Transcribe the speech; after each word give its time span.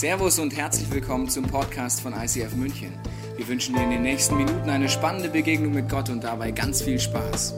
Servus 0.00 0.38
und 0.38 0.56
herzlich 0.56 0.90
willkommen 0.90 1.28
zum 1.28 1.44
Podcast 1.44 2.00
von 2.00 2.14
ICF 2.14 2.54
München. 2.56 2.90
Wir 3.36 3.46
wünschen 3.46 3.74
dir 3.74 3.82
in 3.82 3.90
den 3.90 4.00
nächsten 4.00 4.34
Minuten 4.34 4.70
eine 4.70 4.88
spannende 4.88 5.28
Begegnung 5.28 5.74
mit 5.74 5.90
Gott 5.90 6.08
und 6.08 6.24
dabei 6.24 6.52
ganz 6.52 6.80
viel 6.80 6.98
Spaß. 6.98 7.52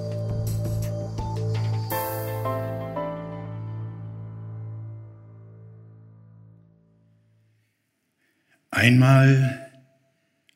Einmal 8.72 9.70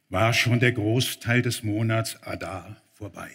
war 0.08 0.32
schon 0.32 0.58
der 0.58 0.72
Großteil 0.72 1.40
des 1.40 1.62
Monats 1.62 2.20
Adar 2.24 2.82
vorbei. 2.94 3.30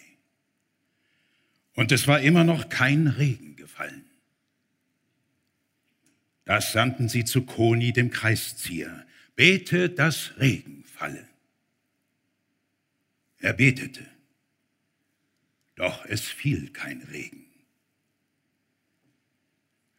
Und 1.77 1.93
es 1.93 2.05
war 2.05 2.20
immer 2.20 2.43
noch 2.43 2.68
kein 2.68 3.07
Regen 3.07 3.55
gefallen. 3.55 4.11
Das 6.52 6.73
sandten 6.73 7.07
sie 7.07 7.23
zu 7.23 7.43
Koni, 7.43 7.93
dem 7.93 8.11
Kreiszieher. 8.11 9.05
Bete, 9.37 9.89
dass 9.89 10.37
Regen 10.37 10.83
falle. 10.83 11.25
Er 13.37 13.54
betete, 13.54 14.05
doch 15.75 16.04
es 16.07 16.27
fiel 16.27 16.69
kein 16.74 17.04
Regen. 17.04 17.46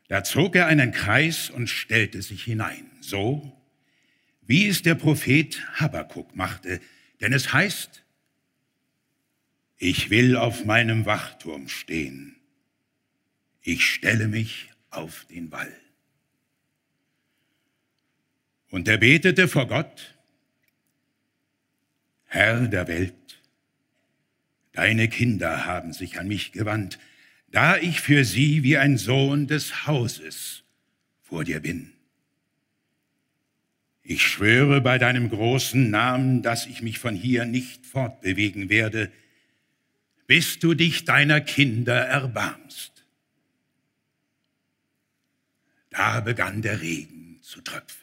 Da 0.08 0.24
zog 0.24 0.54
er 0.54 0.66
einen 0.66 0.92
Kreis 0.92 1.48
und 1.48 1.68
stellte 1.70 2.20
sich 2.20 2.44
hinein, 2.44 2.90
so 3.00 3.58
wie 4.42 4.66
es 4.66 4.82
der 4.82 4.94
Prophet 4.94 5.58
Habakuk 5.80 6.36
machte, 6.36 6.82
denn 7.22 7.32
es 7.32 7.54
heißt, 7.54 8.04
ich 9.78 10.10
will 10.10 10.36
auf 10.36 10.66
meinem 10.66 11.06
Wachturm 11.06 11.70
stehen, 11.70 12.36
ich 13.62 13.86
stelle 13.86 14.28
mich 14.28 14.68
auf 14.90 15.24
den 15.30 15.50
Wall. 15.50 15.81
Und 18.72 18.88
er 18.88 18.96
betete 18.96 19.48
vor 19.48 19.68
Gott, 19.68 20.14
Herr 22.24 22.68
der 22.68 22.88
Welt, 22.88 23.42
deine 24.72 25.08
Kinder 25.08 25.66
haben 25.66 25.92
sich 25.92 26.18
an 26.18 26.26
mich 26.26 26.52
gewandt, 26.52 26.98
da 27.50 27.76
ich 27.76 28.00
für 28.00 28.24
sie 28.24 28.62
wie 28.62 28.78
ein 28.78 28.96
Sohn 28.96 29.46
des 29.46 29.86
Hauses 29.86 30.62
vor 31.20 31.44
dir 31.44 31.60
bin. 31.60 31.92
Ich 34.02 34.22
schwöre 34.26 34.80
bei 34.80 34.96
deinem 34.96 35.28
großen 35.28 35.90
Namen, 35.90 36.40
dass 36.42 36.64
ich 36.64 36.80
mich 36.80 36.98
von 36.98 37.14
hier 37.14 37.44
nicht 37.44 37.84
fortbewegen 37.84 38.70
werde, 38.70 39.12
bis 40.26 40.60
du 40.60 40.72
dich 40.72 41.04
deiner 41.04 41.42
Kinder 41.42 42.06
erbarmst. 42.06 43.04
Da 45.90 46.20
begann 46.20 46.62
der 46.62 46.80
Regen 46.80 47.38
zu 47.42 47.60
tröpfeln. 47.60 48.01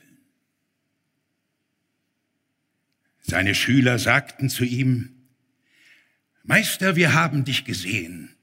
Seine 3.30 3.54
Schüler 3.54 4.00
sagten 4.00 4.50
zu 4.50 4.64
ihm, 4.64 5.14
Meister, 6.42 6.96
wir 6.96 7.14
haben 7.14 7.46
dich 7.46 7.64
gesehen 7.64 8.36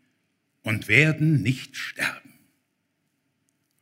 und 0.62 0.86
werden 0.86 1.42
nicht 1.42 1.76
sterben. 1.76 2.34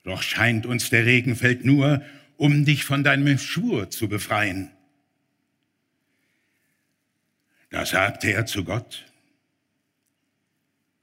Doch 0.02 0.22
scheint 0.22 0.64
uns 0.64 0.88
der 0.88 1.04
Regenfeld 1.04 1.66
nur, 1.66 2.02
um 2.38 2.64
dich 2.64 2.86
von 2.86 3.04
deinem 3.04 3.38
Schwur 3.38 3.90
zu 3.90 4.08
befreien. 4.08 4.70
Da 7.68 7.84
sagte 7.84 8.32
er 8.32 8.46
zu 8.46 8.64
Gott, 8.64 9.04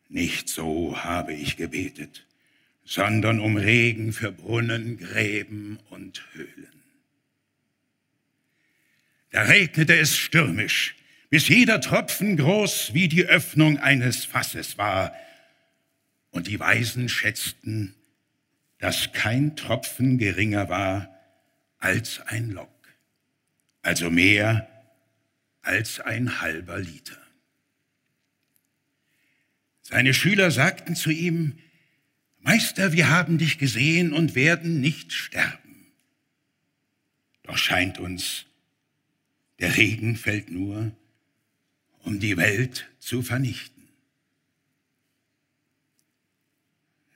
nicht 0.10 0.50
so 0.50 0.98
habe 0.98 1.34
ich 1.34 1.58
gebetet, 1.58 2.26
sondern 2.86 3.40
um 3.40 3.56
Regen 3.56 4.14
für 4.14 4.32
Brunnen, 4.32 4.98
Gräben 4.98 5.78
und 5.92 6.24
Höhlen. 6.34 6.81
Da 9.32 9.44
regnete 9.44 9.98
es 9.98 10.18
stürmisch, 10.18 10.96
bis 11.30 11.48
jeder 11.48 11.80
Tropfen 11.80 12.38
groß 12.38 12.94
wie 12.94 13.08
die 13.08 13.26
Öffnung 13.26 13.78
eines 13.78 14.26
Fasses 14.26 14.78
war. 14.78 15.14
Und 16.30 16.48
die 16.48 16.60
Weisen 16.60 17.10
schätzten, 17.10 17.96
dass 18.78 19.14
kein 19.14 19.56
Tropfen 19.56 20.18
geringer 20.18 20.70
war 20.70 21.10
als 21.78 22.20
ein 22.28 22.52
Lock, 22.52 22.70
also 23.82 24.10
mehr 24.10 24.68
als 25.62 26.00
ein 26.00 26.42
halber 26.42 26.80
Liter. 26.80 27.18
Seine 29.82 30.14
Schüler 30.14 30.52
sagten 30.52 30.96
zu 30.96 31.10
ihm, 31.10 31.58
Meister, 32.40 32.92
wir 32.92 33.10
haben 33.10 33.38
dich 33.38 33.58
gesehen 33.58 34.14
und 34.14 34.36
werden 34.36 34.82
nicht 34.82 35.14
sterben. 35.14 35.92
Doch 37.44 37.58
scheint 37.58 38.00
uns, 38.00 38.46
der 39.62 39.78
Regen 39.78 40.18
fällt 40.18 40.50
nur, 40.50 40.92
um 42.00 42.20
die 42.20 42.36
Welt 42.36 42.90
zu 43.00 43.22
vernichten. 43.22 43.88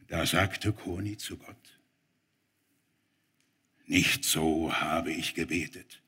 Da 0.08 0.26
sagte 0.28 0.72
Koni 0.72 1.18
zu 1.18 1.38
Gott, 1.38 1.80
nicht 3.88 4.24
so 4.24 4.72
habe 4.74 5.12
ich 5.12 5.34
gebetet, 5.34 6.02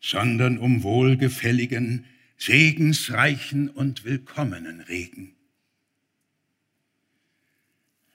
sondern 0.00 0.58
um 0.58 0.82
wohlgefälligen, 0.82 2.04
segensreichen 2.36 3.68
und 3.68 4.04
willkommenen 4.04 4.80
Regen. 4.80 5.36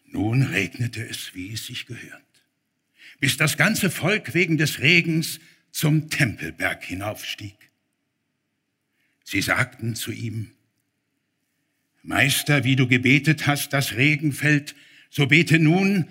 Nun 0.06 0.44
regnete 0.44 1.08
es, 1.08 1.34
wie 1.34 1.54
es 1.54 1.66
sich 1.66 1.86
gehört, 1.86 2.24
bis 3.22 3.38
das 3.38 3.56
ganze 3.56 3.90
Volk 3.90 4.34
wegen 4.34 4.58
des 4.58 4.80
Regens 4.80 5.40
zum 5.72 6.10
Tempelberg 6.10 6.84
hinaufstieg. 6.84 7.56
Sie 9.24 9.42
sagten 9.42 9.96
zu 9.96 10.12
ihm, 10.12 10.52
Meister, 12.02 12.64
wie 12.64 12.78
du 12.78 12.88
gebetet 12.88 13.48
hast, 13.48 13.74
dass 13.74 13.96
Regen 13.96 14.32
fällt, 14.32 14.76
so 15.10 15.28
bete 15.28 15.60
nun, 15.60 16.08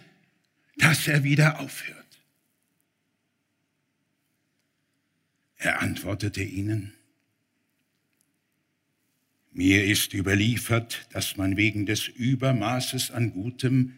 dass 0.76 1.08
er 1.08 1.24
wieder 1.24 1.58
aufhört. 1.60 1.96
Er 5.56 5.80
antwortete 5.80 6.42
ihnen, 6.42 6.92
mir 9.52 9.86
ist 9.86 10.12
überliefert, 10.12 11.08
dass 11.12 11.38
man 11.38 11.56
wegen 11.56 11.86
des 11.86 12.08
Übermaßes 12.08 13.10
an 13.10 13.32
Gutem 13.32 13.94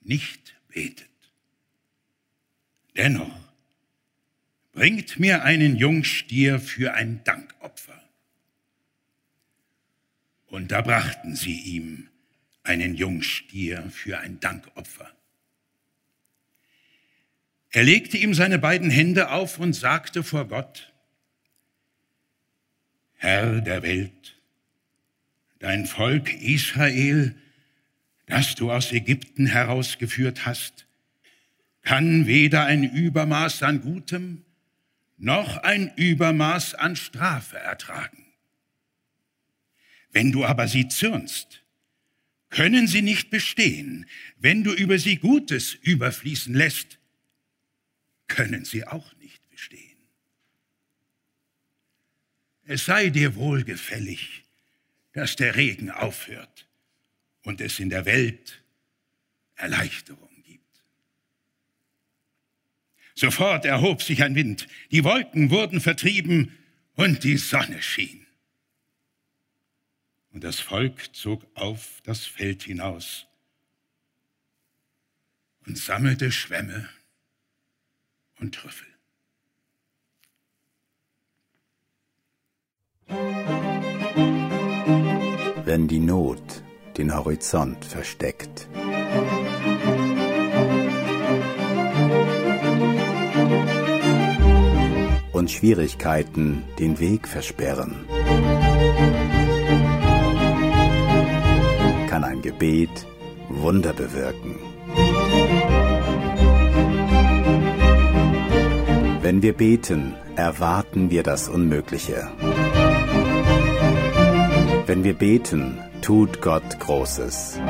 nicht 0.00 0.56
betet. 0.66 1.08
Dennoch 2.96 3.45
bringt 4.76 5.18
mir 5.18 5.42
einen 5.42 5.76
Jungstier 5.76 6.60
für 6.60 6.92
ein 6.92 7.24
Dankopfer. 7.24 7.98
Und 10.48 10.70
da 10.70 10.82
brachten 10.82 11.34
sie 11.34 11.58
ihm 11.58 12.10
einen 12.62 12.94
Jungstier 12.94 13.88
für 13.90 14.18
ein 14.18 14.38
Dankopfer. 14.38 15.10
Er 17.70 17.84
legte 17.84 18.18
ihm 18.18 18.34
seine 18.34 18.58
beiden 18.58 18.90
Hände 18.90 19.30
auf 19.30 19.58
und 19.58 19.72
sagte 19.72 20.22
vor 20.22 20.46
Gott, 20.46 20.92
Herr 23.14 23.62
der 23.62 23.82
Welt, 23.82 24.36
dein 25.58 25.86
Volk 25.86 26.34
Israel, 26.34 27.34
das 28.26 28.56
du 28.56 28.70
aus 28.70 28.92
Ägypten 28.92 29.46
herausgeführt 29.46 30.44
hast, 30.44 30.86
kann 31.80 32.26
weder 32.26 32.66
ein 32.66 32.84
Übermaß 32.84 33.62
an 33.62 33.80
Gutem 33.80 34.42
noch 35.16 35.58
ein 35.58 35.92
Übermaß 35.96 36.74
an 36.74 36.96
Strafe 36.96 37.58
ertragen. 37.58 38.26
Wenn 40.10 40.32
du 40.32 40.44
aber 40.44 40.68
sie 40.68 40.88
zürnst, 40.88 41.62
können 42.50 42.86
sie 42.86 43.02
nicht 43.02 43.30
bestehen. 43.30 44.06
Wenn 44.36 44.64
du 44.64 44.72
über 44.72 44.98
sie 44.98 45.16
Gutes 45.16 45.74
überfließen 45.74 46.54
lässt, 46.54 46.98
können 48.28 48.64
sie 48.64 48.86
auch 48.86 49.14
nicht 49.16 49.48
bestehen. 49.50 49.96
Es 52.64 52.84
sei 52.84 53.10
dir 53.10 53.36
wohlgefällig, 53.36 54.44
dass 55.12 55.36
der 55.36 55.56
Regen 55.56 55.90
aufhört 55.90 56.66
und 57.42 57.60
es 57.60 57.78
in 57.78 57.90
der 57.90 58.04
Welt 58.04 58.62
Erleichterung 59.54 60.35
Sofort 63.18 63.64
erhob 63.64 64.02
sich 64.02 64.22
ein 64.22 64.34
Wind, 64.34 64.68
die 64.90 65.02
Wolken 65.02 65.50
wurden 65.50 65.80
vertrieben 65.80 66.56
und 66.96 67.24
die 67.24 67.38
Sonne 67.38 67.80
schien. 67.80 68.26
Und 70.32 70.44
das 70.44 70.60
Volk 70.60 71.14
zog 71.14 71.46
auf 71.54 72.02
das 72.04 72.26
Feld 72.26 72.64
hinaus 72.64 73.26
und 75.66 75.78
sammelte 75.78 76.30
Schwämme 76.30 76.90
und 78.38 78.54
Trüffel. 78.54 78.86
Wenn 85.64 85.88
die 85.88 86.00
Not 86.00 86.62
den 86.98 87.14
Horizont 87.14 87.82
versteckt. 87.82 88.68
Und 95.36 95.50
Schwierigkeiten 95.50 96.64
den 96.78 96.98
Weg 96.98 97.28
versperren. 97.28 97.94
Kann 102.08 102.24
ein 102.24 102.40
Gebet 102.40 103.06
Wunder 103.50 103.92
bewirken. 103.92 104.56
Wenn 109.20 109.42
wir 109.42 109.52
beten, 109.52 110.14
erwarten 110.36 111.10
wir 111.10 111.22
das 111.22 111.48
Unmögliche. 111.48 112.28
Wenn 114.86 115.04
wir 115.04 115.14
beten, 115.14 115.78
tut 116.00 116.40
Gott 116.40 116.80
Großes. 116.80 117.60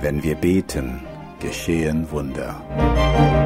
Wenn 0.00 0.22
wir 0.22 0.36
beten, 0.36 1.02
geschehen 1.40 2.10
Wunder. 2.10 3.45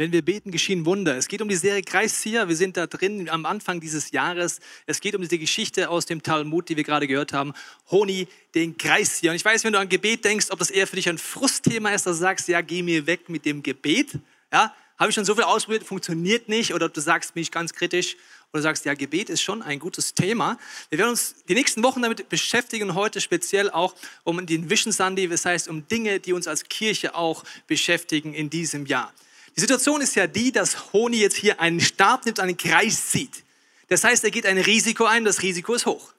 Wenn 0.00 0.12
wir 0.12 0.22
beten, 0.22 0.50
geschehen 0.50 0.86
Wunder. 0.86 1.14
Es 1.18 1.28
geht 1.28 1.42
um 1.42 1.48
die 1.50 1.56
Serie 1.56 1.82
Kreiszieher. 1.82 2.48
Wir 2.48 2.56
sind 2.56 2.78
da 2.78 2.86
drin 2.86 3.28
am 3.28 3.44
Anfang 3.44 3.80
dieses 3.80 4.12
Jahres. 4.12 4.60
Es 4.86 5.02
geht 5.02 5.14
um 5.14 5.20
diese 5.20 5.36
Geschichte 5.36 5.90
aus 5.90 6.06
dem 6.06 6.22
Talmud, 6.22 6.70
die 6.70 6.76
wir 6.78 6.84
gerade 6.84 7.06
gehört 7.06 7.34
haben. 7.34 7.52
Honi, 7.90 8.26
den 8.54 8.78
Kreiszieher. 8.78 9.32
Und 9.32 9.36
ich 9.36 9.44
weiß, 9.44 9.62
wenn 9.62 9.74
du 9.74 9.78
an 9.78 9.90
Gebet 9.90 10.24
denkst, 10.24 10.46
ob 10.52 10.58
das 10.58 10.70
eher 10.70 10.86
für 10.86 10.96
dich 10.96 11.06
ein 11.10 11.18
Frustthema 11.18 11.90
ist, 11.90 12.06
dass 12.06 12.16
du 12.16 12.20
sagst, 12.22 12.48
ja, 12.48 12.62
geh 12.62 12.82
mir 12.82 13.06
weg 13.06 13.28
mit 13.28 13.44
dem 13.44 13.62
Gebet. 13.62 14.12
Ja, 14.50 14.74
habe 14.96 15.10
ich 15.10 15.14
schon 15.14 15.26
so 15.26 15.34
viel 15.34 15.44
ausprobiert, 15.44 15.84
funktioniert 15.84 16.48
nicht. 16.48 16.72
Oder 16.72 16.88
du 16.88 17.02
sagst, 17.02 17.34
bin 17.34 17.42
ich 17.42 17.50
ganz 17.50 17.74
kritisch. 17.74 18.16
Oder 18.54 18.62
sagst, 18.62 18.86
ja, 18.86 18.94
Gebet 18.94 19.28
ist 19.28 19.42
schon 19.42 19.60
ein 19.60 19.78
gutes 19.78 20.14
Thema. 20.14 20.56
Wir 20.88 20.98
werden 20.98 21.10
uns 21.10 21.34
die 21.46 21.54
nächsten 21.54 21.82
Wochen 21.82 22.00
damit 22.00 22.26
beschäftigen, 22.30 22.94
heute 22.94 23.20
speziell 23.20 23.68
auch 23.68 23.94
um 24.24 24.46
den 24.46 24.70
Vision 24.70 24.94
Sunday, 24.94 25.28
das 25.28 25.44
heißt 25.44 25.68
um 25.68 25.86
Dinge, 25.88 26.20
die 26.20 26.32
uns 26.32 26.48
als 26.48 26.64
Kirche 26.64 27.14
auch 27.14 27.44
beschäftigen 27.66 28.32
in 28.32 28.48
diesem 28.48 28.86
Jahr. 28.86 29.12
Die 29.56 29.60
Situation 29.60 30.00
ist 30.00 30.14
ja 30.14 30.26
die, 30.26 30.52
dass 30.52 30.92
Honi 30.92 31.18
jetzt 31.18 31.36
hier 31.36 31.60
einen 31.60 31.80
Stab 31.80 32.24
nimmt, 32.24 32.40
einen 32.40 32.56
Kreis 32.56 33.10
zieht. 33.10 33.44
Das 33.88 34.04
heißt, 34.04 34.24
er 34.24 34.30
geht 34.30 34.46
ein 34.46 34.58
Risiko 34.58 35.04
ein, 35.04 35.24
das 35.24 35.42
Risiko 35.42 35.74
ist 35.74 35.86
hoch. 35.86 36.12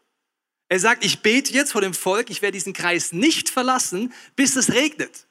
Er 0.68 0.80
sagt, 0.80 1.04
ich 1.04 1.20
bete 1.22 1.52
jetzt 1.54 1.74
vor 1.74 1.82
dem 1.82 1.94
Volk, 1.94 2.30
ich 2.30 2.42
werde 2.42 2.54
diesen 2.54 2.74
Kreis 2.74 3.12
nicht 3.12 3.50
verlassen, 3.50 4.14
bis 4.36 4.56
es 4.56 4.72
regnet. 4.72 5.26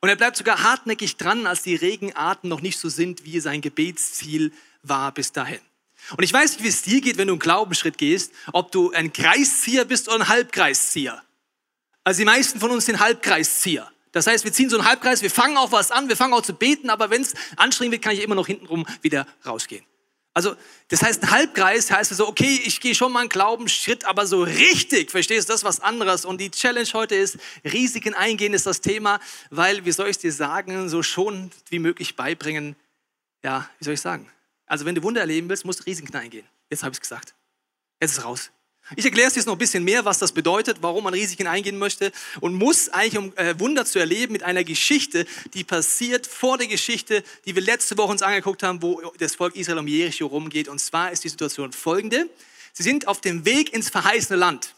Und 0.00 0.08
er 0.08 0.16
bleibt 0.16 0.36
sogar 0.36 0.62
hartnäckig 0.64 1.16
dran, 1.16 1.46
als 1.46 1.62
die 1.62 1.76
Regenarten 1.76 2.48
noch 2.48 2.60
nicht 2.60 2.78
so 2.78 2.88
sind, 2.88 3.24
wie 3.24 3.38
sein 3.38 3.60
Gebetsziel 3.60 4.52
war 4.82 5.12
bis 5.12 5.30
dahin. 5.30 5.60
Und 6.16 6.24
ich 6.24 6.32
weiß 6.32 6.54
nicht, 6.54 6.64
wie 6.64 6.68
es 6.68 6.82
dir 6.82 7.00
geht, 7.00 7.16
wenn 7.16 7.28
du 7.28 7.34
einen 7.34 7.40
Glaubensschritt 7.40 7.96
gehst, 7.98 8.32
ob 8.52 8.72
du 8.72 8.90
ein 8.90 9.12
Kreiszieher 9.12 9.84
bist 9.84 10.08
oder 10.08 10.16
ein 10.18 10.28
Halbkreiszieher. 10.28 11.22
Also 12.04 12.18
die 12.18 12.24
meisten 12.24 12.58
von 12.58 12.72
uns 12.72 12.86
sind 12.86 12.98
Halbkreiszieher. 12.98 13.90
Das 14.12 14.26
heißt, 14.26 14.44
wir 14.44 14.52
ziehen 14.52 14.70
so 14.70 14.78
einen 14.78 14.86
Halbkreis, 14.86 15.22
wir 15.22 15.30
fangen 15.30 15.56
auch 15.56 15.72
was 15.72 15.90
an, 15.90 16.08
wir 16.08 16.16
fangen 16.16 16.34
auch 16.34 16.42
zu 16.42 16.52
beten, 16.52 16.90
aber 16.90 17.10
wenn 17.10 17.22
es 17.22 17.34
anstrengend 17.56 17.92
wird, 17.92 18.02
kann 18.02 18.12
ich 18.12 18.22
immer 18.22 18.34
noch 18.34 18.46
hintenrum 18.46 18.86
wieder 19.00 19.26
rausgehen. 19.44 19.84
Also, 20.34 20.56
das 20.88 21.02
heißt, 21.02 21.22
ein 21.24 21.30
Halbkreis 21.30 21.90
heißt 21.90 22.14
so, 22.14 22.26
okay, 22.26 22.60
ich 22.64 22.80
gehe 22.80 22.94
schon 22.94 23.12
mal 23.12 23.20
einen 23.20 23.28
Glaubensschritt, 23.28 24.06
aber 24.06 24.26
so 24.26 24.42
richtig, 24.42 25.10
verstehst 25.10 25.48
du, 25.48 25.52
das 25.52 25.60
ist 25.60 25.64
was 25.64 25.80
anderes. 25.80 26.24
Und 26.24 26.40
die 26.40 26.50
Challenge 26.50 26.88
heute 26.94 27.14
ist, 27.14 27.38
Risiken 27.64 28.14
eingehen 28.14 28.54
ist 28.54 28.64
das 28.64 28.80
Thema, 28.80 29.20
weil, 29.50 29.84
wie 29.84 29.92
soll 29.92 30.08
ich 30.08 30.16
dir 30.18 30.32
sagen, 30.32 30.88
so 30.88 31.02
schon 31.02 31.50
wie 31.68 31.78
möglich 31.78 32.16
beibringen, 32.16 32.76
ja, 33.42 33.68
wie 33.78 33.84
soll 33.84 33.94
ich 33.94 34.00
sagen? 34.00 34.30
Also, 34.64 34.86
wenn 34.86 34.94
du 34.94 35.02
Wunder 35.02 35.20
erleben 35.20 35.50
willst, 35.50 35.66
musst 35.66 35.80
du 35.80 35.84
Risiken 35.84 36.14
eingehen. 36.16 36.46
Jetzt 36.70 36.82
habe 36.82 36.92
ich 36.92 36.96
es 36.96 37.02
gesagt. 37.02 37.34
Jetzt 38.00 38.12
ist 38.12 38.24
raus. 38.24 38.50
Ich 38.96 39.04
erkläre 39.04 39.28
es 39.28 39.36
jetzt 39.36 39.46
noch 39.46 39.54
ein 39.54 39.58
bisschen 39.58 39.84
mehr, 39.84 40.04
was 40.04 40.18
das 40.18 40.32
bedeutet, 40.32 40.78
warum 40.80 41.04
man 41.04 41.14
Risiken 41.14 41.46
eingehen 41.46 41.78
möchte 41.78 42.12
und 42.40 42.54
muss 42.54 42.88
eigentlich, 42.88 43.16
um 43.16 43.36
äh, 43.36 43.58
Wunder 43.58 43.86
zu 43.86 43.98
erleben, 43.98 44.32
mit 44.32 44.42
einer 44.42 44.64
Geschichte, 44.64 45.24
die 45.54 45.64
passiert 45.64 46.26
vor 46.26 46.58
der 46.58 46.66
Geschichte, 46.66 47.22
die 47.46 47.54
wir 47.54 47.62
letzte 47.62 47.96
Woche 47.96 48.10
uns 48.10 48.22
angeguckt 48.22 48.62
haben, 48.62 48.82
wo 48.82 49.00
das 49.18 49.36
Volk 49.36 49.56
Israel 49.56 49.78
um 49.78 49.86
Jericho 49.86 50.26
rumgeht. 50.26 50.68
Und 50.68 50.78
zwar 50.78 51.10
ist 51.12 51.24
die 51.24 51.28
Situation 51.28 51.72
folgende. 51.72 52.28
Sie 52.72 52.82
sind 52.82 53.08
auf 53.08 53.20
dem 53.20 53.44
Weg 53.44 53.72
ins 53.72 53.88
verheißene 53.88 54.38
Land. 54.38 54.74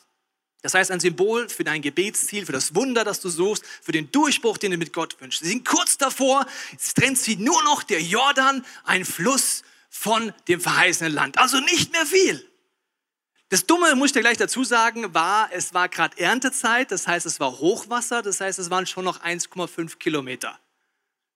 Das 0.62 0.74
heißt, 0.74 0.90
ein 0.90 1.00
Symbol 1.00 1.48
für 1.48 1.64
dein 1.64 1.82
Gebetsziel, 1.82 2.46
für 2.46 2.52
das 2.52 2.74
Wunder, 2.74 3.04
das 3.04 3.20
du 3.20 3.28
suchst, 3.28 3.64
für 3.82 3.92
den 3.92 4.10
Durchbruch, 4.10 4.58
den 4.58 4.70
du 4.70 4.78
mit 4.78 4.92
Gott 4.92 5.20
wünschst. 5.20 5.42
Sie 5.42 5.48
sind 5.48 5.64
kurz 5.66 5.98
davor, 5.98 6.46
es 6.78 6.94
trennt 6.94 7.18
sie 7.18 7.36
nur 7.36 7.62
noch 7.64 7.82
der 7.82 8.00
Jordan, 8.00 8.64
ein 8.84 9.04
Fluss 9.04 9.62
von 9.90 10.32
dem 10.48 10.60
verheißenen 10.60 11.12
Land. 11.12 11.38
Also 11.38 11.60
nicht 11.60 11.92
mehr 11.92 12.06
viel. 12.06 12.48
Das 13.54 13.66
Dumme, 13.66 13.94
muss 13.94 14.06
ich 14.06 14.14
dir 14.14 14.20
gleich 14.20 14.36
dazu 14.36 14.64
sagen, 14.64 15.14
war, 15.14 15.48
es 15.52 15.72
war 15.72 15.88
gerade 15.88 16.18
Erntezeit, 16.18 16.90
das 16.90 17.06
heißt, 17.06 17.24
es 17.24 17.38
war 17.38 17.60
Hochwasser, 17.60 18.20
das 18.20 18.40
heißt, 18.40 18.58
es 18.58 18.68
waren 18.68 18.84
schon 18.84 19.04
noch 19.04 19.22
1,5 19.22 19.96
Kilometer. 19.98 20.58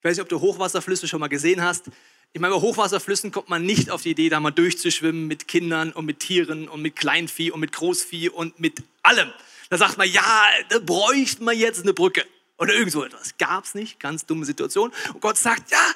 Ich 0.01 0.05
weiß 0.05 0.17
nicht, 0.17 0.23
ob 0.23 0.29
du 0.29 0.41
Hochwasserflüsse 0.41 1.07
schon 1.07 1.21
mal 1.21 1.29
gesehen 1.29 1.63
hast. 1.63 1.93
Ich 2.33 2.41
meine, 2.41 2.53
bei 2.57 2.61
Hochwasserflüssen 2.61 3.31
kommt 3.31 3.49
man 3.49 3.65
nicht 3.65 3.91
auf 3.91 4.03
die 4.03 4.11
Idee, 4.11 4.31
da 4.31 4.41
mal 4.41 4.51
durchzuschwimmen 4.51 5.29
mit 5.29 5.47
Kindern 5.47 5.93
und 5.93 6.07
mit 6.07 6.19
Tieren 6.19 6.69
und 6.69 6.83
mit 6.83 6.97
Kleinvieh 6.97 7.53
und 7.53 7.61
mit 7.61 7.71
Großvieh 7.71 8.31
und 8.31 8.59
mit 8.59 8.83
allem. 9.05 9.33
Da 9.71 9.79
sagt 9.79 9.97
man, 9.97 10.11
ja, 10.11 10.43
da 10.71 10.81
bräuchte 10.81 11.45
man 11.45 11.57
jetzt 11.57 11.83
eine 11.83 11.95
Brücke 11.95 12.27
oder 12.57 12.75
irgend 12.75 12.91
so 12.91 13.05
etwas. 13.05 13.39
Gab 13.39 13.65
es 13.65 13.77
nicht, 13.77 14.01
ganz 14.01 14.27
dumme 14.27 14.45
Situation. 14.45 14.93
Und 15.15 15.21
Gott 15.21 15.39
sagt, 15.39 15.71
ja, 15.71 15.87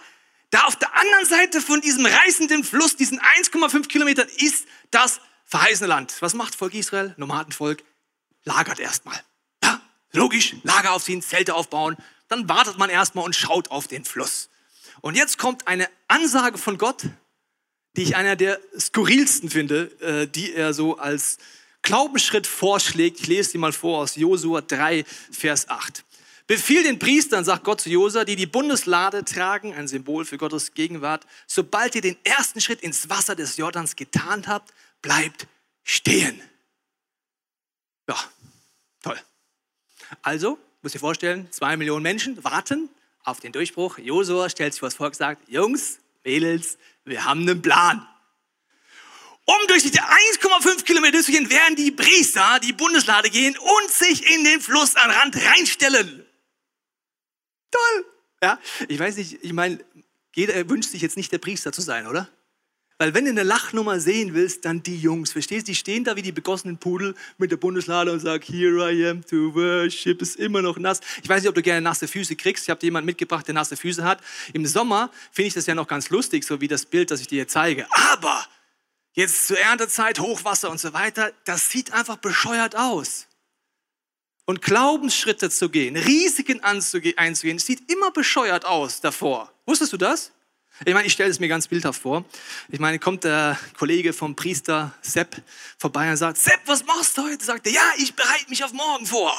da 0.51 0.67
auf 0.67 0.77
der 0.77 0.95
anderen 0.95 1.27
Seite 1.27 1.61
von 1.61 1.81
diesem 1.81 2.07
reißenden 2.07 2.63
Fluss, 2.63 2.95
diesen 2.95 3.19
1,5 3.19 3.89
Kilometern, 3.89 4.29
ist 4.39 4.69
das 4.93 5.21
verheißene 5.53 5.87
Land. 5.87 6.17
Was 6.21 6.33
macht 6.33 6.55
Volk 6.55 6.73
Israel, 6.73 7.13
Nomadenvolk? 7.19 7.85
Lagert 8.45 8.81
erstmal. 8.81 9.21
Ja, 9.63 9.83
logisch, 10.13 10.57
Lager 10.63 10.93
aufziehen, 10.93 11.21
Zelte 11.21 11.55
aufbauen. 11.55 11.99
Dann 12.29 12.49
wartet 12.49 12.79
man 12.79 12.89
erstmal 12.89 13.27
und 13.27 13.37
schaut 13.37 13.71
auf 13.71 13.87
den 13.87 14.07
Fluss. 14.07 14.49
Und 15.03 15.15
jetzt 15.15 15.37
kommt 15.37 15.69
eine 15.69 15.91
Ansage 16.09 16.57
von 16.57 16.79
Gott, 16.79 17.03
die 17.97 18.03
ich 18.03 18.17
einer 18.17 18.35
der 18.35 18.59
skurrilsten 18.79 19.51
finde, 19.51 19.91
äh, 20.01 20.27
die 20.27 20.55
er 20.55 20.73
so 20.73 20.97
als 20.97 21.37
Glaubensschritt 21.83 22.47
vorschlägt. 22.47 23.21
Ich 23.21 23.27
lese 23.27 23.51
sie 23.51 23.59
mal 23.59 23.75
vor 23.75 23.99
aus 23.99 24.17
Josua 24.17 24.63
3, 24.63 25.05
Vers 25.31 25.69
8. 25.69 26.03
Befiehl 26.53 26.83
den 26.83 26.99
Priestern, 26.99 27.47
sagt 27.47 27.65
Gott 27.65 27.81
zu 27.81 27.89
Josua, 27.89 28.27
die 28.27 28.37
die 28.37 28.45
Bundeslade 28.45 29.25
tragen, 29.25 29.73
ein 29.73 29.89
Symbol 29.89 30.27
für 30.27 30.37
Gottes 30.37 30.75
Gegenwart, 30.75 31.27
sobald 31.47 31.95
ihr 31.95 32.03
den 32.03 32.19
ersten 32.25 32.61
Schritt 32.61 32.83
ins 32.83 33.09
Wasser 33.09 33.35
des 33.35 33.57
Jordans 33.57 33.97
getan 33.97 34.47
habt, 34.47 34.75
bleibt 35.01 35.47
stehen. 35.83 36.43
Ja, 38.07 38.19
toll. 39.03 39.19
Also, 40.21 40.59
muss 40.83 40.93
dir 40.93 40.99
vorstellen, 40.99 41.51
zwei 41.51 41.75
Millionen 41.79 42.03
Menschen 42.03 42.45
warten 42.45 42.91
auf 43.25 43.41
den 43.41 43.53
Durchbruch. 43.53 43.97
Josua 43.97 44.51
stellt 44.51 44.75
sich 44.75 44.81
vor 44.81 44.91
das 44.91 44.97
Volk, 44.97 45.15
sagt, 45.15 45.49
Jungs, 45.49 46.01
Mädels, 46.23 46.77
wir 47.07 47.25
haben 47.25 47.49
einen 47.49 47.63
Plan. 47.63 48.07
Um 49.47 49.67
durch 49.69 49.85
diese 49.85 50.03
1,5 50.03 50.85
Kilometer 50.85 51.23
zu 51.23 51.33
gehen, 51.33 51.49
werden 51.49 51.77
die 51.77 51.93
Priester 51.93 52.61
die 52.63 52.75
Bundeslade 52.75 53.31
gehen 53.31 53.57
und 53.57 53.91
sich 53.91 54.31
in 54.35 54.45
den 54.45 54.61
Fluss 54.61 54.97
an 54.97 55.11
Rand 55.11 55.35
reinstellen. 55.35 56.22
Toll. 57.73 58.07
Ja, 58.43 58.59
ich 58.89 58.99
weiß 58.99 59.17
nicht, 59.17 59.39
ich 59.43 59.53
meine, 59.53 59.79
jeder 60.35 60.69
wünscht 60.69 60.91
sich 60.91 61.03
jetzt 61.03 61.17
nicht 61.17 61.33
der 61.33 61.39
Priester 61.39 61.73
zu 61.73 61.81
sein, 61.81 62.07
oder? 62.07 62.29
Weil 62.99 63.15
wenn 63.15 63.25
du 63.25 63.31
eine 63.33 63.43
Lachnummer 63.43 63.99
sehen 63.99 64.33
willst, 64.33 64.65
dann 64.65 64.83
die 64.85 64.97
Jungs, 64.97 65.33
verstehst 65.33 65.67
du? 65.67 65.73
Die 65.73 65.75
stehen 65.75 66.05
da 66.05 66.15
wie 66.15 66.23
die 66.23 66.31
begossenen 66.31 66.79
Pudel 66.79 67.17
mit 67.37 67.51
der 67.51 67.57
Bundeslade 67.57 68.13
und 68.13 68.21
sagen, 68.21 68.45
here 68.47 68.93
I 68.93 69.09
am 69.09 69.27
to 69.27 69.53
worship, 69.55 70.23
ist 70.23 70.37
immer 70.37 70.63
noch 70.63 70.79
nass. 70.79 71.01
Ich 71.21 71.29
weiß 71.29 71.43
nicht, 71.43 71.49
ob 71.49 71.57
du 71.57 71.63
gerne 71.63 71.81
nasse 71.81 72.07
Füße 72.07 72.37
kriegst. 72.37 72.63
Ich 72.63 72.71
habe 72.71 72.79
dir 72.79 72.87
jemanden 72.87 73.07
mitgebracht, 73.07 73.45
der 73.47 73.55
nasse 73.55 73.77
Füße 73.77 74.05
hat. 74.05 74.21
Im 74.53 74.67
Sommer 74.67 75.11
finde 75.33 75.49
ich 75.49 75.55
das 75.55 75.67
ja 75.67 75.75
noch 75.75 75.89
ganz 75.89 76.11
lustig, 76.11 76.45
so 76.45 76.61
wie 76.61 76.69
das 76.69 76.87
Bild, 76.87 77.11
das 77.11 77.21
ich 77.21 77.27
dir 77.27 77.49
zeige. 77.49 77.89
Aber 78.13 78.47
jetzt 79.15 79.49
zur 79.49 79.59
Erntezeit, 79.59 80.21
Hochwasser 80.21 80.71
und 80.71 80.79
so 80.79 80.93
weiter, 80.93 81.33
das 81.45 81.71
sieht 81.71 81.93
einfach 81.93 82.19
bescheuert 82.19 82.77
aus. 82.77 83.27
Und 84.45 84.61
Glaubensschritte 84.61 85.51
zu 85.51 85.69
gehen, 85.69 85.97
Risiken 85.97 86.61
einzugehen, 86.63 87.59
sieht 87.59 87.91
immer 87.91 88.11
bescheuert 88.11 88.65
aus 88.65 89.01
davor. 89.01 89.53
Wusstest 89.67 89.93
du 89.93 89.97
das? 89.97 90.33
Ich 90.85 90.95
meine, 90.95 91.07
ich 91.07 91.13
stelle 91.13 91.31
es 91.31 91.39
mir 91.39 91.49
ganz 91.49 91.69
bildhaft 91.69 92.03
vor. 92.03 92.25
Ich 92.69 92.81
meine, 92.81 92.99
kommt 92.99 93.25
der 93.25 93.59
Kollege 93.79 94.13
vom 94.13 94.35
Priester 94.35 94.93
Sepp 95.01 95.41
vorbei 95.79 96.11
und 96.11 96.17
sagt, 96.17 96.39
Sepp, 96.39 96.61
was 96.67 96.85
machst 96.85 97.17
du 97.17 97.23
heute? 97.23 97.45
Sagt 97.45 97.67
er, 97.67 97.73
ja, 97.73 97.93
ich 97.99 98.15
bereite 98.15 98.49
mich 98.49 98.65
auf 98.65 98.73
morgen 98.73 99.07
vor. 99.07 99.33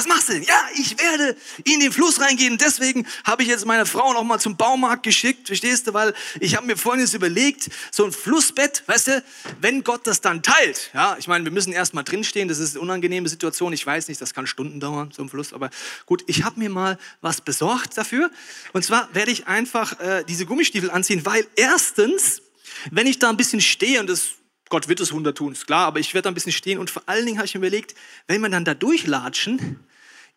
Was 0.00 0.06
machst 0.06 0.30
du 0.30 0.32
denn? 0.32 0.44
Ja, 0.44 0.66
ich 0.76 0.98
werde 0.98 1.36
in 1.64 1.78
den 1.78 1.92
Fluss 1.92 2.22
reingehen. 2.22 2.56
Deswegen 2.56 3.06
habe 3.22 3.42
ich 3.42 3.50
jetzt 3.50 3.66
meine 3.66 3.84
Frau 3.84 4.14
noch 4.14 4.24
mal 4.24 4.38
zum 4.38 4.56
Baumarkt 4.56 5.02
geschickt, 5.02 5.48
verstehst 5.48 5.86
du? 5.86 5.92
Weil 5.92 6.14
ich 6.40 6.56
habe 6.56 6.66
mir 6.66 6.78
Folgendes 6.78 7.12
überlegt, 7.12 7.68
so 7.92 8.06
ein 8.06 8.10
Flussbett, 8.10 8.82
weißt 8.86 9.08
du, 9.08 9.24
wenn 9.60 9.84
Gott 9.84 10.06
das 10.06 10.22
dann 10.22 10.42
teilt, 10.42 10.88
ja, 10.94 11.18
ich 11.18 11.28
meine, 11.28 11.44
wir 11.44 11.52
müssen 11.52 11.74
erst 11.74 11.92
mal 11.92 12.02
drinstehen, 12.02 12.48
das 12.48 12.60
ist 12.60 12.76
eine 12.76 12.80
unangenehme 12.80 13.28
Situation, 13.28 13.74
ich 13.74 13.84
weiß 13.84 14.08
nicht, 14.08 14.22
das 14.22 14.32
kann 14.32 14.46
Stunden 14.46 14.80
dauern, 14.80 15.10
so 15.14 15.22
ein 15.22 15.28
Fluss, 15.28 15.52
aber 15.52 15.68
gut, 16.06 16.24
ich 16.28 16.44
habe 16.44 16.58
mir 16.58 16.70
mal 16.70 16.96
was 17.20 17.42
besorgt 17.42 17.98
dafür. 17.98 18.30
Und 18.72 18.82
zwar 18.82 19.14
werde 19.14 19.30
ich 19.30 19.48
einfach 19.48 20.00
äh, 20.00 20.24
diese 20.26 20.46
Gummistiefel 20.46 20.90
anziehen, 20.90 21.26
weil 21.26 21.46
erstens, 21.56 22.40
wenn 22.90 23.06
ich 23.06 23.18
da 23.18 23.28
ein 23.28 23.36
bisschen 23.36 23.60
stehe 23.60 24.00
und 24.00 24.08
das 24.08 24.28
Gott 24.70 24.86
wird 24.86 25.00
es 25.00 25.12
Wunder 25.12 25.34
tun, 25.34 25.52
ist 25.52 25.66
klar, 25.66 25.86
aber 25.86 25.98
ich 25.98 26.14
werde 26.14 26.26
da 26.26 26.30
ein 26.30 26.34
bisschen 26.34 26.52
stehen 26.52 26.78
und 26.78 26.90
vor 26.90 27.02
allen 27.06 27.26
Dingen 27.26 27.38
habe 27.38 27.46
ich 27.46 27.54
mir 27.54 27.58
überlegt, 27.58 27.96
wenn 28.28 28.40
wir 28.40 28.48
dann 28.48 28.64
da 28.64 28.72
durchlatschen, 28.72 29.80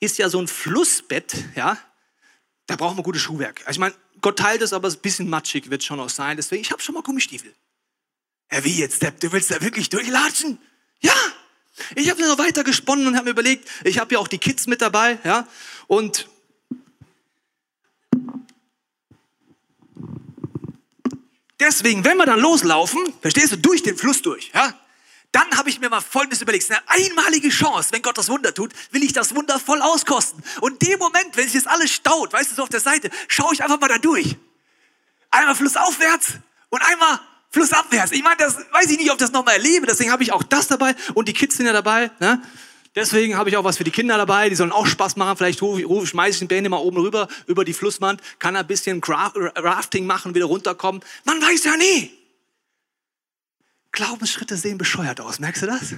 ist 0.03 0.17
ja 0.17 0.29
so 0.29 0.39
ein 0.39 0.48
Flussbett, 0.48 1.33
ja, 1.55 1.77
da 2.67 2.75
brauchen 2.75 2.98
wir 2.98 3.03
gutes 3.03 3.22
Schuhwerk. 3.22 3.62
Also 3.65 3.77
ich 3.77 3.79
meine, 3.79 3.95
Gott 4.22 4.39
teilt 4.39 4.62
es, 4.62 4.74
aber 4.74 4.89
ein 4.89 4.98
bisschen 5.00 5.29
matschig 5.29 5.69
wird 5.69 5.83
schon 5.83 6.00
auch 6.00 6.10
sein. 6.10 6.38
Deswegen, 6.38 6.62
ich 6.62 6.72
habe 6.72 6.81
schon 6.81 6.95
mal 6.95 7.01
Gummistiefel. 7.01 7.53
Ja, 8.51 8.63
wie 8.63 8.77
jetzt, 8.79 9.01
Depp, 9.01 9.19
du 9.19 9.31
willst 9.31 9.51
da 9.51 9.62
wirklich 9.62 9.89
durchlatschen? 9.89 10.60
Ja! 11.01 11.13
Ich 11.95 12.10
habe 12.10 12.22
noch 12.22 12.38
weiter 12.38 12.63
gesponnen 12.63 13.07
und 13.07 13.15
habe 13.15 13.25
mir 13.25 13.31
überlegt, 13.31 13.67
ich 13.83 13.98
habe 13.98 14.13
ja 14.13 14.19
auch 14.19 14.27
die 14.27 14.38
Kids 14.38 14.67
mit 14.67 14.81
dabei, 14.81 15.17
ja, 15.24 15.48
und 15.88 16.29
Deswegen, 21.60 22.03
wenn 22.03 22.17
wir 22.17 22.25
dann 22.25 22.41
loslaufen, 22.41 23.01
verstehst 23.22 23.53
du, 23.53 23.57
durch 23.57 23.81
den 23.83 23.95
Fluss 23.98 24.22
durch, 24.22 24.51
ja, 24.53 24.77
dann 25.33 25.57
habe 25.57 25.69
ich 25.69 25.79
mir 25.79 25.89
mal 25.89 25.99
Folgendes 25.99 26.41
überlegt. 26.41 26.69
Eine 26.69 26.79
einmalige 26.87 27.49
Chance, 27.49 27.89
wenn 27.91 28.01
Gott 28.01 28.17
das 28.17 28.29
Wunder 28.29 28.53
tut, 28.53 28.71
will 28.91 29.03
ich 29.03 29.13
das 29.13 29.35
Wunder 29.35 29.59
voll 29.59 29.81
auskosten. 29.81 30.41
Und 30.61 30.81
dem 30.81 30.99
Moment, 30.99 31.35
wenn 31.35 31.49
sich 31.49 31.61
das 31.61 31.71
alles 31.71 31.91
staut, 31.91 32.31
weißt 32.31 32.51
du, 32.51 32.55
so 32.55 32.63
auf 32.63 32.69
der 32.69 32.79
Seite, 32.79 33.09
schaue 33.27 33.53
ich 33.53 33.61
einfach 33.61 33.79
mal 33.79 33.89
da 33.89 33.97
durch. 33.97 34.37
Einmal 35.31 35.55
flussaufwärts 35.55 36.33
und 36.69 36.81
einmal 36.83 37.19
flussabwärts. 37.49 38.11
Ich 38.11 38.23
meine, 38.23 38.37
das 38.37 38.57
weiß 38.71 38.91
ich 38.91 38.99
nicht, 38.99 39.09
ob 39.09 39.15
ich 39.15 39.21
das 39.21 39.31
nochmal 39.31 39.55
erlebe. 39.55 39.87
Deswegen 39.87 40.11
habe 40.11 40.21
ich 40.21 40.31
auch 40.31 40.43
das 40.43 40.67
dabei 40.67 40.95
und 41.15 41.27
die 41.27 41.33
Kids 41.33 41.57
sind 41.57 41.65
ja 41.65 41.73
dabei. 41.73 42.11
Ne? 42.19 42.39
Deswegen 42.95 43.35
habe 43.35 43.49
ich 43.49 43.57
auch 43.57 43.63
was 43.63 43.77
für 43.77 43.83
die 43.83 43.91
Kinder 43.91 44.17
dabei. 44.17 44.49
Die 44.49 44.55
sollen 44.55 44.71
auch 44.71 44.85
Spaß 44.85 45.15
machen. 45.15 45.35
Vielleicht 45.37 45.63
rufe, 45.63 46.05
schmeiße 46.05 46.35
ich 46.35 46.39
den 46.39 46.47
Bände 46.47 46.69
mal 46.69 46.77
oben 46.77 46.97
rüber 46.97 47.27
über 47.47 47.65
die 47.65 47.73
Flusswand, 47.73 48.21
kann 48.37 48.55
ein 48.55 48.67
bisschen 48.67 49.01
Rafting 49.03 50.05
machen, 50.05 50.35
wieder 50.35 50.45
runterkommen. 50.45 51.01
Man 51.23 51.41
weiß 51.41 51.63
ja 51.63 51.75
nie. 51.75 52.11
Glaubensschritte 53.93 54.57
sehen 54.57 54.77
bescheuert 54.77 55.21
aus. 55.21 55.39
Merkst 55.39 55.62
du 55.62 55.67
das? 55.67 55.93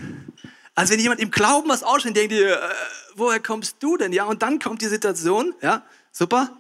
Also 0.75 0.93
wenn 0.93 0.99
jemand 0.99 1.21
im 1.21 1.31
Glauben 1.31 1.69
was 1.69 1.81
ausschaut, 1.81 2.15
denkt 2.15 2.33
ihr, 2.33 2.61
äh, 2.61 2.75
woher 3.15 3.39
kommst 3.39 3.77
du 3.81 3.97
denn? 3.97 4.11
Ja, 4.13 4.25
und 4.25 4.41
dann 4.43 4.59
kommt 4.59 4.81
die 4.81 4.87
Situation, 4.87 5.55
ja, 5.61 5.83
super. 6.11 6.55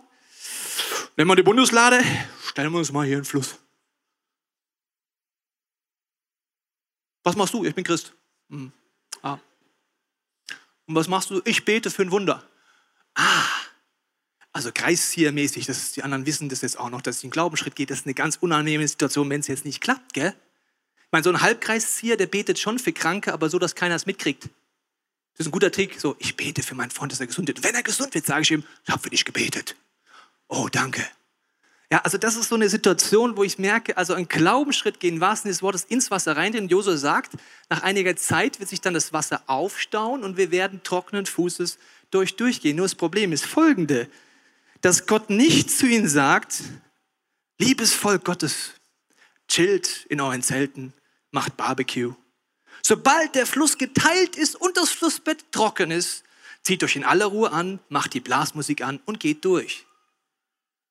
Nehmen 1.17 1.29
wir 1.29 1.35
die 1.35 1.43
Bundeslade, 1.43 2.01
stellen 2.47 2.71
wir 2.71 2.79
uns 2.79 2.91
mal 2.91 3.05
hier 3.05 3.17
in 3.17 3.21
den 3.21 3.25
Fluss. 3.25 3.59
Was 7.23 7.35
machst 7.35 7.53
du? 7.53 7.65
Ich 7.65 7.75
bin 7.75 7.83
Christ. 7.83 8.13
Hm. 8.49 8.71
Ah. 9.21 9.37
Und 10.85 10.95
was 10.95 11.07
machst 11.07 11.29
du? 11.31 11.41
Ich 11.43 11.65
bete 11.65 11.91
für 11.91 12.03
ein 12.03 12.11
Wunder. 12.11 12.47
Ah, 13.15 13.45
also 14.53 14.71
Kreisziehermäßig, 14.71 15.65
das 15.65 15.91
die 15.91 16.03
anderen 16.03 16.25
wissen 16.25 16.47
das 16.47 16.61
jetzt 16.61 16.79
auch 16.79 16.89
noch, 16.89 17.01
dass 17.01 17.17
es 17.17 17.23
einen 17.23 17.31
Glaubensschritt 17.31 17.75
geht. 17.75 17.89
Das 17.89 17.99
ist 17.99 18.05
eine 18.05 18.13
ganz 18.13 18.37
unangenehme 18.37 18.87
Situation, 18.87 19.29
wenn 19.29 19.41
es 19.41 19.47
jetzt 19.47 19.65
nicht 19.65 19.81
klappt, 19.81 20.13
gell? 20.13 20.33
Ich 21.05 21.11
meine, 21.11 21.23
so 21.23 21.29
ein 21.29 21.41
Halbkreiszieher, 21.41 22.17
der 22.17 22.27
betet 22.27 22.59
schon 22.59 22.79
für 22.79 22.91
Kranke, 22.91 23.33
aber 23.33 23.49
so, 23.49 23.59
dass 23.59 23.75
keiner 23.75 23.95
es 23.95 24.05
mitkriegt. 24.05 24.43
Das 24.43 25.45
ist 25.45 25.47
ein 25.47 25.51
guter 25.51 25.71
Trick. 25.71 25.99
So, 25.99 26.15
ich 26.19 26.35
bete 26.35 26.63
für 26.63 26.75
meinen 26.75 26.91
Freund, 26.91 27.11
dass 27.11 27.19
er 27.19 27.27
gesund 27.27 27.47
wird. 27.47 27.63
Wenn 27.63 27.75
er 27.75 27.83
gesund 27.83 28.13
wird, 28.13 28.25
sage 28.25 28.41
ich 28.41 28.51
ihm, 28.51 28.63
ich 28.85 28.91
habe 28.91 29.01
für 29.01 29.09
dich 29.09 29.25
gebetet. 29.25 29.75
Oh, 30.47 30.67
danke. 30.71 31.05
Ja, 31.91 31.99
also 31.99 32.17
das 32.17 32.35
ist 32.35 32.49
so 32.49 32.55
eine 32.55 32.67
Situation, 32.67 33.37
wo 33.37 33.43
ich 33.43 33.59
merke, 33.59 33.95
also 33.97 34.13
ein 34.13 34.27
Glaubensschritt 34.27 34.99
gehen, 34.99 35.21
wahrsten 35.21 35.49
des 35.49 35.61
Wortes, 35.61 35.83
ins 35.83 36.09
Wasser 36.09 36.35
rein. 36.35 36.51
Denn 36.51 36.67
Josua 36.67 36.97
sagt, 36.97 37.33
nach 37.69 37.83
einiger 37.83 38.15
Zeit 38.15 38.59
wird 38.59 38.69
sich 38.69 38.81
dann 38.81 38.93
das 38.93 39.13
Wasser 39.13 39.43
aufstauen 39.47 40.23
und 40.23 40.37
wir 40.37 40.51
werden 40.51 40.81
trockenen 40.83 41.25
Fußes 41.25 41.77
durch 42.11 42.35
durchgehen. 42.35 42.77
Nur 42.77 42.85
das 42.85 42.95
Problem 42.95 43.33
ist 43.33 43.45
folgende, 43.45 44.07
dass 44.81 45.05
Gott 45.05 45.29
nicht 45.29 45.69
zu 45.69 45.85
ihnen 45.85 46.07
sagt, 46.07 46.63
liebes 47.59 47.93
Volk 47.93 48.23
Gottes, 48.23 48.71
chillt 49.47 50.05
in 50.09 50.21
euren 50.21 50.41
Zelten, 50.41 50.93
macht 51.31 51.57
Barbecue. 51.57 52.13
Sobald 52.81 53.35
der 53.35 53.45
Fluss 53.45 53.77
geteilt 53.77 54.35
ist 54.35 54.55
und 54.55 54.77
das 54.77 54.89
Flussbett 54.89 55.51
trocken 55.51 55.91
ist, 55.91 56.23
zieht 56.63 56.83
euch 56.83 56.95
in 56.95 57.03
aller 57.03 57.25
Ruhe 57.25 57.51
an, 57.51 57.79
macht 57.89 58.13
die 58.13 58.19
Blasmusik 58.19 58.81
an 58.81 58.99
und 59.05 59.19
geht 59.19 59.45
durch. 59.45 59.85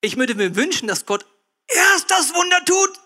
Ich 0.01 0.17
würde 0.17 0.35
mir 0.35 0.55
wünschen, 0.55 0.87
dass 0.87 1.05
Gott 1.05 1.25
erst 1.67 2.11
das 2.11 2.33
Wunder 2.33 2.63
tut 2.65 2.99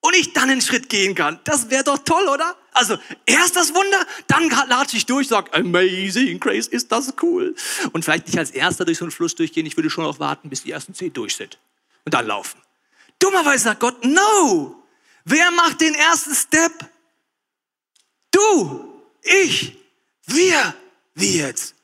und 0.00 0.14
ich 0.16 0.32
dann 0.32 0.50
einen 0.50 0.62
Schritt 0.62 0.88
gehen 0.88 1.14
kann. 1.14 1.40
Das 1.44 1.70
wäre 1.70 1.84
doch 1.84 1.98
toll, 1.98 2.28
oder? 2.28 2.56
Also 2.72 2.98
erst 3.26 3.56
das 3.56 3.74
Wunder, 3.74 4.06
dann 4.26 4.48
latsche 4.68 4.96
ich 4.96 5.06
durch, 5.06 5.28
sag 5.28 5.54
Amazing 5.54 6.40
Grace, 6.40 6.66
ist 6.66 6.90
das 6.92 7.14
cool. 7.22 7.54
Und 7.92 8.04
vielleicht 8.04 8.26
nicht 8.26 8.38
als 8.38 8.50
erster 8.50 8.84
durch 8.84 8.98
so 8.98 9.04
einen 9.04 9.12
Fluss 9.12 9.34
durchgehen, 9.34 9.66
ich 9.66 9.76
würde 9.76 9.90
schon 9.90 10.04
noch 10.04 10.18
warten, 10.18 10.48
bis 10.48 10.62
die 10.62 10.70
ersten 10.70 10.94
zehn 10.94 11.12
durch 11.12 11.36
sind 11.36 11.58
und 12.04 12.14
dann 12.14 12.26
laufen. 12.26 12.60
Dummerweise 13.18 13.64
sagt 13.64 13.80
Gott, 13.80 14.04
no. 14.04 14.79
Wer 15.30 15.52
macht 15.52 15.80
den 15.80 15.94
ersten 15.94 16.34
Step? 16.34 16.72
Du, 18.32 19.00
ich, 19.22 19.76
wir, 20.26 20.74
wie 21.14 21.38
jetzt? 21.38 21.76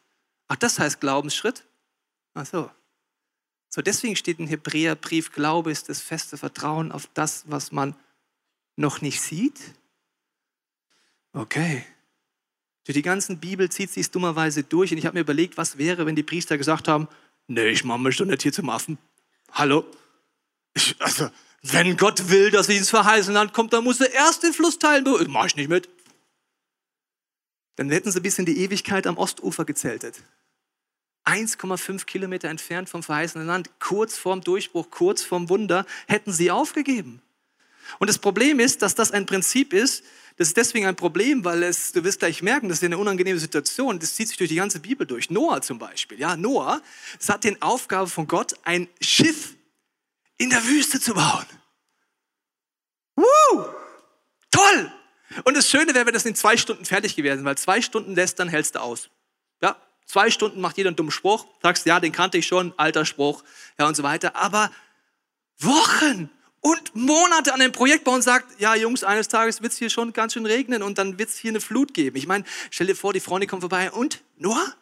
Ach, 0.48 0.56
das 0.56 0.80
heißt 0.80 1.00
Glaubensschritt? 1.00 1.64
Ach 2.34 2.44
so. 2.44 2.68
So, 3.68 3.82
deswegen 3.82 4.16
steht 4.16 4.40
im 4.40 4.48
Hebräerbrief, 4.48 5.30
Glaube 5.30 5.70
ist 5.70 5.88
das 5.88 6.00
feste 6.00 6.36
Vertrauen 6.36 6.90
auf 6.90 7.08
das, 7.14 7.44
was 7.46 7.70
man 7.70 7.94
noch 8.74 9.00
nicht 9.00 9.20
sieht. 9.20 9.60
Okay. 11.32 11.84
Die 12.88 13.02
ganzen 13.02 13.38
Bibel 13.38 13.70
zieht 13.70 13.92
sich 13.92 14.10
dummerweise 14.10 14.64
durch 14.64 14.90
und 14.90 14.98
ich 14.98 15.06
habe 15.06 15.14
mir 15.14 15.20
überlegt, 15.20 15.56
was 15.56 15.78
wäre, 15.78 16.04
wenn 16.04 16.16
die 16.16 16.24
Priester 16.24 16.58
gesagt 16.58 16.88
haben, 16.88 17.06
nee, 17.46 17.68
ich 17.68 17.84
mache 17.84 18.00
mich 18.00 18.16
doch 18.16 18.24
nicht 18.24 18.42
hier 18.42 18.52
zum 18.52 18.70
Affen. 18.70 18.98
Hallo? 19.52 19.84
Ich, 20.74 21.00
also, 21.00 21.30
wenn 21.62 21.96
Gott 21.96 22.28
will, 22.28 22.50
dass 22.50 22.68
ich 22.68 22.76
ins 22.76 22.90
verheißene 22.90 23.34
Land 23.34 23.52
kommt, 23.52 23.72
dann 23.72 23.84
muss 23.84 24.00
er 24.00 24.12
erst 24.12 24.42
den 24.42 24.52
Fluss 24.52 24.78
teilen. 24.78 25.04
Mach 25.28 25.46
ich 25.46 25.56
nicht 25.56 25.68
mit. 25.68 25.88
Dann 27.76 27.90
hätten 27.90 28.10
sie 28.10 28.20
bis 28.20 28.38
in 28.38 28.46
die 28.46 28.58
Ewigkeit 28.58 29.06
am 29.06 29.18
Ostufer 29.18 29.64
gezeltet. 29.64 30.22
1,5 31.26 32.04
Kilometer 32.06 32.48
entfernt 32.48 32.88
vom 32.88 33.02
verheißenen 33.02 33.46
Land, 33.46 33.70
kurz 33.80 34.16
vorm 34.16 34.42
Durchbruch, 34.42 34.90
kurz 34.90 35.22
vorm 35.22 35.48
Wunder, 35.48 35.84
hätten 36.06 36.32
sie 36.32 36.50
aufgegeben. 36.50 37.20
Und 37.98 38.08
das 38.08 38.18
Problem 38.18 38.60
ist, 38.60 38.82
dass 38.82 38.94
das 38.94 39.10
ein 39.10 39.26
Prinzip 39.26 39.72
ist, 39.72 40.04
das 40.36 40.48
ist 40.48 40.56
deswegen 40.56 40.86
ein 40.86 40.96
Problem, 40.96 41.44
weil 41.44 41.62
es, 41.62 41.92
du 41.92 42.04
wirst 42.04 42.18
gleich 42.18 42.42
merken, 42.42 42.68
das 42.68 42.78
ist 42.78 42.84
eine 42.84 42.98
unangenehme 42.98 43.38
Situation, 43.38 43.98
das 43.98 44.14
zieht 44.14 44.28
sich 44.28 44.36
durch 44.36 44.50
die 44.50 44.56
ganze 44.56 44.80
Bibel 44.80 45.06
durch. 45.06 45.30
Noah 45.30 45.62
zum 45.62 45.78
Beispiel, 45.78 46.20
ja, 46.20 46.36
Noah, 46.36 46.82
es 47.18 47.28
hat 47.28 47.42
den 47.44 47.60
Aufgabe 47.62 48.08
von 48.08 48.26
Gott, 48.26 48.54
ein 48.62 48.88
Schiff 49.00 49.55
in 50.38 50.50
der 50.50 50.64
Wüste 50.64 51.00
zu 51.00 51.14
bauen. 51.14 51.46
Woo! 53.16 53.64
Toll! 54.50 54.92
Und 55.44 55.56
das 55.56 55.68
Schöne 55.68 55.94
wäre, 55.94 56.06
wenn 56.06 56.14
das 56.14 56.24
in 56.24 56.34
zwei 56.34 56.56
Stunden 56.56 56.84
fertig 56.84 57.16
gewesen, 57.16 57.44
weil 57.44 57.58
zwei 57.58 57.82
Stunden 57.82 58.14
lässt, 58.14 58.38
dann 58.38 58.48
hältst 58.48 58.74
du 58.74 58.80
aus. 58.80 59.10
Ja, 59.60 59.76
Zwei 60.06 60.30
Stunden 60.30 60.60
macht 60.60 60.76
jeder 60.76 60.88
einen 60.88 60.96
dummen 60.96 61.10
Spruch, 61.10 61.46
sagst, 61.62 61.84
ja, 61.84 61.98
den 61.98 62.12
kannte 62.12 62.38
ich 62.38 62.46
schon, 62.46 62.72
alter 62.76 63.04
Spruch, 63.04 63.42
ja 63.76 63.88
und 63.88 63.96
so 63.96 64.04
weiter. 64.04 64.36
Aber 64.36 64.70
Wochen 65.58 66.30
und 66.60 66.94
Monate 66.94 67.52
an 67.52 67.60
dem 67.60 67.72
Projekt 67.72 68.04
bauen 68.04 68.16
und 68.16 68.22
sagt, 68.22 68.60
ja, 68.60 68.76
Jungs, 68.76 69.02
eines 69.02 69.26
Tages 69.26 69.62
wird 69.62 69.72
es 69.72 69.78
hier 69.78 69.90
schon 69.90 70.12
ganz 70.12 70.34
schön 70.34 70.46
regnen 70.46 70.82
und 70.82 70.98
dann 70.98 71.18
wird 71.18 71.30
es 71.30 71.36
hier 71.36 71.50
eine 71.50 71.60
Flut 71.60 71.92
geben. 71.92 72.16
Ich 72.16 72.28
meine, 72.28 72.44
stell 72.70 72.86
dir 72.86 72.94
vor, 72.94 73.12
die 73.12 73.20
Freunde 73.20 73.48
kommen 73.48 73.62
vorbei 73.62 73.90
und, 73.90 74.22
Noah, 74.36 74.74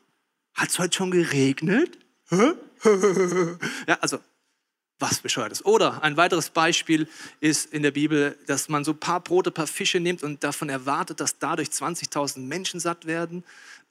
hat 0.53 0.69
es 0.69 0.79
heute 0.79 0.95
schon 0.95 1.11
geregnet? 1.11 1.99
ja, 2.31 3.99
also 4.01 4.19
was 5.05 5.21
bescheuertes. 5.21 5.65
Oder 5.65 6.03
ein 6.03 6.17
weiteres 6.17 6.51
Beispiel 6.51 7.09
ist 7.41 7.73
in 7.73 7.83
der 7.83 7.91
Bibel, 7.91 8.37
dass 8.47 8.69
man 8.69 8.85
so 8.85 8.93
ein 8.93 8.99
paar 8.99 9.21
Brote, 9.21 9.51
ein 9.51 9.55
paar 9.55 9.67
Fische 9.67 10.01
nimmt 10.01 10.23
und 10.23 10.43
davon 10.43 10.69
erwartet, 10.69 11.21
dass 11.21 11.39
dadurch 11.39 11.69
20.000 11.69 12.41
Menschen 12.41 12.81
satt 12.81 13.07
werden 13.07 13.45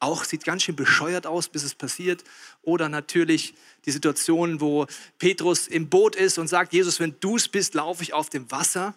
auch 0.04 0.26
sieht 0.26 0.44
ganz 0.44 0.64
schön 0.64 0.76
bescheuert 0.76 1.26
aus, 1.26 1.48
bis 1.48 1.64
es 1.64 1.76
passiert. 1.76 2.26
Oder 2.62 2.90
natürlich 2.90 3.54
die 3.86 3.92
Situation, 3.92 4.60
wo 4.60 4.86
Petrus 5.18 5.68
im 5.68 5.88
Boot 5.88 6.18
ist 6.18 6.38
und 6.38 6.50
sagt, 6.50 6.74
Jesus, 6.74 7.00
wenn 7.00 7.16
du 7.22 7.38
es 7.38 7.48
bist, 7.48 7.74
laufe 7.74 8.04
ich 8.04 8.14
auf 8.14 8.30
dem 8.30 8.52
Wasser. 8.52 8.96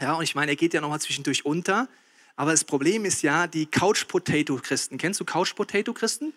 Ja, 0.00 0.14
und 0.14 0.24
ich 0.24 0.34
meine, 0.34 0.52
er 0.52 0.56
geht 0.56 0.72
ja 0.72 0.80
nochmal 0.80 1.02
zwischendurch 1.02 1.44
unter. 1.44 1.86
Aber 2.34 2.50
das 2.50 2.64
Problem 2.64 3.04
ist 3.04 3.20
ja, 3.20 3.46
die 3.46 3.66
Couch-Potato-Christen. 3.66 4.96
Kennst 4.96 5.20
du 5.20 5.26
Couch-Potato-Christen? 5.26 6.32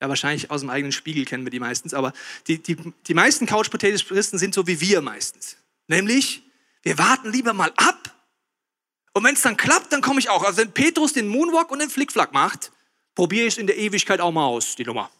Ja, 0.00 0.08
wahrscheinlich 0.08 0.50
aus 0.50 0.60
dem 0.60 0.70
eigenen 0.70 0.92
Spiegel 0.92 1.24
kennen 1.24 1.44
wir 1.44 1.50
die 1.50 1.60
meistens. 1.60 1.94
Aber 1.94 2.12
die, 2.46 2.58
die, 2.58 2.76
die 3.06 3.14
meisten 3.14 3.46
Couch-Potato-Christen 3.46 4.38
sind 4.38 4.54
so 4.54 4.66
wie 4.66 4.80
wir 4.80 5.02
meistens. 5.02 5.56
Nämlich, 5.88 6.42
wir 6.82 6.98
warten 6.98 7.30
lieber 7.30 7.52
mal 7.52 7.72
ab, 7.76 8.10
und 9.12 9.24
wenn 9.24 9.34
es 9.34 9.42
dann 9.42 9.56
klappt, 9.56 9.92
dann 9.92 10.02
komme 10.02 10.20
ich 10.20 10.30
auch. 10.30 10.44
Also 10.44 10.58
wenn 10.58 10.72
Petrus 10.72 11.12
den 11.12 11.28
Moonwalk 11.28 11.70
und 11.70 11.80
den 11.80 11.90
Flickflack 11.90 12.32
macht, 12.32 12.70
probiere 13.14 13.46
ich 13.46 13.54
es 13.54 13.58
in 13.58 13.66
der 13.66 13.76
Ewigkeit 13.76 14.20
auch 14.20 14.30
mal 14.30 14.46
aus, 14.46 14.76
die 14.76 14.84
Nummer. 14.84 15.10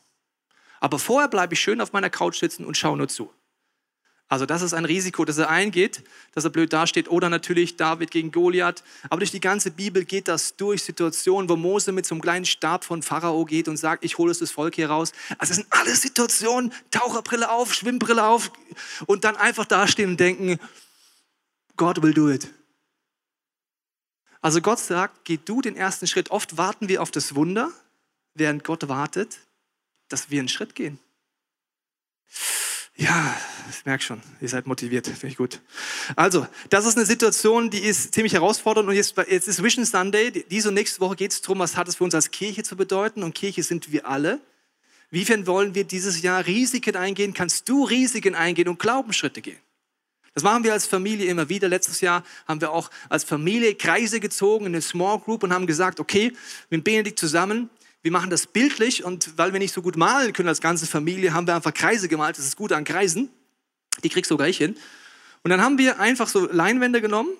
Aber 0.78 0.98
vorher 0.98 1.28
bleibe 1.28 1.54
ich 1.54 1.60
schön 1.60 1.80
auf 1.80 1.92
meiner 1.92 2.08
Couch 2.08 2.38
sitzen 2.38 2.64
und 2.64 2.76
schaue 2.76 2.96
nur 2.96 3.08
zu. 3.08 3.32
Also 4.30 4.46
das 4.46 4.62
ist 4.62 4.74
ein 4.74 4.84
Risiko, 4.84 5.24
dass 5.24 5.38
er 5.38 5.50
eingeht, 5.50 6.04
dass 6.34 6.44
er 6.44 6.50
blöd 6.50 6.72
dasteht. 6.72 7.08
Oder 7.08 7.28
natürlich 7.28 7.76
David 7.76 8.12
gegen 8.12 8.30
Goliath. 8.30 8.84
Aber 9.08 9.18
durch 9.18 9.32
die 9.32 9.40
ganze 9.40 9.72
Bibel 9.72 10.04
geht 10.04 10.28
das 10.28 10.54
durch 10.54 10.84
Situationen, 10.84 11.50
wo 11.50 11.56
Mose 11.56 11.90
mit 11.90 12.06
so 12.06 12.14
einem 12.14 12.22
kleinen 12.22 12.44
Stab 12.44 12.84
von 12.84 13.02
Pharao 13.02 13.44
geht 13.44 13.66
und 13.66 13.76
sagt, 13.76 14.04
ich 14.04 14.18
hole 14.18 14.32
das 14.32 14.52
Volk 14.52 14.76
hier 14.76 14.88
raus. 14.88 15.10
Also 15.38 15.50
es 15.50 15.56
sind 15.56 15.66
alle 15.70 15.96
Situationen, 15.96 16.72
Taucherbrille 16.92 17.50
auf, 17.50 17.74
Schwimmbrille 17.74 18.24
auf 18.24 18.52
und 19.06 19.24
dann 19.24 19.34
einfach 19.36 19.66
dastehen 19.66 20.10
und 20.10 20.20
denken, 20.20 20.60
God 21.76 22.00
will 22.00 22.14
do 22.14 22.30
it. 22.30 22.48
Also 24.40 24.60
Gott 24.60 24.78
sagt, 24.78 25.24
geh 25.24 25.40
du 25.44 25.60
den 25.60 25.74
ersten 25.74 26.06
Schritt. 26.06 26.30
Oft 26.30 26.56
warten 26.56 26.88
wir 26.88 27.02
auf 27.02 27.10
das 27.10 27.34
Wunder, 27.34 27.72
während 28.34 28.62
Gott 28.62 28.88
wartet, 28.88 29.38
dass 30.08 30.30
wir 30.30 30.38
einen 30.38 30.48
Schritt 30.48 30.76
gehen. 30.76 31.00
Ja, 33.00 33.34
ich 33.70 33.86
merke 33.86 34.04
schon, 34.04 34.20
ihr 34.42 34.48
seid 34.50 34.66
motiviert, 34.66 35.06
finde 35.06 35.28
ich 35.28 35.38
gut. 35.38 35.62
Also, 36.16 36.46
das 36.68 36.84
ist 36.84 36.98
eine 36.98 37.06
Situation, 37.06 37.70
die 37.70 37.78
ist 37.78 38.12
ziemlich 38.12 38.34
herausfordernd 38.34 38.90
und 38.90 38.94
jetzt, 38.94 39.16
jetzt 39.16 39.48
ist 39.48 39.62
Vision 39.62 39.86
Sunday. 39.86 40.44
Diese 40.50 40.68
und 40.68 40.74
nächste 40.74 41.00
Woche 41.00 41.16
geht 41.16 41.32
es 41.32 41.40
darum, 41.40 41.60
was 41.60 41.78
hat 41.78 41.88
es 41.88 41.96
für 41.96 42.04
uns 42.04 42.14
als 42.14 42.30
Kirche 42.30 42.62
zu 42.62 42.76
bedeuten 42.76 43.22
und 43.22 43.34
Kirche 43.34 43.62
sind 43.62 43.90
wir 43.90 44.06
alle. 44.06 44.38
Wiefern 45.10 45.46
wollen 45.46 45.74
wir 45.74 45.84
dieses 45.84 46.20
Jahr 46.20 46.44
Risiken 46.44 46.94
eingehen? 46.94 47.32
Kannst 47.32 47.66
du 47.70 47.84
Risiken 47.84 48.34
eingehen 48.34 48.68
und 48.68 48.78
Glaubensschritte 48.78 49.40
gehen? 49.40 49.58
Das 50.34 50.42
machen 50.42 50.62
wir 50.62 50.74
als 50.74 50.86
Familie 50.86 51.30
immer 51.30 51.48
wieder. 51.48 51.68
Letztes 51.68 52.02
Jahr 52.02 52.22
haben 52.46 52.60
wir 52.60 52.70
auch 52.70 52.90
als 53.08 53.24
Familie 53.24 53.76
Kreise 53.76 54.20
gezogen 54.20 54.66
in 54.66 54.74
eine 54.74 54.82
Small 54.82 55.18
Group 55.20 55.42
und 55.42 55.54
haben 55.54 55.66
gesagt, 55.66 56.00
okay, 56.00 56.34
mit 56.68 56.84
Benedikt 56.84 57.18
zusammen, 57.18 57.70
wir 58.02 58.12
machen 58.12 58.30
das 58.30 58.46
bildlich 58.46 59.04
und 59.04 59.36
weil 59.36 59.52
wir 59.52 59.58
nicht 59.58 59.74
so 59.74 59.82
gut 59.82 59.96
malen 59.96 60.32
können 60.32 60.48
als 60.48 60.60
ganze 60.60 60.86
Familie, 60.86 61.32
haben 61.34 61.46
wir 61.46 61.54
einfach 61.54 61.74
Kreise 61.74 62.08
gemalt. 62.08 62.38
Das 62.38 62.46
ist 62.46 62.56
gut 62.56 62.72
an 62.72 62.84
Kreisen. 62.84 63.28
Die 64.02 64.08
kriegst 64.08 64.30
du 64.30 64.36
gleich 64.36 64.56
hin. 64.56 64.76
Und 65.42 65.50
dann 65.50 65.60
haben 65.60 65.78
wir 65.78 66.00
einfach 66.00 66.28
so 66.28 66.50
Leinwände 66.50 67.00
genommen 67.00 67.30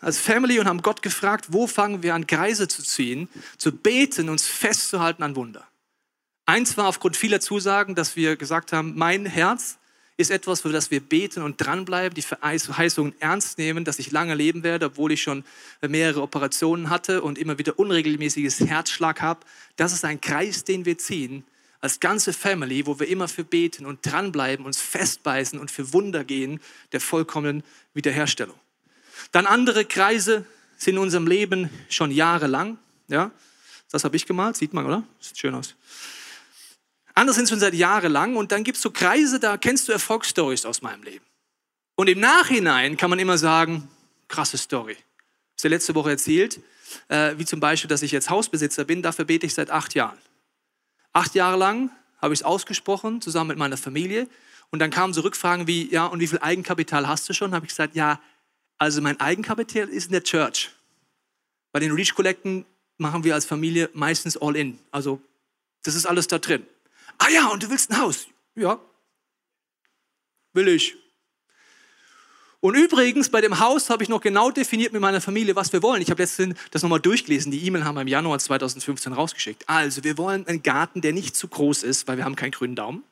als 0.00 0.18
Family 0.18 0.58
und 0.58 0.66
haben 0.66 0.82
Gott 0.82 1.02
gefragt, 1.02 1.46
wo 1.50 1.66
fangen 1.66 2.02
wir 2.02 2.14
an, 2.14 2.26
Kreise 2.26 2.68
zu 2.68 2.82
ziehen, 2.82 3.28
zu 3.58 3.72
beten, 3.72 4.28
uns 4.28 4.46
festzuhalten 4.46 5.22
an 5.22 5.36
Wunder. 5.36 5.66
Eins 6.46 6.76
war 6.76 6.86
aufgrund 6.86 7.16
vieler 7.16 7.40
Zusagen, 7.40 7.94
dass 7.94 8.16
wir 8.16 8.36
gesagt 8.36 8.72
haben, 8.72 8.94
mein 8.96 9.26
Herz 9.26 9.78
ist 10.20 10.30
etwas, 10.30 10.60
für 10.60 10.70
das 10.70 10.90
wir 10.90 11.00
beten 11.00 11.42
und 11.42 11.56
dranbleiben, 11.56 12.14
die 12.14 12.22
Verheißungen 12.22 13.14
ernst 13.20 13.58
nehmen, 13.58 13.84
dass 13.84 13.98
ich 13.98 14.10
lange 14.10 14.34
leben 14.34 14.62
werde, 14.62 14.86
obwohl 14.86 15.12
ich 15.12 15.22
schon 15.22 15.44
mehrere 15.80 16.22
Operationen 16.22 16.90
hatte 16.90 17.22
und 17.22 17.38
immer 17.38 17.58
wieder 17.58 17.78
unregelmäßiges 17.78 18.60
Herzschlag 18.60 19.22
habe. 19.22 19.40
Das 19.76 19.92
ist 19.92 20.04
ein 20.04 20.20
Kreis, 20.20 20.64
den 20.64 20.84
wir 20.84 20.98
ziehen 20.98 21.44
als 21.80 21.98
ganze 21.98 22.34
Family, 22.34 22.86
wo 22.86 23.00
wir 23.00 23.08
immer 23.08 23.26
für 23.26 23.44
beten 23.44 23.86
und 23.86 24.00
dranbleiben, 24.04 24.66
uns 24.66 24.78
festbeißen 24.78 25.58
und 25.58 25.70
für 25.70 25.94
Wunder 25.94 26.24
gehen 26.24 26.60
der 26.92 27.00
vollkommenen 27.00 27.62
Wiederherstellung. 27.94 28.56
Dann 29.32 29.46
andere 29.46 29.86
Kreise 29.86 30.44
sind 30.76 30.96
in 30.96 31.00
unserem 31.00 31.26
Leben 31.26 31.70
schon 31.88 32.10
jahrelang. 32.10 32.78
Ja, 33.08 33.30
das 33.90 34.04
habe 34.04 34.16
ich 34.16 34.26
gemalt, 34.26 34.56
sieht 34.56 34.74
man, 34.74 34.84
oder? 34.84 35.02
Sieht 35.20 35.38
schön 35.38 35.54
aus. 35.54 35.74
Andere 37.20 37.34
sind 37.34 37.50
schon 37.50 37.60
seit 37.60 37.74
Jahren 37.74 38.10
lang 38.10 38.34
und 38.34 38.50
dann 38.50 38.64
gibt 38.64 38.76
es 38.76 38.82
so 38.82 38.90
Kreise, 38.90 39.38
da 39.38 39.58
kennst 39.58 39.86
du 39.86 39.92
Erfolgsstories 39.92 40.64
aus 40.64 40.80
meinem 40.80 41.02
Leben. 41.02 41.26
Und 41.94 42.08
im 42.08 42.18
Nachhinein 42.18 42.96
kann 42.96 43.10
man 43.10 43.18
immer 43.18 43.36
sagen, 43.36 43.90
krasse 44.26 44.56
Story. 44.56 44.96
Ich 45.54 45.62
habe 45.62 45.74
letzte 45.74 45.94
Woche 45.94 46.08
erzählt, 46.08 46.60
äh, 47.08 47.34
wie 47.36 47.44
zum 47.44 47.60
Beispiel, 47.60 47.88
dass 47.88 48.00
ich 48.00 48.10
jetzt 48.10 48.30
Hausbesitzer 48.30 48.86
bin, 48.86 49.02
dafür 49.02 49.26
bete 49.26 49.44
ich 49.44 49.52
seit 49.52 49.70
acht 49.70 49.94
Jahren. 49.94 50.16
Acht 51.12 51.34
Jahre 51.34 51.58
lang 51.58 51.90
habe 52.22 52.32
ich 52.32 52.40
es 52.40 52.42
ausgesprochen, 52.42 53.20
zusammen 53.20 53.48
mit 53.48 53.58
meiner 53.58 53.76
Familie. 53.76 54.26
Und 54.70 54.78
dann 54.78 54.90
kamen 54.90 55.12
so 55.12 55.20
Rückfragen 55.20 55.66
wie, 55.66 55.92
ja, 55.92 56.06
und 56.06 56.20
wie 56.20 56.26
viel 56.26 56.38
Eigenkapital 56.38 57.06
hast 57.06 57.28
du 57.28 57.34
schon? 57.34 57.52
Habe 57.52 57.66
ich 57.66 57.70
gesagt, 57.70 57.94
ja, 57.94 58.18
also 58.78 59.02
mein 59.02 59.20
Eigenkapital 59.20 59.90
ist 59.90 60.06
in 60.06 60.12
der 60.12 60.22
Church. 60.22 60.70
Bei 61.70 61.80
den 61.80 61.92
Reach 61.92 62.14
Collecten 62.14 62.64
machen 62.96 63.24
wir 63.24 63.34
als 63.34 63.44
Familie 63.44 63.90
meistens 63.92 64.38
all 64.38 64.56
in. 64.56 64.78
Also 64.90 65.20
das 65.82 65.94
ist 65.94 66.06
alles 66.06 66.26
da 66.26 66.38
drin. 66.38 66.66
Ah 67.20 67.28
ja, 67.28 67.48
und 67.48 67.62
du 67.62 67.68
willst 67.68 67.90
ein 67.90 68.00
Haus? 68.00 68.28
Ja. 68.54 68.80
Will 70.54 70.68
ich. 70.68 70.96
Und 72.60 72.74
übrigens, 72.74 73.28
bei 73.28 73.42
dem 73.42 73.58
Haus 73.58 73.90
habe 73.90 74.02
ich 74.02 74.08
noch 74.08 74.22
genau 74.22 74.50
definiert 74.50 74.92
mit 74.92 75.02
meiner 75.02 75.20
Familie, 75.20 75.54
was 75.54 75.72
wir 75.72 75.82
wollen. 75.82 76.00
Ich 76.00 76.10
habe 76.10 76.22
letztens 76.22 76.58
das 76.70 76.82
nochmal 76.82 77.00
durchgelesen. 77.00 77.52
Die 77.52 77.64
E-Mail 77.66 77.84
haben 77.84 77.94
wir 77.94 78.02
im 78.02 78.08
Januar 78.08 78.38
2015 78.38 79.12
rausgeschickt. 79.12 79.68
Also, 79.68 80.02
wir 80.02 80.16
wollen 80.16 80.46
einen 80.46 80.62
Garten, 80.62 81.02
der 81.02 81.12
nicht 81.12 81.36
zu 81.36 81.48
groß 81.48 81.82
ist, 81.82 82.08
weil 82.08 82.16
wir 82.16 82.24
haben 82.24 82.36
keinen 82.36 82.52
grünen 82.52 82.74
Daumen. 82.74 83.04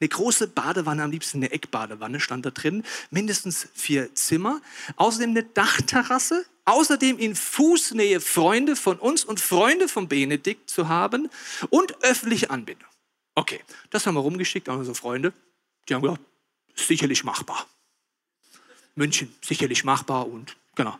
Eine 0.00 0.08
große 0.08 0.48
Badewanne, 0.48 1.02
am 1.02 1.10
liebsten 1.10 1.38
eine 1.38 1.50
Eckbadewanne, 1.50 2.20
stand 2.20 2.46
da 2.46 2.50
drin. 2.50 2.82
Mindestens 3.10 3.68
vier 3.74 4.14
Zimmer. 4.14 4.62
Außerdem 4.96 5.30
eine 5.30 5.42
Dachterrasse. 5.42 6.46
Außerdem 6.64 7.18
in 7.18 7.34
Fußnähe 7.34 8.20
Freunde 8.20 8.74
von 8.74 8.98
uns 8.98 9.24
und 9.24 9.38
Freunde 9.40 9.88
von 9.88 10.08
Benedikt 10.08 10.70
zu 10.70 10.88
haben. 10.88 11.28
Und 11.68 12.02
öffentliche 12.02 12.48
Anbindung. 12.48 12.87
Okay, 13.38 13.60
das 13.90 14.04
haben 14.04 14.16
wir 14.16 14.20
rumgeschickt 14.20 14.68
an 14.68 14.78
unsere 14.78 14.96
Freunde. 14.96 15.32
Die 15.88 15.94
haben 15.94 16.02
gesagt, 16.02 16.20
sicherlich 16.74 17.22
machbar. 17.22 17.68
München, 18.96 19.32
sicherlich 19.42 19.84
machbar 19.84 20.26
und 20.26 20.56
genau. 20.74 20.98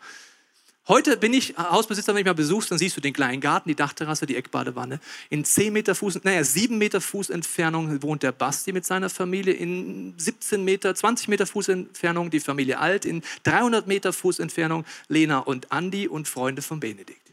Heute 0.87 1.17
bin 1.17 1.33
ich 1.33 1.59
Hausbesitzer, 1.59 2.15
wenn 2.15 2.21
ich 2.21 2.27
mal 2.27 2.35
besuchst, 2.35 2.71
dann 2.71 2.79
siehst 2.79 2.97
du 2.97 3.01
den 3.01 3.13
kleinen 3.13 3.41
Garten, 3.41 3.69
die 3.69 3.75
Dachterrasse, 3.75 4.25
die 4.25 4.37
Eckbadewanne. 4.37 5.01
In 5.31 5.45
10 5.45 5.73
Meter 5.73 5.97
Fuß, 5.97 6.23
naja, 6.23 6.45
7 6.45 6.79
Meter 6.79 7.01
Fußentfernung 7.01 8.05
wohnt 8.05 8.23
der 8.23 8.31
Basti 8.31 8.71
mit 8.73 8.87
seiner 8.87 9.11
Familie. 9.11 9.55
In 9.55 10.15
17 10.17 10.65
Meter, 10.65 10.95
20 10.95 11.27
Meter 11.27 11.45
Fußentfernung 11.45 12.31
die 12.31 12.39
Familie 12.39 12.79
Alt. 12.79 13.05
In 13.05 13.25
300 13.43 13.89
Meter 13.89 14.13
Fußentfernung 14.13 14.85
Lena 15.09 15.41
und 15.41 15.73
Andi 15.73 16.07
und 16.07 16.29
Freunde 16.29 16.63
von 16.63 16.79
Benedikt. 16.79 17.33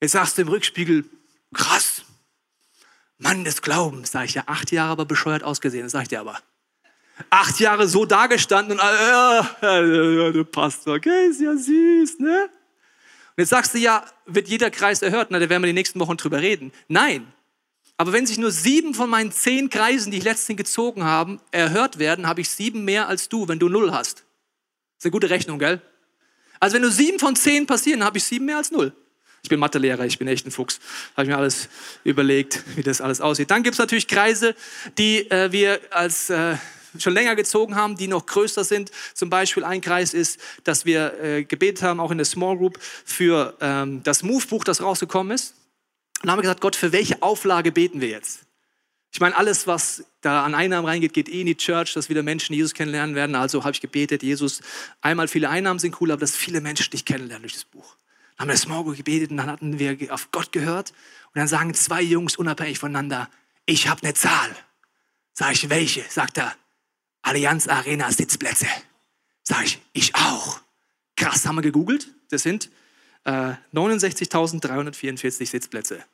Jetzt 0.00 0.12
sagst 0.12 0.36
du 0.36 0.42
im 0.42 0.48
Rückspiegel, 0.48 1.04
krass, 1.54 1.95
Mann 3.18 3.44
des 3.44 3.62
Glaubens, 3.62 4.10
sage 4.10 4.26
ich 4.26 4.34
ja, 4.34 4.44
acht 4.46 4.72
Jahre 4.72 4.92
aber 4.92 5.04
bescheuert 5.04 5.42
ausgesehen, 5.42 5.84
das 5.84 5.92
sage 5.92 6.04
ich 6.04 6.08
dir 6.08 6.20
aber. 6.20 6.38
Acht 7.30 7.58
Jahre 7.60 7.88
so 7.88 8.04
dagestanden 8.04 8.78
und 8.78 8.86
äh, 9.62 10.28
äh, 10.40 10.44
Pastor, 10.44 10.96
okay, 10.96 11.28
ist 11.28 11.40
ja 11.40 11.56
süß, 11.56 12.18
ne? 12.18 12.50
Und 13.36 13.42
jetzt 13.42 13.50
sagst 13.50 13.74
du 13.74 13.78
ja, 13.78 14.04
wird 14.26 14.48
jeder 14.48 14.70
Kreis 14.70 15.02
erhört, 15.02 15.28
na, 15.30 15.38
da 15.38 15.48
werden 15.48 15.62
wir 15.62 15.68
die 15.68 15.72
nächsten 15.72 15.98
Wochen 16.00 16.16
drüber 16.16 16.40
reden. 16.40 16.72
Nein. 16.88 17.32
Aber 17.98 18.12
wenn 18.12 18.26
sich 18.26 18.36
nur 18.36 18.50
sieben 18.50 18.92
von 18.92 19.08
meinen 19.08 19.32
zehn 19.32 19.70
Kreisen, 19.70 20.10
die 20.10 20.18
ich 20.18 20.24
letztens 20.24 20.58
gezogen 20.58 21.04
habe, 21.04 21.38
erhört 21.50 21.98
werden, 21.98 22.26
habe 22.26 22.42
ich 22.42 22.50
sieben 22.50 22.84
mehr 22.84 23.08
als 23.08 23.30
du, 23.30 23.48
wenn 23.48 23.58
du 23.58 23.70
null 23.70 23.92
hast. 23.92 24.18
Das 24.18 24.24
ist 24.98 25.04
eine 25.06 25.12
gute 25.12 25.30
Rechnung, 25.30 25.58
gell? 25.58 25.80
Also 26.60 26.74
wenn 26.74 26.82
nur 26.82 26.90
sieben 26.90 27.18
von 27.18 27.36
zehn 27.36 27.66
passieren, 27.66 28.04
habe 28.04 28.18
ich 28.18 28.24
sieben 28.24 28.44
mehr 28.44 28.58
als 28.58 28.70
null. 28.70 28.94
Ich 29.46 29.48
bin 29.48 29.60
Mathelehrer, 29.60 30.04
ich 30.04 30.18
bin 30.18 30.26
echt 30.26 30.44
ein 30.44 30.50
Fuchs. 30.50 30.80
Habe 31.16 31.22
ich 31.22 31.28
mir 31.28 31.38
alles 31.38 31.68
überlegt, 32.02 32.64
wie 32.74 32.82
das 32.82 33.00
alles 33.00 33.20
aussieht. 33.20 33.48
Dann 33.48 33.62
gibt 33.62 33.74
es 33.74 33.78
natürlich 33.78 34.08
Kreise, 34.08 34.56
die 34.98 35.30
äh, 35.30 35.52
wir 35.52 35.78
als 35.90 36.30
äh, 36.30 36.56
schon 36.98 37.12
länger 37.12 37.36
gezogen 37.36 37.76
haben, 37.76 37.96
die 37.96 38.08
noch 38.08 38.26
größer 38.26 38.64
sind. 38.64 38.90
Zum 39.14 39.30
Beispiel 39.30 39.62
ein 39.62 39.80
Kreis 39.80 40.14
ist, 40.14 40.40
dass 40.64 40.84
wir 40.84 41.22
äh, 41.22 41.44
gebetet 41.44 41.84
haben, 41.84 42.00
auch 42.00 42.10
in 42.10 42.18
der 42.18 42.24
Small 42.24 42.56
Group, 42.56 42.80
für 42.80 43.56
ähm, 43.60 44.02
das 44.02 44.24
Move-Buch, 44.24 44.64
das 44.64 44.82
rausgekommen 44.82 45.32
ist. 45.32 45.54
Und 46.22 46.24
dann 46.24 46.32
haben 46.32 46.40
gesagt, 46.40 46.60
Gott, 46.60 46.74
für 46.74 46.90
welche 46.90 47.22
Auflage 47.22 47.70
beten 47.70 48.00
wir 48.00 48.08
jetzt? 48.08 48.40
Ich 49.12 49.20
meine, 49.20 49.36
alles, 49.36 49.68
was 49.68 50.06
da 50.22 50.44
an 50.44 50.56
Einnahmen 50.56 50.88
reingeht, 50.88 51.12
geht 51.12 51.28
eh 51.28 51.42
in 51.42 51.46
die 51.46 51.56
Church, 51.56 51.94
dass 51.94 52.08
wieder 52.08 52.24
Menschen 52.24 52.52
Jesus 52.52 52.74
kennenlernen 52.74 53.14
werden. 53.14 53.36
Also 53.36 53.62
habe 53.62 53.70
ich 53.74 53.80
gebetet, 53.80 54.24
Jesus, 54.24 54.60
einmal 55.00 55.28
viele 55.28 55.50
Einnahmen 55.50 55.78
sind 55.78 56.00
cool, 56.00 56.10
aber 56.10 56.18
dass 56.18 56.34
viele 56.34 56.60
Menschen 56.60 56.90
dich 56.90 57.04
kennenlernen 57.04 57.42
durch 57.42 57.54
das 57.54 57.64
Buch. 57.64 57.96
Haben 58.38 58.48
wir 58.48 58.54
das 58.54 58.66
Morgen 58.66 58.94
gebetet 58.94 59.30
und 59.30 59.38
dann 59.38 59.50
hatten 59.50 59.78
wir 59.78 60.12
auf 60.12 60.30
Gott 60.30 60.52
gehört. 60.52 60.90
Und 60.90 61.36
dann 61.36 61.48
sagen 61.48 61.74
zwei 61.74 62.02
Jungs 62.02 62.36
unabhängig 62.36 62.78
voneinander, 62.78 63.28
ich 63.64 63.88
habe 63.88 64.02
eine 64.02 64.14
Zahl. 64.14 64.54
Sag 65.32 65.52
ich, 65.52 65.68
welche? 65.68 66.02
Sagt 66.08 66.38
er, 66.38 66.54
Allianz 67.22 67.68
Arena 67.68 68.10
Sitzplätze. 68.10 68.66
Sag 69.42 69.64
ich, 69.64 69.80
ich 69.92 70.14
auch. 70.14 70.60
Krass, 71.16 71.46
haben 71.46 71.56
wir 71.56 71.62
gegoogelt. 71.62 72.08
Das 72.30 72.42
sind 72.42 72.70
äh, 73.24 73.54
69.344 73.74 75.46
Sitzplätze. 75.46 76.04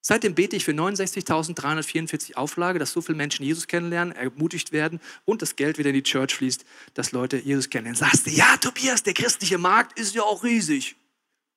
Seitdem 0.00 0.36
bete 0.36 0.54
ich 0.54 0.64
für 0.64 0.70
69.344 0.70 2.36
Auflage, 2.36 2.78
dass 2.78 2.92
so 2.92 3.00
viele 3.00 3.16
Menschen 3.16 3.44
Jesus 3.44 3.66
kennenlernen, 3.66 4.14
ermutigt 4.14 4.70
werden 4.70 5.00
und 5.24 5.42
das 5.42 5.56
Geld 5.56 5.78
wieder 5.78 5.90
in 5.90 5.96
die 5.96 6.04
Church 6.04 6.32
fließt, 6.36 6.64
dass 6.94 7.10
Leute 7.10 7.38
Jesus 7.38 7.70
kennenlernen. 7.70 7.98
Sagst 7.98 8.26
du, 8.26 8.30
ja, 8.30 8.56
Tobias, 8.58 9.02
der 9.02 9.14
christliche 9.14 9.58
Markt 9.58 9.98
ist 9.98 10.14
ja 10.14 10.22
auch 10.22 10.44
riesig. 10.44 10.94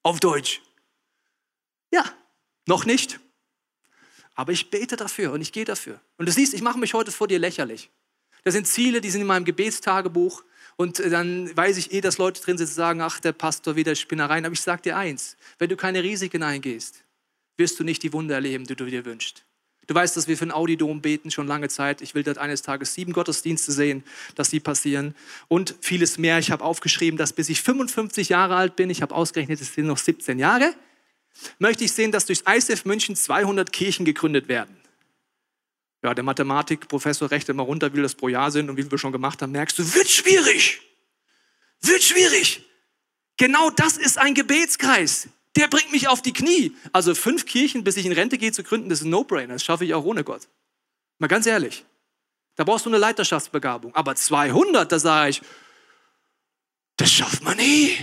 Auf 0.04 0.20
Deutsch. 0.20 0.62
Ja, 1.92 2.06
noch 2.68 2.86
nicht. 2.86 3.20
Aber 4.36 4.52
ich 4.54 4.70
bete 4.70 4.96
dafür 4.96 5.34
und 5.34 5.42
ich 5.42 5.52
gehe 5.52 5.66
dafür. 5.66 6.00
Und 6.18 6.28
du 6.28 6.32
siehst, 6.32 6.54
ich 6.54 6.62
mache 6.62 6.80
mich 6.80 6.94
heute 6.94 7.12
vor 7.12 7.28
dir 7.28 7.40
lächerlich. 7.40 7.90
Das 8.44 8.54
sind 8.54 8.68
Ziele, 8.68 9.02
die 9.02 9.10
sind 9.10 9.22
in 9.22 9.28
meinem 9.28 9.46
Gebetstagebuch. 9.46 10.44
Und 10.78 11.00
dann 11.00 11.56
weiß 11.58 11.76
ich 11.76 11.92
eh, 11.92 12.00
dass 12.00 12.18
Leute 12.18 12.42
drin 12.42 12.58
sitzen 12.58 12.72
und 12.72 12.76
sagen, 12.76 13.02
ach, 13.02 13.20
der 13.20 13.34
Pastor 13.34 13.76
wieder 13.76 13.96
Spinnereien. 13.96 14.46
Aber 14.46 14.54
ich 14.54 14.62
sage 14.62 14.84
dir 14.84 14.98
eins, 14.98 15.36
wenn 15.58 15.70
du 15.70 15.76
keine 15.76 16.04
Risiken 16.04 16.42
eingehst, 16.42 17.04
wirst 17.58 17.80
du 17.80 17.84
nicht 17.84 18.02
die 18.02 18.14
Wunder 18.14 18.36
erleben, 18.36 18.66
die 18.66 18.78
du 18.78 18.86
dir 18.86 19.04
wünschst. 19.04 19.44
Du 19.90 19.96
weißt, 19.96 20.16
dass 20.16 20.28
wir 20.28 20.38
für 20.38 20.46
ein 20.46 20.52
Audidom 20.52 21.02
beten 21.02 21.32
schon 21.32 21.48
lange 21.48 21.68
Zeit. 21.68 22.04
Ich 22.04 22.14
will 22.14 22.22
dort 22.22 22.38
eines 22.38 22.62
Tages 22.62 22.94
sieben 22.94 23.12
Gottesdienste 23.12 23.72
sehen, 23.72 24.04
dass 24.36 24.52
sie 24.52 24.60
passieren 24.60 25.16
und 25.48 25.74
vieles 25.82 26.20
mehr. 26.20 26.38
Ich 26.38 26.52
habe 26.52 26.64
aufgeschrieben, 26.64 27.18
dass 27.18 27.34
bis 27.34 27.50
ich 27.50 27.64
55 27.64 28.30
Jahre 28.30 28.56
alt 28.56 28.76
bin, 28.76 28.92
ich 28.92 29.02
habe 29.02 29.16
ausgerechnet, 29.16 29.60
es 29.60 29.74
sind 29.74 29.88
noch 29.88 29.98
17 29.98 30.38
Jahre, 30.38 30.76
möchte 31.58 31.86
ich 31.86 31.92
sehen, 31.92 32.12
dass 32.12 32.28
durchs 32.28 32.44
ICF 32.48 32.86
München 32.86 33.16
200 33.16 33.74
Kirchen 33.74 34.06
gegründet 34.06 34.48
werden. 34.48 34.78
Ja, 36.04 36.14
der 36.14 36.24
Mathematikprofessor 36.24 37.32
rechnet 37.32 37.58
mal 37.58 37.64
runter, 37.64 37.90
wie 37.90 37.96
viel 37.96 38.04
das 38.04 38.14
pro 38.14 38.28
Jahr 38.28 38.52
sind 38.52 38.70
und 38.70 38.78
wie 38.78 38.92
wir 38.92 38.98
schon 39.00 39.12
gemacht 39.12 39.42
haben. 39.42 39.54
Merkst 39.54 39.80
du, 39.80 39.96
wird 39.96 40.08
schwierig. 40.08 40.82
Wird 41.82 42.04
schwierig. 42.04 42.64
Genau 43.38 43.72
das 43.72 43.98
ist 43.98 44.20
ein 44.20 44.36
Gebetskreis 44.36 45.30
der 45.56 45.68
bringt 45.68 45.92
mich 45.92 46.08
auf 46.08 46.22
die 46.22 46.34
Knie. 46.34 46.76
Also 46.94 47.16
fünf 47.16 47.46
Kirchen, 47.46 47.84
bis 47.84 47.98
ich 47.98 48.06
in 48.06 48.12
Rente 48.12 48.38
gehe, 48.38 48.52
zu 48.52 48.64
gründen, 48.64 48.90
das 48.90 49.00
ist 49.00 49.06
ein 49.06 49.10
No-Brainer. 49.10 49.54
Das 49.54 49.64
schaffe 49.64 49.86
ich 49.86 49.94
auch 49.94 50.04
ohne 50.04 50.24
Gott. 50.24 50.48
Mal 51.18 51.28
ganz 51.28 51.46
ehrlich. 51.46 51.86
Da 52.56 52.64
brauchst 52.64 52.86
du 52.86 52.90
eine 52.90 52.98
Leiterschaftsbegabung. 52.98 53.96
Aber 53.96 54.16
200, 54.16 54.92
da 54.92 55.00
sage 55.00 55.30
ich, 55.30 55.42
das 56.98 57.12
schafft 57.12 57.44
man 57.44 57.58
nie. 57.58 57.98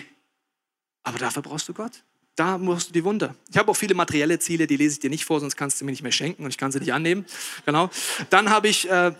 Aber 1.02 1.18
dafür 1.18 1.42
brauchst 1.42 1.68
du 1.68 1.74
Gott. 1.74 2.02
Da 2.36 2.58
musst 2.58 2.88
du 2.88 2.92
die 2.92 3.04
Wunder. 3.04 3.34
Ich 3.50 3.56
habe 3.56 3.70
auch 3.70 3.76
viele 3.76 3.94
materielle 3.94 4.38
Ziele, 4.38 4.66
die 4.66 4.76
lese 4.76 4.94
ich 4.94 5.00
dir 5.00 5.10
nicht 5.10 5.24
vor, 5.24 5.40
sonst 5.40 5.56
kannst 5.56 5.80
du 5.80 5.84
mir 5.84 5.90
nicht 5.90 6.02
mehr 6.02 6.12
schenken 6.12 6.44
und 6.44 6.50
ich 6.50 6.58
kann 6.58 6.72
sie 6.72 6.78
nicht 6.78 6.92
annehmen. 6.92 7.24
Genau. 7.64 7.90
Dann 8.28 8.50
habe 8.50 8.68
ich 8.68 8.88
äh, 8.90 9.12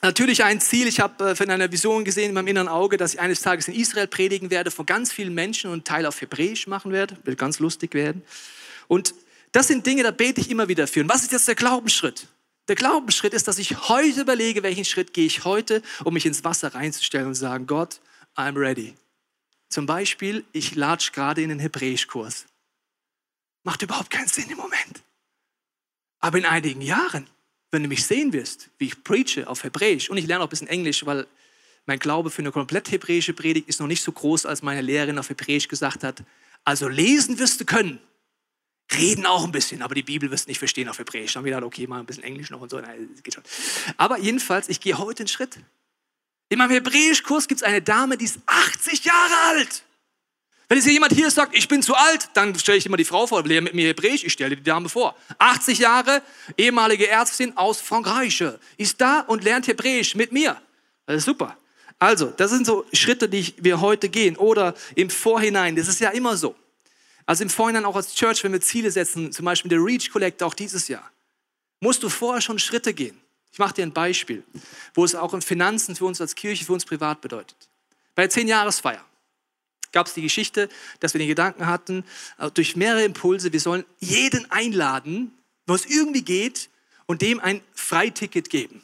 Natürlich 0.00 0.44
ein 0.44 0.60
Ziel, 0.60 0.86
ich 0.86 1.00
habe 1.00 1.30
äh, 1.30 1.34
von 1.34 1.50
einer 1.50 1.72
Vision 1.72 2.04
gesehen 2.04 2.28
in 2.28 2.34
meinem 2.34 2.46
inneren 2.46 2.68
Auge, 2.68 2.96
dass 2.96 3.14
ich 3.14 3.20
eines 3.20 3.42
Tages 3.42 3.66
in 3.66 3.74
Israel 3.74 4.06
predigen 4.06 4.50
werde, 4.50 4.70
vor 4.70 4.86
ganz 4.86 5.12
vielen 5.12 5.34
Menschen 5.34 5.70
und 5.70 5.84
Teil 5.84 6.06
auf 6.06 6.20
Hebräisch 6.20 6.68
machen 6.68 6.92
werde, 6.92 7.16
wird 7.24 7.38
ganz 7.38 7.58
lustig 7.58 7.94
werden. 7.94 8.22
Und 8.86 9.14
das 9.52 9.66
sind 9.66 9.86
Dinge, 9.86 10.04
da 10.04 10.12
bete 10.12 10.40
ich 10.40 10.50
immer 10.50 10.68
wieder 10.68 10.86
für. 10.86 11.00
Und 11.00 11.08
was 11.08 11.22
ist 11.22 11.32
jetzt 11.32 11.48
der 11.48 11.56
Glaubensschritt? 11.56 12.28
Der 12.68 12.76
Glaubensschritt 12.76 13.34
ist, 13.34 13.48
dass 13.48 13.58
ich 13.58 13.88
heute 13.88 14.20
überlege, 14.20 14.62
welchen 14.62 14.84
Schritt 14.84 15.14
gehe 15.14 15.26
ich 15.26 15.44
heute, 15.44 15.82
um 16.04 16.14
mich 16.14 16.26
ins 16.26 16.44
Wasser 16.44 16.74
reinzustellen 16.74 17.26
und 17.26 17.34
sagen, 17.34 17.66
Gott, 17.66 18.00
I'm 18.36 18.56
ready. 18.56 18.94
Zum 19.68 19.86
Beispiel, 19.86 20.44
ich 20.52 20.76
latsch 20.76 21.12
gerade 21.12 21.42
in 21.42 21.48
den 21.48 21.58
Hebräischkurs. 21.58 22.46
Macht 23.64 23.82
überhaupt 23.82 24.10
keinen 24.10 24.28
Sinn 24.28 24.48
im 24.50 24.58
Moment. 24.58 25.02
Aber 26.20 26.38
in 26.38 26.44
einigen 26.44 26.82
Jahren 26.82 27.28
wenn 27.70 27.82
du 27.82 27.88
mich 27.88 28.06
sehen 28.06 28.32
wirst, 28.32 28.70
wie 28.78 28.86
ich 28.86 29.04
preache 29.04 29.46
auf 29.46 29.64
Hebräisch 29.64 30.10
und 30.10 30.16
ich 30.16 30.26
lerne 30.26 30.42
auch 30.42 30.48
ein 30.48 30.50
bisschen 30.50 30.68
Englisch, 30.68 31.04
weil 31.04 31.26
mein 31.86 31.98
Glaube 31.98 32.30
für 32.30 32.42
eine 32.42 32.52
komplett 32.52 32.90
hebräische 32.90 33.32
Predigt 33.32 33.68
ist 33.68 33.80
noch 33.80 33.86
nicht 33.86 34.02
so 34.02 34.12
groß, 34.12 34.46
als 34.46 34.62
meine 34.62 34.82
Lehrerin 34.82 35.18
auf 35.18 35.28
Hebräisch 35.30 35.68
gesagt 35.68 36.04
hat. 36.04 36.22
Also 36.64 36.88
lesen 36.88 37.38
wirst 37.38 37.60
du 37.60 37.64
können, 37.64 37.98
reden 38.92 39.26
auch 39.26 39.44
ein 39.44 39.52
bisschen, 39.52 39.82
aber 39.82 39.94
die 39.94 40.02
Bibel 40.02 40.30
wirst 40.30 40.46
du 40.46 40.50
nicht 40.50 40.58
verstehen 40.58 40.88
auf 40.88 40.98
Hebräisch. 40.98 41.32
Dann 41.32 41.40
haben 41.40 41.44
wir 41.46 41.52
gedacht, 41.52 41.66
okay, 41.66 41.86
mal 41.86 42.00
ein 42.00 42.06
bisschen 42.06 42.24
Englisch 42.24 42.50
noch 42.50 42.60
und 42.60 42.70
so. 42.70 42.78
Nein, 42.80 43.08
geht 43.22 43.34
schon. 43.34 43.44
Aber 43.96 44.18
jedenfalls, 44.18 44.68
ich 44.68 44.80
gehe 44.80 44.98
heute 44.98 45.20
einen 45.20 45.28
Schritt. 45.28 45.58
In 46.50 46.58
meinem 46.58 46.70
Hebräischkurs 46.70 47.48
gibt 47.48 47.60
es 47.60 47.66
eine 47.66 47.82
Dame, 47.82 48.16
die 48.16 48.24
ist 48.24 48.38
80 48.46 49.04
Jahre 49.04 49.34
alt. 49.48 49.82
Wenn 50.68 50.76
jetzt 50.76 50.86
jemand 50.86 51.14
hier 51.14 51.30
sagt, 51.30 51.56
ich 51.56 51.66
bin 51.66 51.82
zu 51.82 51.94
alt, 51.94 52.28
dann 52.34 52.56
stelle 52.58 52.76
ich 52.76 52.84
immer 52.84 52.98
die 52.98 53.04
Frau 53.04 53.26
vor, 53.26 53.42
lehre 53.42 53.62
mit 53.62 53.72
mir 53.72 53.88
Hebräisch, 53.88 54.22
ich 54.22 54.34
stelle 54.34 54.54
die 54.54 54.62
Dame 54.62 54.90
vor. 54.90 55.16
80 55.38 55.78
Jahre, 55.78 56.22
ehemalige 56.58 57.08
Ärztin 57.08 57.56
aus 57.56 57.80
Frankreich, 57.80 58.44
ist 58.76 59.00
da 59.00 59.20
und 59.20 59.44
lernt 59.44 59.66
Hebräisch 59.66 60.14
mit 60.14 60.30
mir. 60.30 60.60
Das 61.06 61.16
ist 61.16 61.24
super. 61.24 61.56
Also, 61.98 62.26
das 62.26 62.50
sind 62.50 62.66
so 62.66 62.84
Schritte, 62.92 63.30
die 63.30 63.54
wir 63.58 63.80
heute 63.80 64.10
gehen. 64.10 64.36
Oder 64.36 64.74
im 64.94 65.08
Vorhinein, 65.08 65.74
das 65.74 65.88
ist 65.88 66.00
ja 66.00 66.10
immer 66.10 66.36
so. 66.36 66.54
Also 67.24 67.44
im 67.44 67.50
Vorhinein 67.50 67.86
auch 67.86 67.96
als 67.96 68.14
Church, 68.14 68.44
wenn 68.44 68.52
wir 68.52 68.60
Ziele 68.60 68.90
setzen, 68.90 69.32
zum 69.32 69.44
Beispiel 69.46 69.70
der 69.70 69.82
Reach 69.82 70.10
Collect 70.10 70.42
auch 70.42 70.54
dieses 70.54 70.88
Jahr, 70.88 71.10
musst 71.80 72.02
du 72.02 72.08
vorher 72.08 72.40
schon 72.40 72.58
Schritte 72.58 72.92
gehen. 72.92 73.18
Ich 73.52 73.58
mache 73.58 73.74
dir 73.74 73.82
ein 73.82 73.92
Beispiel, 73.92 74.44
wo 74.94 75.04
es 75.04 75.14
auch 75.14 75.32
in 75.32 75.42
Finanzen 75.42 75.96
für 75.96 76.04
uns 76.04 76.20
als 76.20 76.34
Kirche, 76.34 76.64
für 76.64 76.74
uns 76.74 76.84
privat 76.84 77.20
bedeutet. 77.20 77.56
Bei 78.14 78.26
der 78.26 78.30
10-Jahresfeier 78.30 79.04
gab 79.92 80.06
es 80.06 80.14
die 80.14 80.22
Geschichte, 80.22 80.68
dass 81.00 81.14
wir 81.14 81.18
den 81.18 81.28
Gedanken 81.28 81.66
hatten, 81.66 82.04
äh, 82.38 82.50
durch 82.50 82.76
mehrere 82.76 83.04
Impulse, 83.04 83.52
wir 83.52 83.60
sollen 83.60 83.84
jeden 83.98 84.50
einladen, 84.50 85.32
wo 85.66 85.74
es 85.74 85.86
irgendwie 85.86 86.22
geht, 86.22 86.70
und 87.06 87.22
dem 87.22 87.40
ein 87.40 87.62
Freiticket 87.72 88.50
geben. 88.50 88.82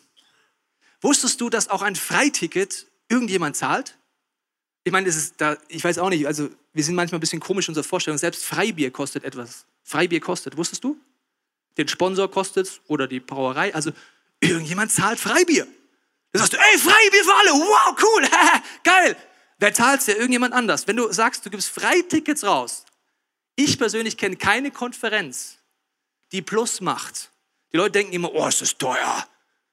Wusstest 1.03 1.41
du, 1.41 1.51
dass 1.51 1.69
auch 1.69 1.83
ein 1.83 1.97
Freiticket 1.97 2.87
irgendjemand 3.09 3.57
zahlt? 3.57 3.99
Ich 4.83 4.93
meine, 4.93 5.07
das 5.07 5.17
ist 5.17 5.35
da, 5.37 5.59
ich 5.69 5.85
weiß 5.85 5.99
auch 5.99 6.09
nicht, 6.09 6.27
also 6.27 6.49
wir 6.73 6.83
sind 6.83 6.95
manchmal 6.95 7.19
ein 7.19 7.21
bisschen 7.21 7.41
komisch 7.41 7.69
in 7.69 7.73
unserer 7.73 7.85
Vorstellung. 7.85 8.19
Selbst 8.19 8.45
Freibier 8.45 8.91
kostet 8.91 9.25
etwas. 9.25 9.67
Freibier 9.83 10.21
kostet, 10.21 10.57
wusstest 10.57 10.83
du? 10.83 10.99
Den 11.77 11.89
Sponsor 11.89 12.31
kostet 12.31 12.67
es 12.67 12.81
oder 12.87 13.07
die 13.07 13.21
Brauerei. 13.21 13.75
Also 13.75 13.93
irgendjemand 14.41 14.91
zahlt 14.91 15.19
Freibier. 15.19 15.67
Da 16.33 16.39
sagst 16.41 16.55
du, 16.55 16.57
ey, 16.57 16.79
Freibier 16.79 17.25
für 17.25 17.35
alle, 17.35 17.51
wow, 17.51 17.97
cool, 18.03 18.29
geil. 18.85 19.17
Wer 19.59 19.75
zahlt 19.75 20.01
es 20.01 20.07
ja? 20.07 20.15
Irgendjemand 20.15 20.55
anders. 20.55 20.87
Wenn 20.87 20.97
du 20.97 21.13
sagst, 21.13 21.45
du 21.47 21.51
gibst 21.51 21.69
Freitickets 21.69 22.45
raus. 22.45 22.85
Ich 23.57 23.79
persönlich 23.79 24.17
kenne 24.17 24.37
keine 24.37 24.71
Konferenz, 24.71 25.59
die 26.33 26.43
Plus 26.43 26.81
macht. 26.81 27.31
Die 27.73 27.77
Leute 27.77 27.93
denken 27.93 28.13
immer, 28.13 28.35
oh, 28.35 28.49
ist 28.49 28.61
das 28.61 28.77
teuer. 28.77 29.27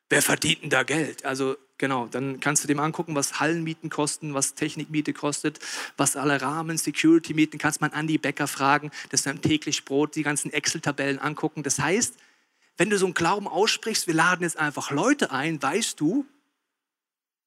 Wer 0.09 0.21
verdient 0.21 0.63
denn 0.63 0.69
da 0.69 0.83
Geld? 0.83 1.25
Also 1.25 1.55
genau, 1.77 2.05
dann 2.07 2.39
kannst 2.39 2.63
du 2.63 2.67
dem 2.67 2.79
angucken, 2.79 3.15
was 3.15 3.39
Hallenmieten 3.39 3.89
kosten, 3.89 4.33
was 4.33 4.53
Technikmiete 4.53 5.13
kostet, 5.13 5.59
was 5.97 6.15
alle 6.15 6.41
Rahmen, 6.41 6.77
Security-Mieten, 6.77 7.57
kannst 7.57 7.81
man 7.81 7.91
Andy 7.91 8.17
Becker 8.17 8.47
fragen, 8.47 8.91
das 9.09 9.21
ist 9.21 9.25
dann 9.25 9.41
täglich 9.41 9.83
Brot, 9.83 10.15
die 10.15 10.23
ganzen 10.23 10.53
Excel-Tabellen 10.53 11.17
angucken. 11.19 11.63
Das 11.63 11.79
heißt, 11.79 12.15
wenn 12.77 12.89
du 12.89 12.97
so 12.97 13.05
einen 13.05 13.13
Glauben 13.13 13.47
aussprichst, 13.47 14.07
wir 14.07 14.13
laden 14.13 14.43
jetzt 14.43 14.57
einfach 14.57 14.91
Leute 14.91 15.31
ein, 15.31 15.61
weißt 15.61 15.99
du, 15.99 16.25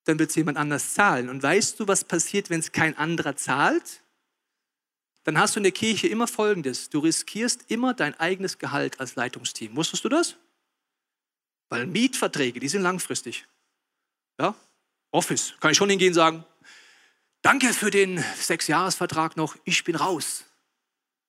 dann 0.05 0.19
wird 0.19 0.31
es 0.31 0.37
jemand 0.37 0.59
anders 0.59 0.95
zahlen. 0.95 1.29
Und 1.29 1.43
weißt 1.43 1.81
du, 1.81 1.88
was 1.88 2.05
passiert, 2.05 2.51
wenn 2.51 2.61
es 2.61 2.73
kein 2.73 2.97
anderer 2.97 3.37
zahlt? 3.37 4.03
Dann 5.25 5.38
hast 5.38 5.57
du 5.57 5.61
in 5.61 5.64
der 5.64 5.73
Kirche 5.73 6.07
immer 6.07 6.27
Folgendes. 6.27 6.90
Du 6.90 6.99
riskierst 6.99 7.71
immer 7.71 7.95
dein 7.95 8.19
eigenes 8.21 8.59
Gehalt 8.59 9.01
als 9.01 9.17
Leitungsteam. 9.17 9.75
Wusstest 9.75 10.05
du 10.05 10.11
das? 10.11 10.37
Weil 11.71 11.87
Mietverträge, 11.87 12.61
die 12.61 12.69
sind 12.69 12.83
langfristig. 12.83 13.47
Ja? 14.38 14.55
Office. 15.11 15.55
Kann 15.61 15.71
ich 15.71 15.79
schon 15.79 15.88
hingehen 15.88 16.09
und 16.11 16.14
sagen, 16.14 16.45
danke 17.40 17.73
für 17.73 17.90
den 17.90 18.23
Sechsjahresvertrag 18.37 19.37
noch, 19.37 19.57
ich 19.64 19.83
bin 19.85 19.97
raus. 19.97 20.45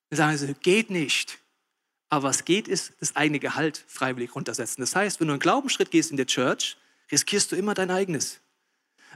Dann 0.09 0.17
sagen 0.17 0.37
sie, 0.37 0.53
geht 0.55 0.89
nicht. 0.89 1.39
Aber 2.09 2.29
was 2.29 2.45
geht, 2.45 2.67
ist 2.67 2.93
das 2.99 3.15
eigene 3.15 3.39
Gehalt 3.39 3.83
freiwillig 3.87 4.35
runtersetzen. 4.35 4.81
Das 4.81 4.95
heißt, 4.95 5.19
wenn 5.19 5.27
du 5.27 5.33
einen 5.33 5.39
Glaubensschritt 5.39 5.91
gehst 5.91 6.11
in 6.11 6.17
der 6.17 6.27
Church, 6.27 6.77
riskierst 7.11 7.51
du 7.51 7.55
immer 7.55 7.73
dein 7.73 7.91
eigenes. 7.91 8.41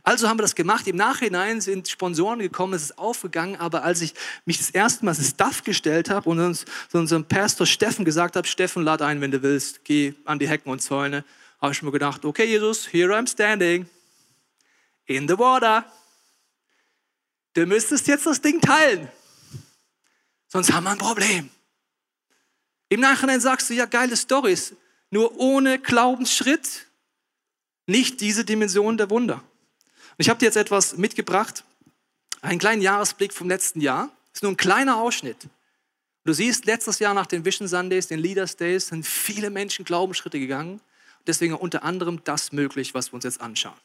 Also 0.03 0.27
haben 0.27 0.37
wir 0.37 0.43
das 0.43 0.55
gemacht. 0.55 0.87
Im 0.87 0.95
Nachhinein 0.95 1.61
sind 1.61 1.87
Sponsoren 1.87 2.39
gekommen, 2.39 2.73
es 2.73 2.83
ist 2.83 2.97
aufgegangen. 2.97 3.55
Aber 3.57 3.83
als 3.83 4.01
ich 4.01 4.13
mich 4.45 4.57
das 4.57 4.69
erste 4.69 5.05
Mal 5.05 5.15
ins 5.15 5.29
Staff 5.29 5.63
gestellt 5.63 6.09
habe 6.09 6.29
und 6.29 6.39
uns, 6.39 6.65
unserem 6.93 7.25
Pastor 7.25 7.65
Steffen 7.67 8.05
gesagt 8.05 8.35
habe, 8.35 8.47
Steffen, 8.47 8.83
lad 8.83 9.01
ein, 9.01 9.21
wenn 9.21 9.31
du 9.31 9.41
willst, 9.41 9.83
geh 9.83 10.13
an 10.25 10.39
die 10.39 10.47
Hecken 10.47 10.71
und 10.71 10.79
Zäune, 10.79 11.23
habe 11.61 11.73
ich 11.73 11.81
mir 11.81 11.91
gedacht, 11.91 12.25
okay 12.25 12.45
Jesus, 12.45 12.91
here 12.91 13.13
I'm 13.13 13.29
standing, 13.29 13.87
in 15.05 15.27
the 15.27 15.37
water. 15.37 15.85
Du 17.53 17.65
müsstest 17.65 18.07
jetzt 18.07 18.25
das 18.25 18.39
Ding 18.41 18.61
teilen, 18.61 19.09
sonst 20.47 20.71
haben 20.71 20.83
wir 20.85 20.91
ein 20.91 20.97
Problem. 20.97 21.49
Im 22.87 23.01
Nachhinein 23.01 23.41
sagst 23.41 23.69
du, 23.69 23.73
ja, 23.73 23.85
geile 23.85 24.15
Stories, 24.15 24.73
nur 25.11 25.37
ohne 25.37 25.79
Glaubensschritt 25.79 26.87
nicht 27.85 28.21
diese 28.21 28.45
Dimension 28.45 28.97
der 28.97 29.09
Wunder. 29.09 29.43
Ich 30.21 30.27
habe 30.27 30.37
dir 30.37 30.47
jetzt 30.47 30.57
etwas 30.57 30.97
mitgebracht, 30.97 31.63
einen 32.41 32.59
kleinen 32.59 32.81
Jahresblick 32.81 33.31
vom 33.31 33.47
letzten 33.47 33.79
Jahr. 33.79 34.11
Ist 34.33 34.43
nur 34.43 34.51
ein 34.51 34.57
kleiner 34.57 34.97
Ausschnitt. 34.97 35.47
Du 36.25 36.33
siehst, 36.33 36.65
letztes 36.65 36.99
Jahr 36.99 37.13
nach 37.13 37.25
den 37.25 37.45
Vision 37.45 37.69
Sundays, 37.69 38.07
den 38.07 38.19
Leaders 38.19 38.57
Days, 38.57 38.87
sind 38.87 39.07
viele 39.07 39.49
Menschen 39.49 39.85
Glaubensschritte 39.85 40.37
gegangen. 40.37 40.81
Deswegen 41.25 41.53
unter 41.53 41.83
anderem 41.83 42.21
das 42.25 42.51
möglich, 42.51 42.93
was 42.93 43.11
wir 43.11 43.13
uns 43.13 43.23
jetzt 43.23 43.39
anschauen. 43.39 43.77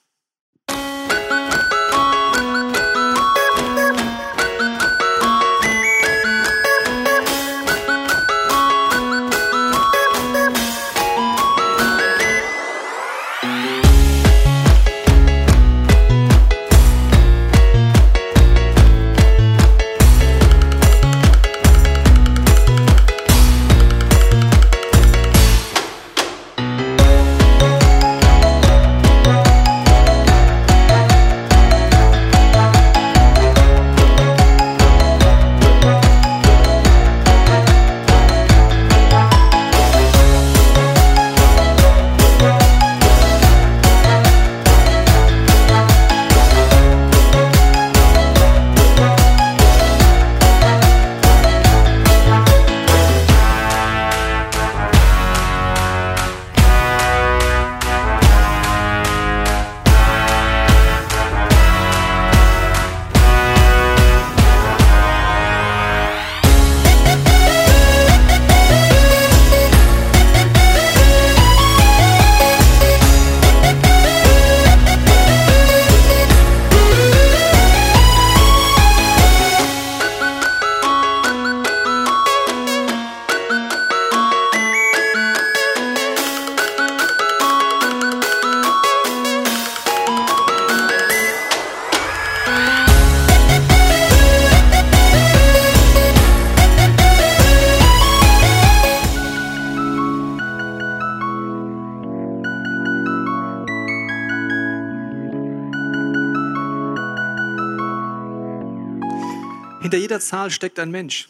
Hinter 109.85 109.99
jeder 109.99 110.19
Zahl 110.19 110.51
steckt 110.51 110.79
ein 110.79 110.91
Mensch. 110.91 111.29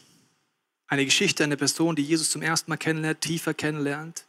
Eine 0.87 1.03
Geschichte, 1.03 1.43
eine 1.43 1.57
Person, 1.57 1.97
die 1.97 2.03
Jesus 2.03 2.29
zum 2.29 2.41
ersten 2.41 2.71
Mal 2.71 2.77
kennenlernt, 2.77 3.19
tiefer 3.19 3.53
kennenlernt. 3.53 4.23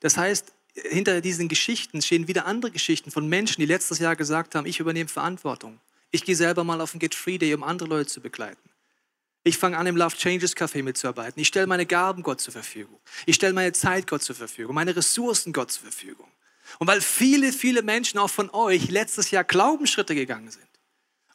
Das 0.00 0.16
heißt, 0.16 0.52
hinter 0.74 1.20
diesen 1.20 1.46
Geschichten 1.46 2.02
stehen 2.02 2.26
wieder 2.26 2.46
andere 2.46 2.72
Geschichten 2.72 3.12
von 3.12 3.28
Menschen, 3.28 3.60
die 3.60 3.66
letztes 3.66 4.00
Jahr 4.00 4.16
gesagt 4.16 4.56
haben, 4.56 4.66
ich 4.66 4.80
übernehme 4.80 5.08
Verantwortung. 5.08 5.78
Ich 6.10 6.24
gehe 6.24 6.34
selber 6.34 6.64
mal 6.64 6.80
auf 6.80 6.90
den 6.90 6.98
Get 6.98 7.14
Free 7.14 7.38
Day, 7.38 7.54
um 7.54 7.62
andere 7.62 7.88
Leute 7.88 8.08
zu 8.08 8.20
begleiten. 8.20 8.70
Ich 9.44 9.56
fange 9.56 9.78
an, 9.78 9.86
im 9.86 9.96
Love 9.96 10.16
Changes 10.16 10.56
Café 10.56 10.82
mitzuarbeiten. 10.82 11.40
Ich 11.40 11.46
stelle 11.46 11.68
meine 11.68 11.86
Gaben 11.86 12.24
Gott 12.24 12.40
zur 12.40 12.52
Verfügung. 12.52 12.98
Ich 13.24 13.36
stelle 13.36 13.52
meine 13.52 13.72
Zeit 13.72 14.08
Gott 14.08 14.24
zur 14.24 14.34
Verfügung, 14.34 14.74
meine 14.74 14.96
Ressourcen 14.96 15.52
Gott 15.52 15.70
zur 15.70 15.84
Verfügung. 15.84 16.26
Und 16.80 16.88
weil 16.88 17.00
viele, 17.00 17.52
viele 17.52 17.82
Menschen 17.82 18.18
auch 18.18 18.30
von 18.30 18.50
euch 18.50 18.90
letztes 18.90 19.30
Jahr 19.30 19.44
Glaubensschritte 19.44 20.16
gegangen 20.16 20.50
sind 20.50 20.67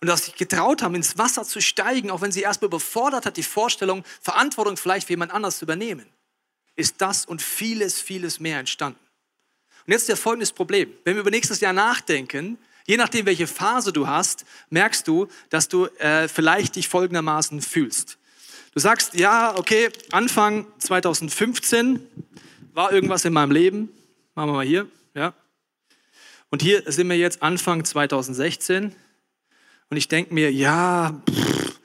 und 0.03 0.07
dass 0.07 0.25
sich 0.25 0.35
getraut 0.35 0.81
haben, 0.81 0.95
ins 0.95 1.17
Wasser 1.17 1.45
zu 1.45 1.61
steigen, 1.61 2.11
auch 2.11 2.19
wenn 2.19 2.33
sie 2.33 2.41
erstmal 2.41 2.67
überfordert 2.67 3.25
hat, 3.25 3.37
die 3.37 3.41
Vorstellung, 3.41 4.03
Verantwortung 4.21 4.75
vielleicht 4.75 5.07
für 5.07 5.13
jemand 5.13 5.31
anders 5.31 5.59
zu 5.59 5.63
übernehmen, 5.63 6.05
ist 6.75 6.95
das 6.97 7.25
und 7.25 7.41
vieles, 7.41 8.01
vieles 8.01 8.41
mehr 8.41 8.59
entstanden. 8.59 8.99
Und 9.87 9.93
jetzt 9.93 10.01
ist 10.01 10.09
ja 10.09 10.17
folgendes 10.17 10.51
Problem. 10.51 10.91
Wenn 11.05 11.15
wir 11.15 11.21
über 11.21 11.29
nächstes 11.29 11.61
Jahr 11.61 11.71
nachdenken, 11.71 12.57
je 12.85 12.97
nachdem, 12.97 13.25
welche 13.25 13.47
Phase 13.47 13.93
du 13.93 14.05
hast, 14.05 14.43
merkst 14.69 15.07
du, 15.07 15.29
dass 15.49 15.69
du 15.69 15.85
äh, 15.99 16.27
vielleicht 16.27 16.75
dich 16.75 16.89
folgendermaßen 16.89 17.61
fühlst. 17.61 18.17
Du 18.73 18.81
sagst, 18.81 19.13
ja, 19.13 19.55
okay, 19.55 19.89
Anfang 20.11 20.67
2015 20.79 22.05
war 22.73 22.91
irgendwas 22.91 23.23
in 23.23 23.31
meinem 23.31 23.51
Leben. 23.51 23.89
Machen 24.35 24.49
wir 24.49 24.53
mal 24.53 24.65
hier, 24.65 24.85
ja. 25.13 25.33
Und 26.49 26.61
hier 26.61 26.91
sind 26.91 27.07
wir 27.07 27.15
jetzt 27.15 27.41
Anfang 27.41 27.85
2016. 27.85 28.93
Und 29.89 29.97
ich 29.97 30.07
denke 30.07 30.33
mir, 30.33 30.51
ja, 30.51 31.21
pff, 31.29 31.79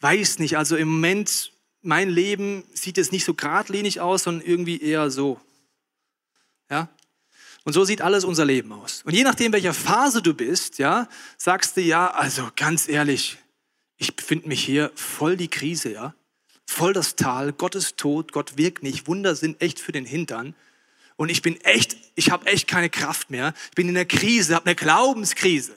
weiß 0.00 0.38
nicht, 0.38 0.56
also 0.56 0.76
im 0.76 0.88
Moment, 0.88 1.52
mein 1.82 2.10
Leben 2.10 2.64
sieht 2.72 2.96
jetzt 2.96 3.12
nicht 3.12 3.24
so 3.24 3.34
geradlinig 3.34 4.00
aus, 4.00 4.24
sondern 4.24 4.46
irgendwie 4.46 4.80
eher 4.80 5.10
so. 5.10 5.40
Ja, 6.70 6.88
und 7.64 7.72
so 7.72 7.84
sieht 7.84 8.02
alles 8.02 8.24
unser 8.24 8.44
Leben 8.44 8.72
aus. 8.72 9.02
Und 9.04 9.14
je 9.14 9.24
nachdem, 9.24 9.52
welcher 9.52 9.72
Phase 9.74 10.20
du 10.20 10.34
bist, 10.34 10.78
ja, 10.78 11.08
sagst 11.38 11.76
du 11.76 11.80
ja, 11.80 12.10
also 12.10 12.50
ganz 12.56 12.88
ehrlich, 12.88 13.38
ich 13.96 14.14
befinde 14.14 14.48
mich 14.48 14.62
hier 14.62 14.92
voll 14.94 15.36
die 15.36 15.48
Krise, 15.48 15.92
ja. 15.92 16.14
Voll 16.66 16.92
das 16.92 17.16
Tal, 17.16 17.52
Gott 17.52 17.74
ist 17.74 17.96
tot, 17.96 18.32
Gott 18.32 18.56
wirkt 18.56 18.82
nicht, 18.82 19.06
Wunder 19.06 19.34
sind 19.34 19.60
echt 19.62 19.80
für 19.80 19.92
den 19.92 20.04
Hintern. 20.04 20.54
Und 21.16 21.30
ich 21.30 21.42
bin 21.42 21.60
echt, 21.62 21.96
ich 22.14 22.30
habe 22.30 22.46
echt 22.46 22.68
keine 22.68 22.90
Kraft 22.90 23.30
mehr. 23.30 23.54
Ich 23.70 23.76
bin 23.76 23.88
in 23.88 23.94
der 23.94 24.06
Krise, 24.06 24.54
habe 24.54 24.66
eine 24.66 24.74
Glaubenskrise. 24.74 25.74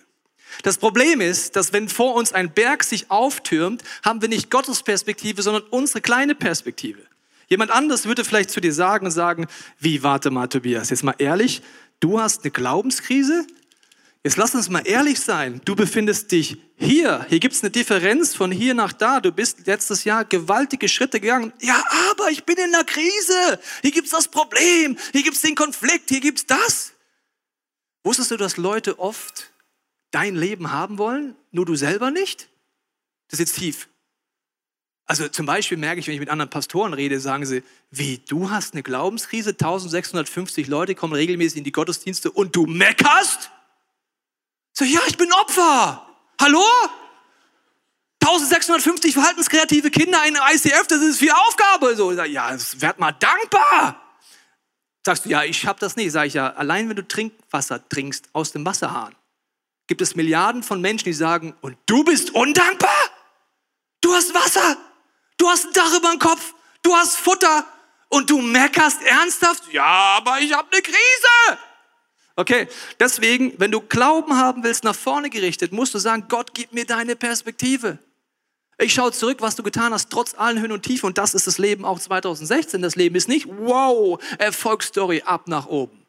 Das 0.63 0.77
Problem 0.77 1.21
ist, 1.21 1.55
dass 1.55 1.73
wenn 1.73 1.89
vor 1.89 2.15
uns 2.15 2.33
ein 2.33 2.53
Berg 2.53 2.83
sich 2.83 3.11
auftürmt, 3.11 3.83
haben 4.03 4.21
wir 4.21 4.29
nicht 4.29 4.49
Gottes 4.49 4.83
Perspektive, 4.83 5.41
sondern 5.41 5.63
unsere 5.69 6.01
kleine 6.01 6.35
Perspektive. 6.35 7.01
Jemand 7.47 7.71
anders 7.71 8.05
würde 8.05 8.25
vielleicht 8.25 8.49
zu 8.49 8.59
dir 8.59 8.73
sagen 8.73 9.05
und 9.05 9.11
sagen, 9.11 9.47
wie, 9.79 10.03
warte 10.03 10.31
mal, 10.31 10.47
Tobias, 10.47 10.89
jetzt 10.89 11.03
mal 11.03 11.15
ehrlich, 11.17 11.61
du 11.99 12.19
hast 12.19 12.43
eine 12.43 12.51
Glaubenskrise? 12.51 13.45
Jetzt 14.23 14.35
lass 14.35 14.55
uns 14.55 14.69
mal 14.69 14.81
ehrlich 14.85 15.21
sein. 15.21 15.61
Du 15.63 15.73
befindest 15.73 16.33
dich 16.33 16.57
hier. 16.75 17.25
Hier 17.29 17.39
gibt 17.39 17.55
es 17.55 17.63
eine 17.63 17.71
Differenz 17.71 18.35
von 18.35 18.51
hier 18.51 18.73
nach 18.73 18.91
da. 18.91 19.21
Du 19.21 19.31
bist 19.31 19.67
letztes 19.67 20.03
Jahr 20.03 20.25
gewaltige 20.25 20.89
Schritte 20.89 21.21
gegangen. 21.21 21.53
Ja, 21.61 21.81
aber 22.11 22.29
ich 22.29 22.43
bin 22.43 22.57
in 22.57 22.75
einer 22.75 22.83
Krise. 22.83 23.59
Hier 23.81 23.91
gibt 23.91 24.07
es 24.07 24.11
das 24.11 24.27
Problem. 24.27 24.97
Hier 25.13 25.23
gibt 25.23 25.37
es 25.37 25.41
den 25.43 25.55
Konflikt. 25.55 26.09
Hier 26.09 26.19
gibt 26.19 26.39
es 26.39 26.45
das. 26.45 26.91
Wusstest 28.03 28.31
du, 28.31 28.35
dass 28.35 28.57
Leute 28.57 28.99
oft 28.99 29.51
dein 30.17 30.35
Leben 30.35 30.71
haben 30.71 30.97
wollen, 30.97 31.35
nur 31.51 31.67
du 31.67 31.75
selber 31.75 32.09
nicht? 32.09 32.49
Das 33.27 33.39
ist 33.39 33.51
jetzt 33.51 33.59
tief. 33.59 33.87
Also 35.05 35.27
zum 35.27 35.45
Beispiel 35.45 35.77
merke 35.77 35.99
ich, 35.99 36.07
wenn 36.07 36.15
ich 36.15 36.19
mit 36.19 36.29
anderen 36.29 36.49
Pastoren 36.49 36.93
rede, 36.93 37.19
sagen 37.19 37.45
sie, 37.45 37.63
wie, 37.91 38.17
du 38.17 38.49
hast 38.49 38.73
eine 38.73 38.81
Glaubenskrise, 38.81 39.51
1650 39.51 40.67
Leute 40.67 40.95
kommen 40.95 41.13
regelmäßig 41.13 41.59
in 41.59 41.63
die 41.63 41.71
Gottesdienste 41.71 42.31
und 42.31 42.55
du 42.55 42.65
meckerst? 42.65 43.51
So, 44.73 44.85
ja, 44.85 45.01
ich 45.07 45.17
bin 45.17 45.31
Opfer. 45.33 46.07
Hallo? 46.41 46.63
1650 48.19 49.13
verhaltenskreative 49.13 49.91
Kinder 49.91 50.19
in 50.27 50.35
ICF, 50.35 50.87
das 50.87 51.01
ist 51.01 51.19
viel 51.19 51.31
Aufgabe. 51.31 51.95
So, 51.95 52.11
ja, 52.11 52.57
werd 52.79 52.97
mal 52.97 53.11
dankbar. 53.11 54.01
Sagst 55.05 55.25
du, 55.25 55.29
ja, 55.29 55.43
ich 55.43 55.67
habe 55.67 55.79
das 55.79 55.95
nicht. 55.95 56.11
Sag 56.11 56.25
ich 56.25 56.33
ja, 56.33 56.53
allein 56.53 56.89
wenn 56.89 56.95
du 56.95 57.07
Trinkwasser 57.07 57.87
trinkst 57.87 58.29
aus 58.33 58.51
dem 58.51 58.65
Wasserhahn, 58.65 59.15
gibt 59.87 60.01
es 60.01 60.15
Milliarden 60.15 60.63
von 60.63 60.81
Menschen, 60.81 61.05
die 61.05 61.13
sagen, 61.13 61.55
und 61.61 61.77
du 61.85 62.03
bist 62.03 62.35
undankbar? 62.35 62.95
Du 64.01 64.13
hast 64.13 64.33
Wasser. 64.33 64.77
Du 65.37 65.47
hast 65.47 65.65
ein 65.67 65.73
Dach 65.73 65.95
über 65.95 66.09
dem 66.09 66.19
Kopf, 66.19 66.53
du 66.81 66.95
hast 66.95 67.15
Futter 67.15 67.65
und 68.09 68.29
du 68.29 68.41
meckerst 68.41 69.01
ernsthaft? 69.03 69.71
Ja, 69.71 70.17
aber 70.17 70.39
ich 70.39 70.51
habe 70.53 70.67
eine 70.71 70.81
Krise. 70.81 71.59
Okay, 72.35 72.67
deswegen, 72.99 73.53
wenn 73.57 73.71
du 73.71 73.81
Glauben 73.81 74.37
haben 74.37 74.63
willst, 74.63 74.83
nach 74.83 74.95
vorne 74.95 75.29
gerichtet, 75.29 75.71
musst 75.71 75.93
du 75.93 75.99
sagen, 75.99 76.25
Gott, 76.27 76.53
gib 76.53 76.73
mir 76.73 76.85
deine 76.85 77.15
Perspektive. 77.15 77.99
Ich 78.79 78.93
schaue 78.93 79.11
zurück, 79.11 79.37
was 79.41 79.55
du 79.55 79.63
getan 79.63 79.91
hast, 79.91 80.11
trotz 80.11 80.35
allen 80.35 80.61
Höhen 80.61 80.71
und 80.71 80.83
Tiefen. 80.83 81.07
Und 81.07 81.17
das 81.17 81.33
ist 81.33 81.47
das 81.47 81.57
Leben 81.57 81.83
auch 81.83 81.99
2016. 81.99 82.81
Das 82.81 82.95
Leben 82.95 83.15
ist 83.15 83.27
nicht, 83.27 83.47
wow, 83.47 84.21
Erfolgsstory 84.37 85.23
ab 85.23 85.47
nach 85.47 85.65
oben. 85.65 86.05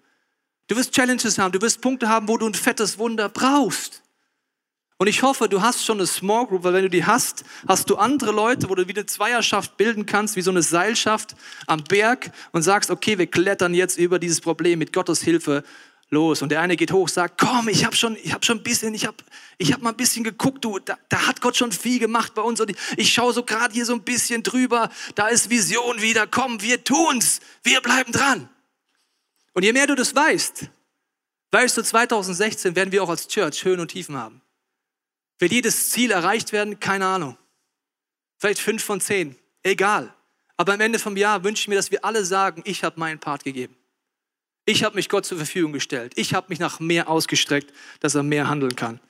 Du 0.69 0.77
wirst 0.77 0.93
Challenges 0.93 1.39
haben, 1.39 1.51
du 1.51 1.61
wirst 1.63 1.81
Punkte 1.81 2.09
haben, 2.09 2.29
wo 2.29 2.37
du 2.37 2.47
ein 2.47 2.55
fettes 2.55 2.99
Wunder 2.99 3.29
brauchst. 3.29 4.03
Und 4.99 5.07
ich 5.07 5.23
hoffe, 5.23 5.49
du 5.49 5.63
hast 5.63 5.85
schon 5.85 5.99
eine 5.99 6.07
Small 6.07 6.47
Group, 6.47 6.65
weil 6.65 6.75
wenn 6.75 6.83
du 6.83 6.91
die 6.91 7.07
hast, 7.07 7.45
hast 7.67 7.89
du 7.89 7.97
andere 7.97 8.33
Leute, 8.33 8.69
wo 8.69 8.75
du 8.75 8.87
wieder 8.87 9.01
eine 9.01 9.07
Zweierschaft 9.07 9.77
bilden 9.77 10.07
kannst, 10.07 10.37
wie 10.37 10.43
so 10.43 10.51
eine 10.51 10.63
Seilschaft 10.63 11.37
am 11.67 11.85
Berg 11.85 12.33
und 12.53 12.63
sagst, 12.63 12.91
okay, 12.91 13.17
wir 13.17 13.29
klettern 13.29 13.75
jetzt 13.75 13.97
über 13.97 14.19
dieses 14.19 14.41
Problem 14.41 14.81
mit 14.81 14.93
Gottes 14.93 15.23
Hilfe 15.23 15.63
los. 16.11 16.43
Und 16.43 16.51
der 16.51 16.61
eine 16.61 16.77
geht 16.77 16.93
hoch, 16.93 17.09
sagt, 17.09 17.41
komm, 17.41 17.69
ich 17.69 17.85
habe 17.85 17.95
schon, 17.95 18.17
ich 18.23 18.33
habe 18.35 18.45
schon 18.45 18.59
ein 18.59 18.63
bisschen, 18.63 18.93
ich 18.93 19.07
habe, 19.07 19.17
ich 19.57 19.73
habe 19.73 19.83
mal 19.85 19.91
ein 19.91 19.97
bisschen 19.97 20.25
geguckt, 20.25 20.65
du, 20.65 20.81
da, 20.81 20.99
da 21.09 21.29
hat 21.29 21.41
Gott 21.41 21.57
schon 21.57 21.73
viel 21.73 22.01
gemacht 22.01 22.35
bei 22.35 22.43
uns 22.43 22.61
und 22.61 22.71
ich, 22.71 22.77
ich 22.97 23.13
schaue 23.13 23.33
so 23.33 23.45
gerade 23.45 23.73
hier 23.73 23.87
so 23.87 23.95
ein 23.95 24.03
bisschen 24.03 24.43
drüber. 24.43 24.91
Da 25.15 25.29
ist 25.29 25.49
Vision 25.49 26.03
wieder, 26.03 26.27
komm, 26.27 26.61
wir 26.61 26.83
tun's, 26.83 27.41
wir 27.63 27.81
bleiben 27.81 28.13
dran. 28.13 28.49
Und 29.59 29.65
je 29.65 29.73
mehr 29.73 29.89
du 29.89 29.97
das 29.97 30.15
weißt, 30.15 30.71
weißt 31.51 31.77
du, 31.77 31.83
2016 31.83 32.77
werden 32.77 32.93
wir 32.93 33.03
auch 33.03 33.09
als 33.09 33.27
Church 33.27 33.65
Höhen 33.65 33.81
und 33.81 33.89
Tiefen 33.89 34.17
haben. 34.17 34.41
Wird 35.41 35.51
jedes 35.51 35.91
Ziel 35.91 36.13
erreicht 36.13 36.53
werden? 36.53 36.79
Keine 36.79 37.07
Ahnung. 37.07 37.37
Vielleicht 38.37 38.61
fünf 38.61 38.85
von 38.85 39.01
zehn. 39.01 39.35
Egal. 39.65 40.15
Aber 40.57 40.75
am 40.75 40.81
Ende 40.81 41.01
vom 41.01 41.17
Jahr 41.17 41.43
wünsche 41.43 41.63
ich 41.63 41.67
mir, 41.67 41.75
dass 41.75 41.91
wir 41.91 42.05
alle 42.05 42.25
sagen, 42.25 42.63
ich 42.67 42.85
habe 42.85 43.01
meinen 43.01 43.19
Part 43.19 43.43
gegeben. 43.43 43.75
Ich 44.65 44.85
habe 44.85 44.95
mich 44.95 45.09
Gott 45.09 45.27
zur 45.27 45.39
Verfügung 45.39 45.73
gestellt. 45.73 46.13
Ich 46.15 46.35
habe 46.35 46.47
mich 46.51 46.61
nach 46.61 46.79
mehr 46.79 47.09
ausgestreckt, 47.09 47.75
dass 47.99 48.15
er 48.15 48.23
mehr 48.23 48.49
handeln 48.49 48.77
kann. 48.77 49.01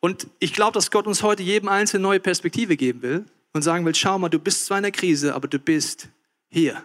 Und 0.00 0.28
ich 0.38 0.54
glaube, 0.54 0.72
dass 0.72 0.90
Gott 0.90 1.06
uns 1.06 1.22
heute 1.22 1.42
jedem 1.42 1.68
Einzelnen 1.68 2.04
neue 2.04 2.20
Perspektive 2.20 2.78
geben 2.78 3.02
will 3.02 3.26
und 3.52 3.60
sagen 3.60 3.84
will, 3.84 3.94
schau 3.94 4.18
mal, 4.18 4.30
du 4.30 4.38
bist 4.38 4.64
zwar 4.64 4.78
in 4.78 4.84
der 4.84 4.92
Krise, 4.92 5.34
aber 5.34 5.46
du 5.46 5.58
bist 5.58 6.08
hier. 6.48 6.82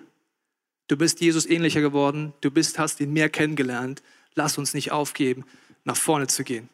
Du 0.87 0.97
bist 0.97 1.19
Jesus 1.21 1.45
ähnlicher 1.45 1.81
geworden. 1.81 2.33
Du 2.41 2.51
bist, 2.51 2.77
hast 2.77 2.99
ihn 2.99 3.13
mehr 3.13 3.29
kennengelernt. 3.29 4.03
Lass 4.35 4.57
uns 4.57 4.73
nicht 4.73 4.91
aufgeben, 4.91 5.45
nach 5.83 5.97
vorne 5.97 6.27
zu 6.27 6.43
gehen. 6.43 6.69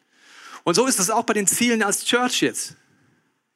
Und 0.64 0.74
so 0.74 0.86
ist 0.86 0.98
es 0.98 1.10
auch 1.10 1.24
bei 1.24 1.32
den 1.32 1.46
Zielen 1.46 1.82
als 1.82 2.04
Church 2.04 2.42
jetzt. 2.42 2.76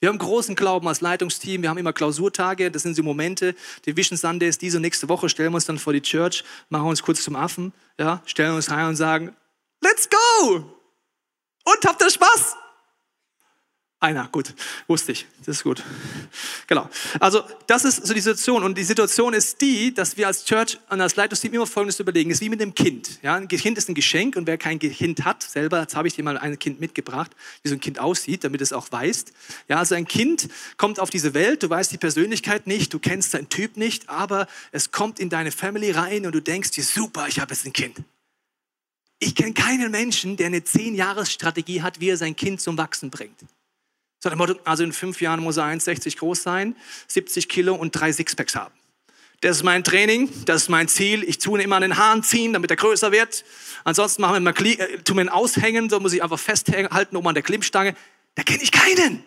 Wir 0.01 0.11
haben 0.11 0.19
großen 0.19 0.55
Glauben 0.55 0.87
als 0.89 1.01
Leitungsteam, 1.01 1.63
wir 1.63 1.71
haben 1.71 1.79
immer 1.79 1.95
Klausurtage, 1.95 2.71
das 2.71 2.83
sind 2.83 2.95
so 2.95 3.03
Momente, 3.03 3.55
die 3.87 3.97
Vision 3.97 4.19
Sundays, 4.19 4.59
diese 4.59 4.79
nächste 4.79 5.09
Woche 5.09 5.31
stellen 5.31 5.53
wir 5.53 5.57
uns 5.57 5.65
dann 5.65 5.79
vor 5.79 5.95
die 5.95 6.03
Church, 6.03 6.45
machen 6.69 6.89
uns 6.89 7.03
kurz 7.03 7.23
zum 7.23 7.35
Affen, 7.35 7.73
ja, 7.99 8.23
stellen 8.27 8.55
uns 8.55 8.71
rein 8.71 8.89
und 8.89 8.97
sagen, 8.97 9.35
let's 9.81 10.07
go! 10.11 10.57
Und 11.65 11.85
habt 11.87 12.03
ihr 12.03 12.11
Spaß? 12.11 12.57
Einer, 14.07 14.29
gut, 14.29 14.55
wusste 14.87 15.11
ich, 15.11 15.27
das 15.45 15.57
ist 15.57 15.65
gut. 15.65 15.83
Genau. 16.69 16.89
Also, 17.19 17.43
das 17.67 17.85
ist 17.85 18.07
so 18.07 18.15
die 18.15 18.21
Situation. 18.21 18.63
Und 18.63 18.79
die 18.79 18.85
Situation 18.85 19.35
ist 19.35 19.61
die, 19.61 19.93
dass 19.93 20.17
wir 20.17 20.29
als 20.29 20.45
Church 20.45 20.79
und 20.91 21.01
als 21.01 21.17
Leitungsteam 21.17 21.53
immer 21.55 21.67
Folgendes 21.67 21.99
überlegen. 21.99 22.31
Es 22.31 22.37
ist 22.37 22.41
wie 22.43 22.49
mit 22.49 22.61
dem 22.61 22.73
Kind. 22.73 23.19
Ja, 23.23 23.35
ein 23.35 23.49
Kind 23.49 23.77
ist 23.79 23.89
ein 23.89 23.97
Geschenk 23.97 24.37
und 24.37 24.47
wer 24.47 24.59
kein 24.59 24.79
Kind 24.79 25.25
hat, 25.25 25.43
selber, 25.43 25.81
jetzt 25.81 25.97
habe 25.97 26.07
ich 26.07 26.15
dir 26.15 26.23
mal 26.23 26.39
ein 26.39 26.57
Kind 26.57 26.79
mitgebracht, 26.79 27.33
wie 27.65 27.69
so 27.69 27.75
ein 27.75 27.81
Kind 27.81 27.99
aussieht, 27.99 28.45
damit 28.45 28.61
es 28.61 28.73
auch 28.73 28.93
weiß. 28.93 29.25
Ja, 29.67 29.79
also 29.79 29.97
ein 29.97 30.07
Kind 30.07 30.47
kommt 30.77 31.01
auf 31.01 31.11
diese 31.11 31.35
Welt, 31.35 31.65
du 31.65 31.69
weißt 31.69 31.91
die 31.91 31.99
Persönlichkeit 31.99 32.69
nicht, 32.69 32.95
du 32.95 33.01
kennst 33.01 33.33
seinen 33.33 33.49
Typ 33.49 33.77
nicht, 33.77 34.09
aber 34.09 34.47
es 34.71 34.93
kommt 34.93 35.19
in 35.19 35.31
deine 35.31 35.51
Family 35.51 35.91
rein 35.91 36.27
und 36.27 36.33
du 36.33 36.41
denkst 36.41 36.71
dir, 36.71 36.85
super, 36.85 37.27
ich 37.27 37.41
habe 37.41 37.53
jetzt 37.53 37.67
ein 37.67 37.73
Kind. 37.73 37.97
Ich 39.19 39.35
kenne 39.35 39.53
keinen 39.53 39.91
Menschen, 39.91 40.37
der 40.37 40.47
eine 40.47 40.61
10-Jahres-Strategie 40.61 41.83
hat, 41.83 41.99
wie 41.99 42.11
er 42.11 42.17
sein 42.17 42.37
Kind 42.37 42.61
zum 42.61 42.79
Wachsen 42.79 43.11
bringt. 43.11 43.41
So 44.27 44.31
dem 44.31 44.39
Motto, 44.39 44.57
also 44.65 44.83
in 44.83 44.93
fünf 44.93 45.21
Jahren 45.21 45.39
muss 45.39 45.57
er 45.57 45.67
1,60 45.67 46.19
groß 46.19 46.43
sein, 46.43 46.75
70 47.07 47.49
Kilo 47.49 47.77
und 47.77 47.93
drei 47.93 48.11
Sixpacks 48.11 48.57
haben. 48.57 48.75
Das 49.41 49.59
ist 49.59 49.63
mein 49.63 49.85
Training, 49.85 50.29
das 50.47 50.63
ist 50.63 50.69
mein 50.69 50.89
Ziel. 50.89 51.23
Ich 51.23 51.39
tue 51.39 51.61
ihn 51.61 51.65
immer 51.65 51.77
an 51.77 51.83
den 51.83 51.97
Haaren 51.97 52.25
ziehen, 52.25 52.53
damit 52.53 52.73
er 52.73 52.77
größer 52.77 53.13
wird. 53.13 53.45
Ansonsten 53.85 54.23
machen 54.23 54.35
wir 54.35 54.41
mal, 54.41 54.67
äh, 54.67 54.99
tun 55.05 55.19
wir 55.19 55.23
ihn 55.23 55.29
aushängen, 55.29 55.89
so 55.89 56.01
muss 56.01 56.13
ich 56.13 56.25
einfach 56.25 56.41
festhalten 56.41 57.15
oben 57.15 57.29
an 57.29 57.35
der 57.35 57.45
Klimmstange. 57.45 57.95
Da 58.35 58.43
kenne 58.43 58.65
ich 58.65 58.73
keinen. 58.73 59.23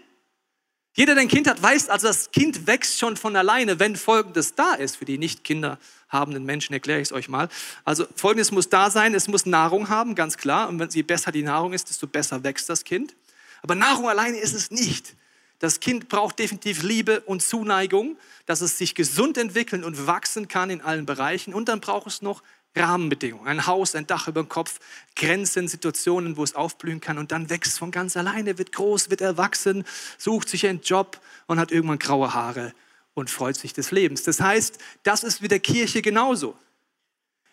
Jeder, 0.95 1.13
der 1.13 1.21
ein 1.21 1.29
Kind 1.29 1.47
hat, 1.47 1.63
weiß, 1.63 1.87
also 1.87 2.07
das 2.07 2.31
Kind 2.31 2.67
wächst 2.67 2.99
schon 2.99 3.15
von 3.15 3.37
alleine, 3.37 3.79
wenn 3.79 3.95
Folgendes 3.95 4.55
da 4.55 4.73
ist. 4.73 4.97
Für 4.97 5.05
die 5.05 5.17
nicht 5.17 5.45
Kinder 5.45 5.79
habenden 6.09 6.43
Menschen 6.43 6.73
erkläre 6.73 6.99
ich 6.99 7.07
es 7.07 7.11
euch 7.13 7.29
mal. 7.29 7.47
Also 7.85 8.05
Folgendes 8.17 8.51
muss 8.51 8.67
da 8.67 8.91
sein, 8.91 9.15
es 9.15 9.29
muss 9.29 9.45
Nahrung 9.45 9.87
haben, 9.87 10.13
ganz 10.13 10.35
klar. 10.35 10.67
Und 10.67 10.93
je 10.93 11.03
besser 11.03 11.31
die 11.31 11.43
Nahrung 11.43 11.71
ist, 11.71 11.89
desto 11.89 12.05
besser 12.05 12.43
wächst 12.43 12.67
das 12.67 12.83
Kind. 12.83 13.15
Aber 13.61 13.75
Nahrung 13.75 14.09
alleine 14.09 14.37
ist 14.37 14.53
es 14.53 14.71
nicht. 14.71 15.15
Das 15.59 15.81
Kind 15.81 16.07
braucht 16.07 16.39
definitiv 16.39 16.83
Liebe 16.83 17.19
und 17.21 17.41
Zuneigung, 17.41 18.17
dass 18.45 18.61
es 18.61 18.77
sich 18.77 18.95
gesund 18.95 19.37
entwickeln 19.37 19.83
und 19.83 20.07
wachsen 20.07 20.47
kann 20.47 20.69
in 20.69 20.81
allen 20.81 21.05
Bereichen. 21.05 21.53
Und 21.53 21.67
dann 21.67 21.81
braucht 21.81 22.07
es 22.07 22.21
noch 22.21 22.41
Rahmenbedingungen, 22.75 23.47
ein 23.47 23.65
Haus, 23.65 23.95
ein 23.95 24.07
Dach 24.07 24.27
über 24.27 24.43
dem 24.43 24.49
Kopf, 24.49 24.79
Grenzen, 25.15 25.67
Situationen, 25.67 26.37
wo 26.37 26.43
es 26.43 26.55
aufblühen 26.55 27.01
kann 27.01 27.17
und 27.17 27.31
dann 27.31 27.49
wächst 27.49 27.79
von 27.79 27.91
ganz 27.91 28.15
alleine, 28.15 28.57
wird 28.57 28.71
groß, 28.71 29.09
wird 29.09 29.21
erwachsen, 29.21 29.85
sucht 30.17 30.49
sich 30.49 30.67
einen 30.67 30.81
Job 30.81 31.19
und 31.47 31.59
hat 31.59 31.71
irgendwann 31.71 31.99
graue 31.99 32.33
Haare 32.33 32.73
und 33.15 33.29
freut 33.29 33.57
sich 33.57 33.73
des 33.73 33.91
Lebens. 33.91 34.23
Das 34.23 34.39
heißt, 34.39 34.77
das 35.03 35.23
ist 35.23 35.41
mit 35.41 35.51
der 35.51 35.59
Kirche 35.59 36.01
genauso. 36.01 36.55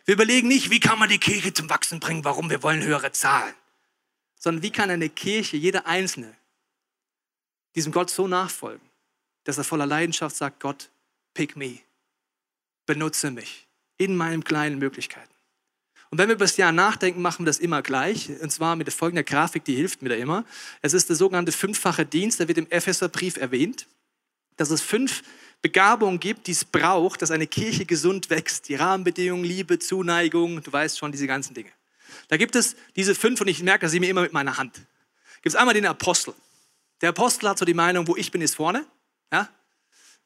Wir 0.05 0.15
überlegen 0.15 0.49
nicht, 0.49 0.71
wie 0.71 0.81
kann 0.81 0.99
man 0.99 1.09
die 1.09 1.19
Kirche 1.19 1.53
zum 1.53 1.69
Wachsen 1.69 1.99
bringen, 1.99 2.25
warum 2.25 2.49
wir 2.51 2.63
wollen 2.63 2.83
höhere 2.83 3.11
Zahlen, 3.11 3.55
sondern 4.47 4.63
wie 4.63 4.71
kann 4.71 4.91
eine 4.91 5.09
Kirche, 5.09 5.57
jeder 5.57 5.89
Einzelne, 5.89 6.33
diesem 7.75 7.91
Gott 7.91 8.11
so 8.11 8.29
nachfolgen, 8.29 8.89
dass 9.43 9.59
er 9.59 9.65
voller 9.65 9.87
Leidenschaft 9.87 10.37
sagt, 10.37 10.61
Gott, 10.61 10.89
pick 11.35 11.57
me, 11.57 11.81
benutze 12.87 13.33
mich 13.33 13.67
in 13.97 14.15
meinen 14.15 14.45
kleinen 14.45 14.79
Möglichkeiten. 14.79 15.35
Und 16.11 16.19
wenn 16.19 16.29
wir 16.29 16.37
über 16.37 16.45
das 16.45 16.57
Jahr 16.57 16.71
nachdenken, 16.71 17.23
machen 17.23 17.45
wir 17.45 17.47
das 17.47 17.59
immer 17.59 17.83
gleich. 17.83 18.31
Und 18.41 18.53
zwar 18.53 18.77
mit 18.77 18.87
der 18.87 18.95
folgenden 18.95 19.25
Grafik, 19.25 19.65
die 19.65 19.75
hilft 19.75 20.03
mir 20.03 20.11
da 20.11 20.15
immer. 20.15 20.45
Es 20.81 20.95
ist 20.95 21.09
der 21.09 21.17
sogenannte 21.17 21.51
fünffache 21.51 22.07
Dienst, 22.07 22.39
der 22.39 22.47
wird 22.47 22.59
im 22.59 22.71
Epheserbrief 22.71 23.39
erwähnt, 23.39 23.89
dass 24.57 24.71
es 24.71 24.81
fünf 24.81 25.25
Begabungen 25.61 26.21
gibt, 26.21 26.47
die 26.47 26.53
es 26.53 26.65
braucht, 26.65 27.21
dass 27.21 27.33
eine 27.33 27.49
Kirche 27.49 27.85
gesund 27.85 28.31
wächst. 28.31 28.69
Die 28.69 28.77
Rahmenbedingungen, 28.77 29.45
Liebe, 29.45 29.81
Zuneigung, 29.81 30.63
du 30.63 30.73
weißt 30.73 30.99
schon, 30.99 31.11
diese 31.11 31.27
ganzen 31.27 31.53
Dinge. 31.53 31.73
Da 32.29 32.37
gibt 32.37 32.57
es 32.57 32.77
diese 32.97 33.15
fünf 33.15 33.41
und 33.41 33.49
ich 33.49 33.63
merke 33.63 33.89
sie 33.89 34.01
mir 34.01 34.09
immer 34.09 34.23
mit 34.23 34.33
meiner 34.33 34.59
Hand. 34.59 34.75
Gibt 35.43 35.55
es 35.55 35.57
einmal 35.57 35.75
den 35.75 35.87
Apostel. 35.87 36.35
Der 37.01 37.11
Apostel 37.11 37.49
hat 37.49 37.59
so 37.59 37.65
die 37.65 37.75
Meinung, 37.75 38.09
wo 38.09 38.17
ich 38.17 38.31
bin, 38.31 38.41
ist 38.41 38.57
vorne. 38.57 38.85
Ja? 39.33 39.49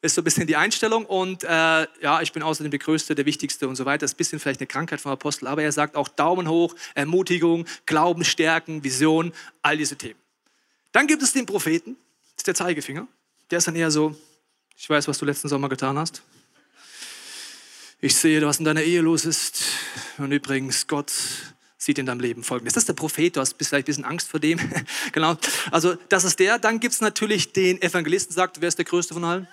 ist 0.01 0.15
so 0.15 0.21
ein 0.21 0.23
bisschen 0.23 0.47
die 0.47 0.55
Einstellung. 0.55 1.05
Und 1.05 1.43
äh, 1.43 1.47
ja, 1.47 2.21
ich 2.21 2.33
bin 2.33 2.43
außerdem 2.43 2.71
der 2.71 2.79
Größte, 2.79 3.15
der 3.15 3.25
Wichtigste 3.25 3.67
und 3.67 3.75
so 3.75 3.85
weiter. 3.85 4.05
Ist 4.05 4.15
ein 4.15 4.17
bisschen 4.17 4.39
vielleicht 4.39 4.59
eine 4.59 4.67
Krankheit 4.67 4.99
vom 4.99 5.11
Apostel, 5.11 5.47
aber 5.47 5.63
er 5.63 5.71
sagt 5.71 5.95
auch 5.95 6.07
Daumen 6.07 6.47
hoch, 6.49 6.75
Ermutigung, 6.95 7.65
Glauben 7.85 8.23
stärken, 8.23 8.83
Vision, 8.83 9.31
all 9.61 9.77
diese 9.77 9.95
Themen. 9.95 10.19
Dann 10.91 11.07
gibt 11.07 11.21
es 11.21 11.33
den 11.33 11.45
Propheten, 11.45 11.95
das 12.33 12.37
ist 12.37 12.47
der 12.47 12.55
Zeigefinger. 12.55 13.07
Der 13.49 13.59
ist 13.59 13.67
dann 13.67 13.75
eher 13.75 13.91
so, 13.91 14.15
ich 14.75 14.89
weiß, 14.89 15.07
was 15.07 15.17
du 15.19 15.25
letzten 15.25 15.47
Sommer 15.47 15.69
getan 15.69 15.97
hast. 15.97 16.23
Ich 17.99 18.15
sehe, 18.15 18.41
was 18.45 18.57
in 18.57 18.65
deiner 18.65 18.81
Ehe 18.81 19.01
los 19.01 19.25
ist. 19.25 19.63
Und 20.17 20.31
übrigens, 20.31 20.87
Gott 20.87 21.11
sieht 21.81 21.97
in 21.97 22.05
deinem 22.05 22.19
Leben 22.19 22.43
folgendes. 22.43 22.75
Das 22.75 22.83
ist 22.83 22.89
der 22.89 22.93
Prophet, 22.93 23.35
du 23.35 23.39
hast 23.39 23.55
vielleicht 23.57 23.73
ein 23.73 23.83
bisschen 23.85 24.05
Angst 24.05 24.29
vor 24.29 24.39
dem. 24.39 24.59
genau. 25.11 25.35
Also, 25.71 25.95
das 26.09 26.23
ist 26.23 26.39
der. 26.39 26.59
Dann 26.59 26.79
gibt 26.79 26.93
es 26.93 27.01
natürlich 27.01 27.53
den 27.53 27.81
Evangelisten, 27.81 28.33
sagt, 28.33 28.61
wer 28.61 28.67
ist 28.67 28.77
der 28.77 28.85
Größte 28.85 29.13
von 29.15 29.23
allen? 29.23 29.47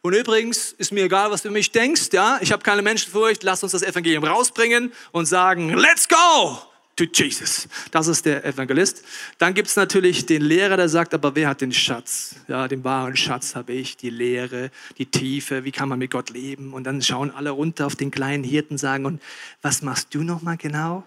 Und 0.00 0.14
übrigens 0.14 0.72
ist 0.78 0.92
mir 0.92 1.04
egal, 1.04 1.30
was 1.30 1.42
du 1.42 1.50
mich 1.50 1.72
denkst, 1.72 2.08
ja, 2.12 2.38
ich 2.40 2.52
habe 2.52 2.62
keine 2.62 2.80
Menschenfurcht, 2.80 3.42
lass 3.42 3.62
uns 3.62 3.72
das 3.72 3.82
Evangelium 3.82 4.24
rausbringen 4.24 4.92
und 5.12 5.26
sagen, 5.26 5.70
let's 5.74 6.08
go 6.08 6.62
to 6.96 7.04
Jesus. 7.04 7.68
Das 7.90 8.08
ist 8.08 8.24
der 8.24 8.44
Evangelist. 8.44 9.04
Dann 9.38 9.52
gibt 9.52 9.68
es 9.68 9.76
natürlich 9.76 10.24
den 10.24 10.42
Lehrer, 10.42 10.76
der 10.78 10.88
sagt, 10.88 11.12
aber 11.12 11.34
wer 11.34 11.48
hat 11.48 11.60
den 11.60 11.72
Schatz? 11.72 12.36
Ja, 12.48 12.66
den 12.66 12.82
wahren 12.84 13.16
Schatz 13.16 13.54
habe 13.54 13.74
ich, 13.74 13.98
die 13.98 14.10
Lehre, 14.10 14.70
die 14.96 15.06
Tiefe, 15.06 15.64
wie 15.64 15.72
kann 15.72 15.90
man 15.90 15.98
mit 15.98 16.10
Gott 16.10 16.30
leben? 16.30 16.72
Und 16.72 16.84
dann 16.84 17.02
schauen 17.02 17.30
alle 17.30 17.50
runter 17.50 17.86
auf 17.86 17.96
den 17.96 18.10
kleinen 18.10 18.44
Hirten, 18.44 18.78
sagen, 18.78 19.04
und 19.04 19.22
was 19.60 19.82
machst 19.82 20.14
du 20.14 20.22
nochmal 20.22 20.56
genau? 20.56 21.04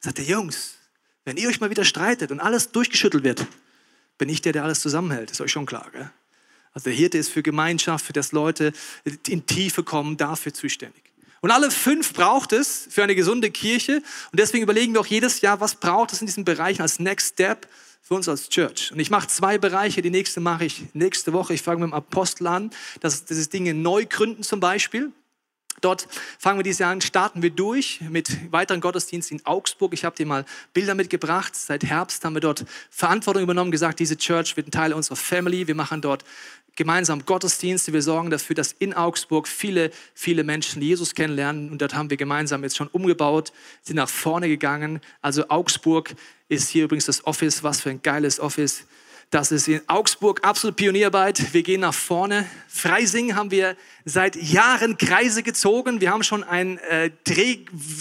Sagt 0.00 0.18
der 0.18 0.24
Jungs, 0.24 0.74
wenn 1.24 1.36
ihr 1.36 1.48
euch 1.48 1.60
mal 1.60 1.70
wieder 1.70 1.84
streitet 1.84 2.32
und 2.32 2.40
alles 2.40 2.72
durchgeschüttelt 2.72 3.22
wird, 3.22 3.46
bin 4.18 4.28
ich 4.28 4.42
der, 4.42 4.52
der 4.52 4.64
alles 4.64 4.80
zusammenhält. 4.80 5.30
Ist 5.30 5.40
euch 5.40 5.52
schon 5.52 5.66
klar, 5.66 5.88
gell? 5.92 6.10
Also 6.74 6.90
der 6.90 6.94
Hirte 6.98 7.18
ist 7.18 7.30
für 7.30 7.42
Gemeinschaft, 7.42 8.04
für 8.04 8.12
das 8.12 8.32
Leute 8.32 8.72
in 9.26 9.46
Tiefe 9.46 9.82
kommen, 9.82 10.16
dafür 10.16 10.52
zuständig. 10.52 11.02
Und 11.40 11.50
alle 11.50 11.70
fünf 11.70 12.12
braucht 12.12 12.52
es 12.52 12.88
für 12.90 13.02
eine 13.02 13.14
gesunde 13.14 13.50
Kirche. 13.50 14.02
Und 14.32 14.40
deswegen 14.40 14.64
überlegen 14.64 14.92
wir 14.92 15.00
auch 15.00 15.06
jedes 15.06 15.40
Jahr, 15.40 15.60
was 15.60 15.76
braucht 15.76 16.12
es 16.12 16.20
in 16.20 16.26
diesen 16.26 16.44
Bereichen 16.44 16.82
als 16.82 16.98
Next 16.98 17.34
Step 17.34 17.68
für 18.02 18.14
uns 18.14 18.28
als 18.28 18.48
Church. 18.48 18.90
Und 18.92 18.98
ich 19.00 19.10
mache 19.10 19.28
zwei 19.28 19.58
Bereiche. 19.58 20.02
Die 20.02 20.10
nächste 20.10 20.40
mache 20.40 20.64
ich 20.64 20.84
nächste 20.94 21.32
Woche. 21.32 21.54
Ich 21.54 21.62
fange 21.62 21.80
mit 21.80 21.90
dem 21.90 21.94
Apostel 21.94 22.46
an. 22.46 22.70
Das, 23.00 23.24
das 23.24 23.36
ist 23.36 23.52
Dinge 23.52 23.74
neu 23.74 24.06
gründen 24.06 24.42
zum 24.42 24.60
Beispiel. 24.60 25.12
Dort 25.80 26.08
fangen 26.38 26.58
wir 26.58 26.62
dieses 26.62 26.80
Jahr 26.80 26.90
an, 26.90 27.00
starten 27.00 27.42
wir 27.42 27.50
durch 27.50 28.00
mit 28.08 28.52
weiteren 28.52 28.80
Gottesdiensten 28.80 29.38
in 29.38 29.46
Augsburg. 29.46 29.92
Ich 29.92 30.04
habe 30.04 30.16
dir 30.16 30.26
mal 30.26 30.44
Bilder 30.72 30.94
mitgebracht. 30.94 31.54
Seit 31.54 31.84
Herbst 31.84 32.24
haben 32.24 32.34
wir 32.34 32.40
dort 32.40 32.64
Verantwortung 32.90 33.42
übernommen, 33.42 33.70
gesagt, 33.70 34.00
diese 34.00 34.16
Church 34.16 34.56
wird 34.56 34.68
ein 34.68 34.70
Teil 34.72 34.92
unserer 34.92 35.16
Family. 35.16 35.66
Wir 35.66 35.74
machen 35.74 36.00
dort 36.00 36.24
gemeinsam 36.78 37.24
Gottesdienste. 37.26 37.92
Wir 37.92 38.02
sorgen 38.02 38.30
dafür, 38.30 38.54
dass 38.54 38.72
in 38.72 38.94
Augsburg 38.94 39.48
viele, 39.48 39.90
viele 40.14 40.44
Menschen 40.44 40.80
Jesus 40.80 41.14
kennenlernen. 41.14 41.70
Und 41.70 41.82
dort 41.82 41.94
haben 41.94 42.08
wir 42.08 42.16
gemeinsam 42.16 42.62
jetzt 42.62 42.76
schon 42.76 42.88
umgebaut, 42.88 43.52
sind 43.82 43.96
nach 43.96 44.08
vorne 44.08 44.48
gegangen. 44.48 45.00
Also 45.20 45.48
Augsburg 45.48 46.14
ist 46.48 46.68
hier 46.68 46.84
übrigens 46.84 47.06
das 47.06 47.26
Office. 47.26 47.62
Was 47.62 47.80
für 47.80 47.90
ein 47.90 48.00
geiles 48.02 48.40
Office. 48.40 48.84
Das 49.30 49.52
ist 49.52 49.68
in 49.68 49.82
Augsburg 49.88 50.42
absolut 50.42 50.76
Pionierarbeit. 50.76 51.52
Wir 51.52 51.62
gehen 51.62 51.82
nach 51.82 51.92
vorne. 51.92 52.48
Freising 52.66 53.34
haben 53.34 53.50
wir 53.50 53.76
seit 54.06 54.36
Jahren 54.36 54.96
Kreise 54.96 55.42
gezogen. 55.42 56.00
Wir 56.00 56.10
haben 56.10 56.22
schon 56.22 56.42
einen 56.44 56.78
äh, 56.78 57.10
Dreh, 57.24 57.58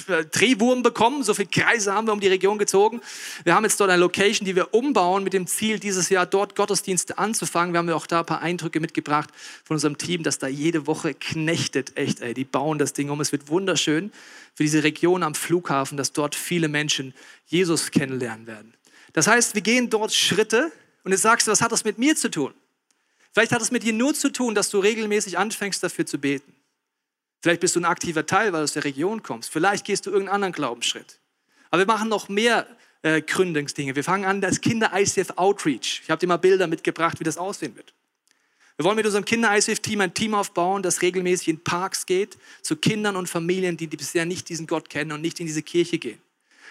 äh, 0.08 0.24
Drehwurm 0.24 0.84
bekommen. 0.84 1.24
So 1.24 1.34
viele 1.34 1.50
Kreise 1.50 1.94
haben 1.94 2.08
wir 2.08 2.13
um 2.13 2.22
die 2.22 2.30
Region 2.30 2.58
gezogen. 2.58 3.02
Wir 3.44 3.56
haben 3.56 3.66
jetzt 3.66 3.78
dort 3.78 3.90
eine 3.90 4.00
Location, 4.00 4.46
die 4.46 4.56
wir 4.56 4.74
umbauen 4.74 5.26
mit 5.26 5.34
dem 5.34 5.48
Ziel, 5.48 5.82
dieses 5.82 6.08
Jahr 6.08 6.26
dort 6.26 6.56
Gottesdienste 6.56 7.18
anzufangen. 7.18 7.74
Wir 7.74 7.80
haben 7.80 7.90
auch 7.90 8.08
da 8.08 8.20
ein 8.22 8.26
paar 8.26 8.42
Eindrücke 8.42 8.80
mitgebracht 8.80 9.30
von 9.66 9.76
unserem 9.76 9.98
Team, 9.98 10.24
das 10.24 10.38
da 10.40 10.48
jede 10.48 10.88
Woche 10.88 11.13
knechtet. 11.13 11.98
Echt, 11.98 12.22
ey, 12.22 12.36
die 12.36 12.46
bauen 12.46 12.80
das 12.80 12.94
Ding 12.94 13.10
um. 13.10 13.19
Es 13.19 13.34
wird 13.34 13.50
wunderschön 13.50 14.13
für 14.56 14.63
diese 14.63 14.82
Region 14.82 15.23
am 15.23 15.36
Flughafen, 15.36 15.98
dass 15.98 16.13
dort 16.13 16.36
viele 16.36 16.69
Menschen 16.69 17.13
Jesus 17.48 17.92
kennenlernen 17.92 18.48
werden. 18.48 18.73
Das 19.12 19.28
heißt, 19.28 19.56
wir 19.56 19.62
gehen 19.62 19.90
dort 19.90 20.13
Schritte 20.13 20.71
und 21.08 21.14
jetzt 21.14 21.22
sagst 21.22 21.48
du, 21.48 21.52
was 21.52 21.62
hat 21.62 21.72
das 21.72 21.86
mit 21.86 21.98
mir 21.98 22.18
zu 22.18 22.30
tun? 22.30 22.54
Vielleicht 23.32 23.54
hat 23.54 23.62
es 23.62 23.72
mit 23.72 23.84
dir 23.84 23.94
nur 23.94 24.14
zu 24.14 24.30
tun, 24.30 24.54
dass 24.54 24.70
du 24.70 24.80
regelmäßig 24.80 25.38
anfängst 25.38 25.82
dafür 25.82 26.06
zu 26.06 26.18
beten. 26.18 26.54
Vielleicht 27.42 27.62
bist 27.62 27.78
du 27.78 27.80
ein 27.80 27.86
aktiver 27.86 28.26
Teil, 28.26 28.52
weil 28.52 28.60
du 28.60 28.64
aus 28.66 28.74
der 28.74 28.84
Region 28.84 29.24
kommst. 29.24 29.50
Vielleicht 29.50 29.86
gehst 29.86 30.06
du 30.06 30.10
irgendeinen 30.10 30.36
anderen 30.36 30.52
Glaubensschritt. 30.52 31.22
Aber 31.72 31.84
wir 31.84 31.86
machen 31.86 32.10
noch 32.10 32.28
mehr 32.28 32.68
äh, 33.04 33.22
Gründungsdinge. 33.22 33.96
Wir 33.96 34.04
fangen 34.04 34.26
an, 34.26 34.42
das 34.42 34.60
Kinder-ICF 34.60 35.32
Outreach. 35.38 36.02
Ich 36.04 36.10
habe 36.10 36.20
dir 36.20 36.28
mal 36.28 36.36
Bilder 36.36 36.68
mitgebracht, 36.68 37.22
wie 37.22 37.24
das 37.24 37.38
aussehen 37.38 37.78
wird. 37.78 37.94
Wir 38.76 38.84
wollen 38.84 38.98
mit 38.98 39.06
unserem 39.06 39.24
Kinder-ICF-Team 39.24 40.02
ein 40.02 40.14
Team 40.14 40.34
aufbauen, 40.34 40.84
das 40.84 41.02
regelmäßig 41.02 41.48
in 41.48 41.64
Parks 41.64 42.06
geht, 42.06 42.38
zu 42.62 42.76
Kindern 42.76 43.16
und 43.16 43.30
Familien, 43.30 43.78
die, 43.78 43.88
die 43.88 43.96
bisher 43.96 44.26
nicht 44.26 44.50
diesen 44.50 44.68
Gott 44.68 44.90
kennen 44.90 45.14
und 45.14 45.22
nicht 45.22 45.40
in 45.40 45.46
diese 45.46 45.64
Kirche 45.64 46.00
gehen. 46.00 46.20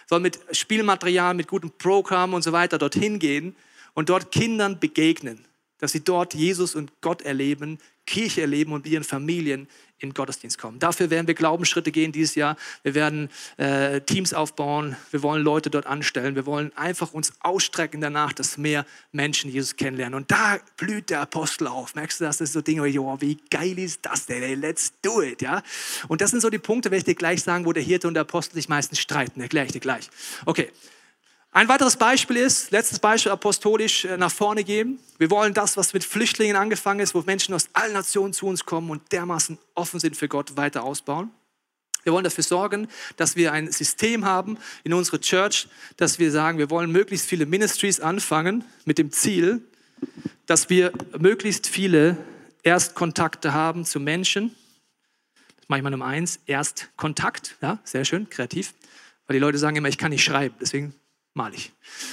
Wir 0.08 0.10
wollen 0.10 0.24
mit 0.24 0.38
Spielmaterial, 0.50 1.32
mit 1.32 1.48
gutem 1.48 1.70
Programm 1.70 2.34
und 2.34 2.42
so 2.42 2.52
weiter 2.52 2.76
dorthin 2.76 3.18
gehen 3.18 3.56
und 3.96 4.10
dort 4.10 4.30
Kindern 4.30 4.78
begegnen, 4.78 5.44
dass 5.78 5.92
sie 5.92 6.04
dort 6.04 6.34
Jesus 6.34 6.74
und 6.74 6.92
Gott 7.00 7.22
erleben, 7.22 7.78
Kirche 8.06 8.42
erleben 8.42 8.72
und 8.72 8.84
mit 8.84 8.92
ihren 8.92 9.04
Familien 9.04 9.66
in 9.98 10.12
Gottesdienst 10.12 10.58
kommen. 10.58 10.78
Dafür 10.78 11.08
werden 11.08 11.26
wir 11.26 11.34
Glaubensschritte 11.34 11.90
gehen 11.90 12.12
dieses 12.12 12.34
Jahr. 12.34 12.56
Wir 12.82 12.94
werden 12.94 13.30
äh, 13.56 14.02
Teams 14.02 14.34
aufbauen. 14.34 14.96
Wir 15.10 15.22
wollen 15.22 15.42
Leute 15.42 15.70
dort 15.70 15.86
anstellen. 15.86 16.34
Wir 16.34 16.44
wollen 16.44 16.70
einfach 16.76 17.14
uns 17.14 17.32
ausstrecken 17.40 18.02
danach, 18.02 18.34
dass 18.34 18.58
mehr 18.58 18.84
Menschen 19.12 19.50
Jesus 19.50 19.76
kennenlernen. 19.76 20.14
Und 20.14 20.30
da 20.30 20.58
blüht 20.76 21.08
der 21.08 21.22
Apostel 21.22 21.66
auf. 21.66 21.94
Merkst 21.94 22.20
du 22.20 22.24
das? 22.24 22.36
Das 22.36 22.50
ist 22.50 22.52
so 22.52 22.60
Dinge, 22.60 22.82
oh, 22.82 23.16
wie 23.20 23.38
geil 23.50 23.78
ist 23.78 24.00
das 24.02 24.26
denn? 24.26 24.42
Ey, 24.42 24.54
let's 24.54 24.92
do 25.00 25.22
it. 25.22 25.40
Ja? 25.40 25.62
Und 26.08 26.20
das 26.20 26.30
sind 26.30 26.42
so 26.42 26.50
die 26.50 26.58
Punkte, 26.58 26.90
werde 26.90 26.98
ich 26.98 27.04
dir 27.04 27.14
gleich 27.14 27.42
sagen, 27.42 27.64
wo 27.64 27.72
der 27.72 27.82
Hirte 27.82 28.06
und 28.06 28.14
der 28.14 28.22
Apostel 28.22 28.56
sich 28.56 28.68
meistens 28.68 28.98
streiten. 29.00 29.40
Erkläre 29.40 29.66
ich 29.66 29.72
dir 29.72 29.80
gleich. 29.80 30.10
Okay. 30.44 30.70
Ein 31.56 31.68
weiteres 31.68 31.96
Beispiel 31.96 32.36
ist, 32.36 32.70
letztes 32.70 32.98
Beispiel 32.98 33.32
apostolisch 33.32 34.04
äh, 34.04 34.18
nach 34.18 34.30
vorne 34.30 34.62
gehen. 34.62 34.98
Wir 35.16 35.30
wollen 35.30 35.54
das, 35.54 35.78
was 35.78 35.94
mit 35.94 36.04
Flüchtlingen 36.04 36.54
angefangen 36.54 37.00
ist, 37.00 37.14
wo 37.14 37.22
Menschen 37.22 37.54
aus 37.54 37.70
allen 37.72 37.94
Nationen 37.94 38.34
zu 38.34 38.46
uns 38.46 38.66
kommen 38.66 38.90
und 38.90 39.10
dermaßen 39.10 39.56
offen 39.74 39.98
sind 39.98 40.18
für 40.18 40.28
Gott, 40.28 40.58
weiter 40.58 40.84
ausbauen. 40.84 41.30
Wir 42.04 42.12
wollen 42.12 42.24
dafür 42.24 42.44
sorgen, 42.44 42.88
dass 43.16 43.36
wir 43.36 43.52
ein 43.52 43.72
System 43.72 44.26
haben 44.26 44.58
in 44.84 44.92
unserer 44.92 45.18
Church, 45.18 45.66
dass 45.96 46.18
wir 46.18 46.30
sagen, 46.30 46.58
wir 46.58 46.68
wollen 46.68 46.92
möglichst 46.92 47.26
viele 47.26 47.46
Ministries 47.46 48.00
anfangen 48.00 48.62
mit 48.84 48.98
dem 48.98 49.10
Ziel, 49.10 49.62
dass 50.44 50.68
wir 50.68 50.92
möglichst 51.18 51.68
viele 51.68 52.18
Erstkontakte 52.64 53.54
haben 53.54 53.86
zu 53.86 53.98
Menschen. 53.98 54.54
Das 55.56 55.70
mache 55.70 55.78
ich 55.78 55.84
mal 55.84 55.88
Nummer 55.88 56.04
eins, 56.04 56.38
Erstkontakt, 56.44 57.56
ja, 57.62 57.78
sehr 57.82 58.04
schön, 58.04 58.28
kreativ. 58.28 58.74
Weil 59.26 59.36
die 59.36 59.40
Leute 59.40 59.56
sagen 59.56 59.76
immer, 59.76 59.88
ich 59.88 59.96
kann 59.96 60.10
nicht 60.10 60.22
schreiben, 60.22 60.54
deswegen 60.60 60.94
Malig. 61.36 61.70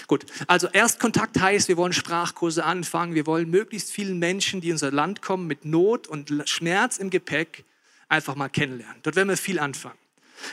Gut, 0.07 0.25
also 0.47 0.67
Erstkontakt 0.67 1.39
heißt, 1.39 1.69
wir 1.69 1.77
wollen 1.77 1.93
Sprachkurse 1.93 2.65
anfangen, 2.65 3.15
wir 3.15 3.25
wollen 3.25 3.49
möglichst 3.49 3.89
vielen 3.89 4.19
Menschen, 4.19 4.59
die 4.59 4.67
in 4.67 4.73
unser 4.73 4.91
Land 4.91 5.21
kommen, 5.21 5.47
mit 5.47 5.63
Not 5.63 6.07
und 6.07 6.29
Schmerz 6.45 6.97
im 6.97 7.09
Gepäck, 7.09 7.63
einfach 8.09 8.35
mal 8.35 8.49
kennenlernen. 8.49 8.97
Dort 9.01 9.15
werden 9.15 9.29
wir 9.29 9.37
viel 9.37 9.59
anfangen. 9.59 9.97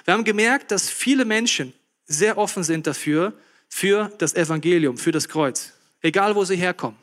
Wir 0.05 0.15
haben 0.15 0.23
gemerkt, 0.23 0.71
dass 0.71 0.89
viele 0.89 1.25
Menschen 1.25 1.73
sehr 2.07 2.39
offen 2.39 2.63
sind 2.63 2.87
dafür, 2.87 3.35
für 3.69 4.13
das 4.19 4.35
Evangelium, 4.35 4.99
für 4.99 5.13
das 5.13 5.29
Kreuz. 5.29 5.73
Egal, 6.03 6.35
wo 6.35 6.45
sie 6.45 6.57
herkommen. 6.57 6.99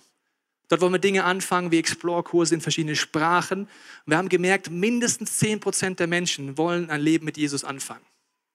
Dort 0.70 0.82
wollen 0.82 0.94
wir 0.94 1.00
Dinge 1.00 1.24
anfangen 1.24 1.72
wie 1.72 1.80
Explore-Kurse 1.80 2.56
in 2.56 2.62
verschiedenen 2.62 2.96
Sprachen. 2.96 3.70
Wir 4.06 4.18
haben 4.18 4.30
gemerkt, 4.30 4.70
mindestens 4.70 5.38
10 5.38 5.62
Prozent 5.62 6.00
der 6.00 6.08
Menschen 6.08 6.58
wollen 6.58 6.90
ein 6.90 7.02
Leben 7.02 7.26
mit 7.26 7.38
Jesus 7.38 7.64
anfangen. 7.64 8.06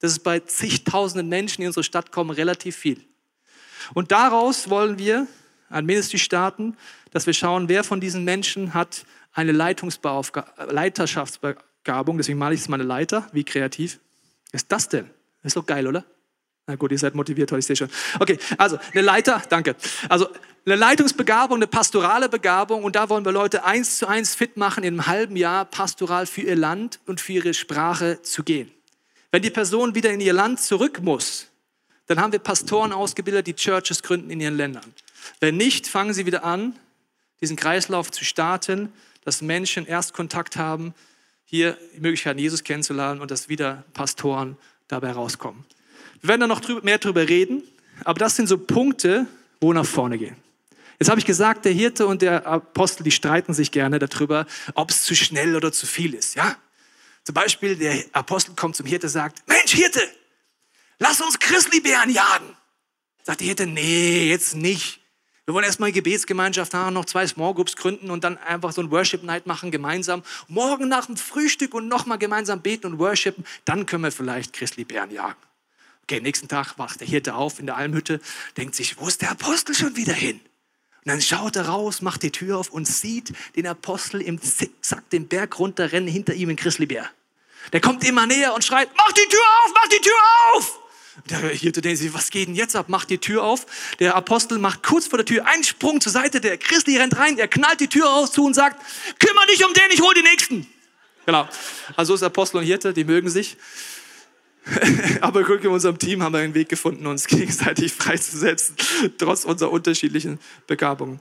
Das 0.02 0.12
ist 0.12 0.22
bei 0.24 0.40
zigtausenden 0.40 1.28
Menschen, 1.28 1.58
die 1.58 1.62
in 1.62 1.68
unsere 1.68 1.84
Stadt 1.84 2.10
kommen, 2.10 2.30
relativ 2.30 2.74
viel. 2.76 3.04
Und 3.94 4.10
daraus 4.10 4.68
wollen 4.68 4.98
wir 4.98 5.28
ein 5.70 5.86
Ministry 5.86 6.18
starten, 6.18 6.76
dass 7.12 7.26
wir 7.26 7.34
schauen, 7.34 7.68
wer 7.68 7.84
von 7.84 8.00
diesen 8.00 8.24
Menschen 8.24 8.74
hat 8.74 9.06
eine 9.32 9.52
Leiterschaftsbegabung. 9.52 12.16
Deswegen 12.18 12.38
male 12.38 12.56
ich 12.56 12.62
es 12.62 12.68
mal 12.68 12.74
eine 12.74 12.84
Leiter. 12.84 13.28
Wie 13.32 13.44
kreativ 13.44 14.00
ist 14.50 14.72
das 14.72 14.88
denn? 14.88 15.08
Ist 15.44 15.56
doch 15.56 15.66
geil, 15.66 15.86
oder? 15.86 16.04
Na 16.66 16.74
gut, 16.74 16.90
ihr 16.90 16.98
seid 16.98 17.14
motiviert 17.14 17.52
heute, 17.52 17.60
ich 17.60 17.66
sehe 17.66 17.76
schon. 17.76 17.90
Okay, 18.18 18.40
also 18.58 18.80
eine 18.92 19.02
Leiter, 19.02 19.40
danke. 19.48 19.76
Also 20.08 20.26
eine 20.66 20.74
Leitungsbegabung, 20.74 21.58
eine 21.58 21.68
pastorale 21.68 22.28
Begabung 22.28 22.82
und 22.82 22.96
da 22.96 23.08
wollen 23.08 23.24
wir 23.24 23.32
Leute 23.32 23.64
eins 23.64 23.98
zu 23.98 24.08
eins 24.08 24.34
fit 24.34 24.56
machen, 24.56 24.82
in 24.82 24.94
einem 24.94 25.06
halben 25.06 25.36
Jahr 25.36 25.64
pastoral 25.64 26.26
für 26.26 26.42
ihr 26.42 26.56
Land 26.56 26.98
und 27.06 27.20
für 27.20 27.34
ihre 27.34 27.54
Sprache 27.54 28.20
zu 28.22 28.42
gehen. 28.42 28.68
Wenn 29.32 29.42
die 29.42 29.50
Person 29.50 29.94
wieder 29.94 30.10
in 30.10 30.20
ihr 30.20 30.34
Land 30.34 30.60
zurück 30.60 31.00
muss, 31.02 31.48
dann 32.06 32.20
haben 32.20 32.32
wir 32.32 32.38
Pastoren 32.38 32.92
ausgebildet, 32.92 33.46
die 33.46 33.54
Churches 33.54 34.02
gründen 34.02 34.30
in 34.30 34.40
ihren 34.40 34.56
Ländern. 34.56 34.92
Wenn 35.40 35.56
nicht, 35.56 35.86
fangen 35.88 36.12
sie 36.12 36.26
wieder 36.26 36.44
an, 36.44 36.78
diesen 37.40 37.56
Kreislauf 37.56 38.10
zu 38.10 38.24
starten, 38.24 38.92
dass 39.24 39.40
Menschen 39.40 39.86
erst 39.86 40.12
Kontakt 40.12 40.56
haben, 40.56 40.94
hier 41.46 41.78
die 41.96 42.00
Möglichkeit, 42.00 42.38
Jesus 42.38 42.62
kennenzulernen 42.62 43.22
und 43.22 43.30
dass 43.30 43.48
wieder 43.48 43.84
Pastoren 43.94 44.58
dabei 44.88 45.12
rauskommen. 45.12 45.64
Wir 46.20 46.28
werden 46.28 46.40
da 46.42 46.46
noch 46.46 46.82
mehr 46.82 46.98
drüber 46.98 47.26
reden, 47.26 47.62
aber 48.04 48.18
das 48.18 48.36
sind 48.36 48.48
so 48.48 48.58
Punkte, 48.58 49.26
wo 49.60 49.72
nach 49.72 49.86
vorne 49.86 50.18
gehen. 50.18 50.36
Jetzt 50.98 51.08
habe 51.08 51.18
ich 51.18 51.26
gesagt, 51.26 51.64
der 51.64 51.72
Hirte 51.72 52.06
und 52.06 52.20
der 52.20 52.46
Apostel, 52.46 53.02
die 53.02 53.10
streiten 53.10 53.54
sich 53.54 53.70
gerne 53.70 53.98
darüber, 53.98 54.46
ob 54.74 54.90
es 54.90 55.04
zu 55.04 55.14
schnell 55.14 55.56
oder 55.56 55.72
zu 55.72 55.86
viel 55.86 56.14
ist. 56.14 56.34
Ja, 56.34 56.56
zum 57.24 57.34
Beispiel 57.34 57.76
der 57.76 58.04
Apostel 58.12 58.54
kommt 58.54 58.76
zum 58.76 58.86
Hirte 58.86 59.06
und 59.06 59.12
sagt, 59.12 59.46
Mensch 59.46 59.72
Hirte, 59.72 60.00
lass 60.98 61.20
uns 61.20 61.38
Christlibären 61.38 62.10
jagen. 62.10 62.56
Sagt 63.22 63.40
der 63.40 63.46
Hirte, 63.46 63.66
nee, 63.66 64.28
jetzt 64.28 64.56
nicht. 64.56 65.00
Wir 65.44 65.54
wollen 65.54 65.64
erstmal 65.64 65.88
eine 65.88 65.94
Gebetsgemeinschaft 65.94 66.72
haben, 66.72 66.94
noch 66.94 67.04
zwei 67.04 67.26
Small 67.26 67.54
Groups 67.54 67.76
gründen 67.76 68.10
und 68.10 68.22
dann 68.22 68.38
einfach 68.38 68.72
so 68.72 68.80
ein 68.80 68.90
Worship 68.92 69.24
Night 69.24 69.46
machen 69.46 69.72
gemeinsam. 69.72 70.22
Morgen 70.46 70.88
nach 70.88 71.06
dem 71.06 71.16
Frühstück 71.16 71.74
und 71.74 71.88
nochmal 71.88 72.18
gemeinsam 72.18 72.62
beten 72.62 72.86
und 72.86 72.98
worshipen. 72.98 73.44
Dann 73.64 73.86
können 73.86 74.04
wir 74.04 74.12
vielleicht 74.12 74.52
Christlibären 74.52 75.10
jagen. 75.10 75.40
Okay, 76.04 76.20
nächsten 76.20 76.48
Tag 76.48 76.78
wacht 76.78 77.00
der 77.00 77.08
Hirte 77.08 77.34
auf 77.34 77.58
in 77.58 77.66
der 77.66 77.76
Almhütte, 77.76 78.20
denkt 78.56 78.74
sich, 78.74 78.98
wo 78.98 79.08
ist 79.08 79.22
der 79.22 79.30
Apostel 79.32 79.74
schon 79.74 79.96
wieder 79.96 80.12
hin? 80.12 80.40
Und 81.04 81.10
dann 81.10 81.20
schaut 81.20 81.56
er 81.56 81.66
raus, 81.66 82.00
macht 82.00 82.22
die 82.22 82.30
Tür 82.30 82.58
auf 82.58 82.70
und 82.70 82.86
sieht 82.86 83.32
den 83.56 83.66
Apostel 83.66 84.20
im 84.20 84.40
Zickzack 84.40 85.10
den 85.10 85.26
Berg 85.26 85.58
runterrennen, 85.58 86.08
hinter 86.08 86.34
ihm 86.34 86.50
in 86.50 86.56
Chrislibär. 86.56 87.10
Der 87.72 87.80
kommt 87.80 88.04
immer 88.04 88.26
näher 88.26 88.54
und 88.54 88.64
schreit, 88.64 88.88
mach 88.96 89.12
die 89.12 89.28
Tür 89.28 89.40
auf, 89.64 89.72
mach 89.74 89.88
die 89.88 90.00
Tür 90.00 90.12
auf! 90.54 90.78
Der 91.28 91.38
Hirte 91.50 91.82
denkt 91.82 91.98
sich, 91.98 92.14
was 92.14 92.30
geht 92.30 92.48
denn 92.48 92.54
jetzt 92.54 92.74
ab? 92.74 92.88
Macht 92.88 93.10
die 93.10 93.18
Tür 93.18 93.44
auf. 93.44 93.66
Der 93.98 94.14
Apostel 94.14 94.58
macht 94.58 94.82
kurz 94.82 95.08
vor 95.08 95.18
der 95.18 95.26
Tür 95.26 95.46
einen 95.46 95.62
Sprung 95.62 96.00
zur 96.00 96.10
Seite. 96.10 96.40
Der 96.40 96.56
Christi 96.56 96.96
rennt 96.96 97.18
rein, 97.18 97.36
er 97.36 97.48
knallt 97.48 97.80
die 97.80 97.88
Tür 97.88 98.06
raus 98.06 98.32
zu 98.32 98.46
und 98.46 98.54
sagt, 98.54 98.80
kümmere 99.18 99.46
dich 99.46 99.64
um 99.64 99.74
den, 99.74 99.90
ich 99.90 100.00
hol 100.00 100.14
die 100.14 100.22
Nächsten. 100.22 100.66
Genau. 101.26 101.48
Also 101.96 102.14
ist 102.14 102.22
Apostel 102.22 102.58
und 102.58 102.64
Hirte, 102.64 102.94
die 102.94 103.04
mögen 103.04 103.28
sich. 103.28 103.56
Aber 105.20 105.42
Glück 105.42 105.64
in 105.64 105.70
unserem 105.70 105.98
Team 105.98 106.22
haben 106.22 106.32
wir 106.32 106.40
einen 106.40 106.54
Weg 106.54 106.68
gefunden, 106.68 107.06
uns 107.06 107.26
gegenseitig 107.26 107.92
freizusetzen, 107.92 108.76
trotz 109.18 109.44
unserer 109.44 109.72
unterschiedlichen 109.72 110.38
Begabungen. 110.66 111.20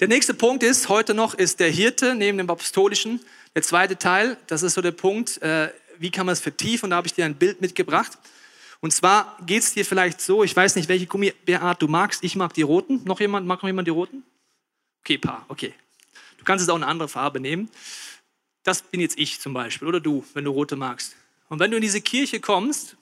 Der 0.00 0.08
nächste 0.08 0.34
Punkt 0.34 0.62
ist, 0.62 0.88
heute 0.88 1.14
noch 1.14 1.34
ist 1.34 1.60
der 1.60 1.70
Hirte 1.70 2.14
neben 2.14 2.38
dem 2.38 2.50
Apostolischen. 2.50 3.20
Der 3.54 3.62
zweite 3.62 3.96
Teil, 3.96 4.36
das 4.46 4.62
ist 4.62 4.74
so 4.74 4.82
der 4.82 4.90
Punkt, 4.92 5.40
äh, 5.42 5.72
wie 5.98 6.10
kann 6.10 6.26
man 6.26 6.32
es 6.32 6.40
vertiefen? 6.40 6.86
Und 6.86 6.90
da 6.90 6.96
habe 6.96 7.06
ich 7.06 7.14
dir 7.14 7.24
ein 7.24 7.36
Bild 7.36 7.60
mitgebracht. 7.60 8.18
Und 8.80 8.92
zwar 8.92 9.36
geht 9.46 9.62
es 9.62 9.74
dir 9.74 9.84
vielleicht 9.84 10.20
so, 10.20 10.42
ich 10.42 10.56
weiß 10.56 10.76
nicht, 10.76 10.88
welche 10.88 11.06
Gummibärart 11.06 11.80
du 11.82 11.88
magst. 11.88 12.24
Ich 12.24 12.34
mag 12.34 12.54
die 12.54 12.62
roten. 12.62 13.02
Noch 13.04 13.20
jemand? 13.20 13.46
Mag 13.46 13.62
noch 13.62 13.68
jemand 13.68 13.86
die 13.86 13.92
roten? 13.92 14.22
Okay, 15.00 15.18
paar, 15.18 15.44
okay. 15.48 15.74
Du 16.38 16.44
kannst 16.44 16.62
es 16.62 16.68
auch 16.68 16.76
eine 16.76 16.86
andere 16.86 17.08
Farbe 17.08 17.40
nehmen. 17.40 17.70
Das 18.62 18.82
bin 18.82 19.00
jetzt 19.00 19.18
ich 19.18 19.40
zum 19.40 19.52
Beispiel 19.52 19.88
oder 19.88 20.00
du, 20.00 20.24
wenn 20.34 20.44
du 20.44 20.50
rote 20.50 20.76
magst. 20.76 21.16
Und 21.50 21.58
wenn 21.58 21.70
du 21.70 21.76
in 21.76 21.82
diese 21.82 22.00
Kirche 22.00 22.40
kommst 22.40 22.96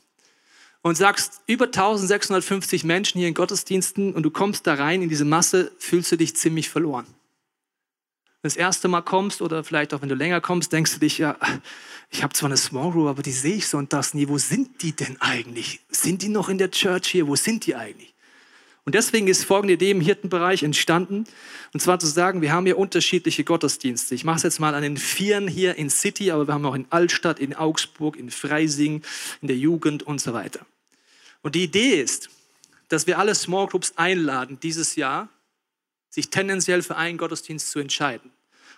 und 0.83 0.97
sagst, 0.97 1.43
über 1.47 1.67
1650 1.67 2.83
Menschen 2.83 3.19
hier 3.19 3.29
in 3.29 3.35
Gottesdiensten 3.35 4.15
und 4.15 4.23
du 4.25 4.31
kommst 4.31 4.67
da 4.67 4.75
rein 4.75 5.03
in 5.03 5.09
diese 5.09 5.27
Masse, 5.27 5.71
fühlst 5.79 6.11
du 6.11 6.17
dich 6.17 6.35
ziemlich 6.35 6.71
verloren. 6.71 7.07
Das 8.43 8.57
erste 8.57 8.89
Mal 8.89 9.03
kommst 9.03 9.43
oder 9.43 9.65
vielleicht 9.65 9.93
auch 9.93 10.01
wenn 10.01 10.09
du 10.09 10.15
länger 10.15 10.41
kommst, 10.41 10.73
denkst 10.73 10.95
du 10.95 11.01
dich, 11.01 11.19
ja, 11.19 11.37
ich 12.11 12.23
habe 12.23 12.33
zwar 12.33 12.49
eine 12.49 12.57
Small 12.57 12.93
Group, 12.93 13.09
aber 13.09 13.23
die 13.23 13.33
sehe 13.33 13.57
ich 13.57 13.69
so 13.69 13.77
und 13.77 13.93
das 13.93 14.15
nie. 14.15 14.29
Wo 14.29 14.39
sind 14.39 14.83
die 14.83 14.93
denn 14.93 15.21
eigentlich? 15.21 15.81
Sind 15.91 16.23
die 16.23 16.29
noch 16.29 16.49
in 16.49 16.57
der 16.57 16.71
Church 16.71 17.09
hier? 17.09 17.27
Wo 17.27 17.37
sind 17.37 17.67
die 17.67 17.75
eigentlich? 17.75 18.15
Und 18.89 18.95
deswegen 18.95 19.29
ist 19.29 19.45
folgende 19.45 19.75
Idee 19.75 19.91
im 19.91 20.01
Hirtenbereich 20.01 20.63
entstanden. 20.63 21.25
Und 21.75 21.81
zwar 21.81 21.99
zu 21.99 22.07
sagen, 22.07 22.41
wir 22.41 22.53
haben 22.53 22.65
hier 22.65 22.79
unterschiedliche 22.79 23.45
Gottesdienste. 23.45 24.15
Ich 24.15 24.25
mache 24.25 24.39
es 24.39 24.45
jetzt 24.45 24.61
mal 24.61 24.75
an 24.75 24.81
den 24.81 24.97
Vieren 24.97 25.47
hier 25.47 25.75
in 25.75 25.91
City, 25.91 26.31
aber 26.31 26.49
wir 26.49 26.55
haben 26.55 26.65
auch 26.65 26.75
in 26.75 26.87
Altstadt, 26.89 27.39
in 27.39 27.55
Augsburg, 27.55 28.17
in 28.17 28.31
Freising, 28.31 29.03
in 29.43 29.49
der 29.49 29.59
Jugend 29.59 30.05
und 30.05 30.23
so 30.23 30.33
weiter. 30.33 30.65
Und 31.43 31.55
die 31.55 31.65
Idee 31.65 32.01
ist, 32.01 32.31
dass 32.89 33.07
wir 33.07 33.19
alle 33.19 33.35
Small 33.35 33.67
Groups 33.67 33.93
einladen, 33.97 34.59
dieses 34.63 34.97
Jahr 34.97 35.29
sich 36.09 36.31
tendenziell 36.31 36.83
für 36.83 36.97
einen 36.97 37.19
Gottesdienst 37.19 37.71
zu 37.71 37.81
entscheiden. 37.81 38.31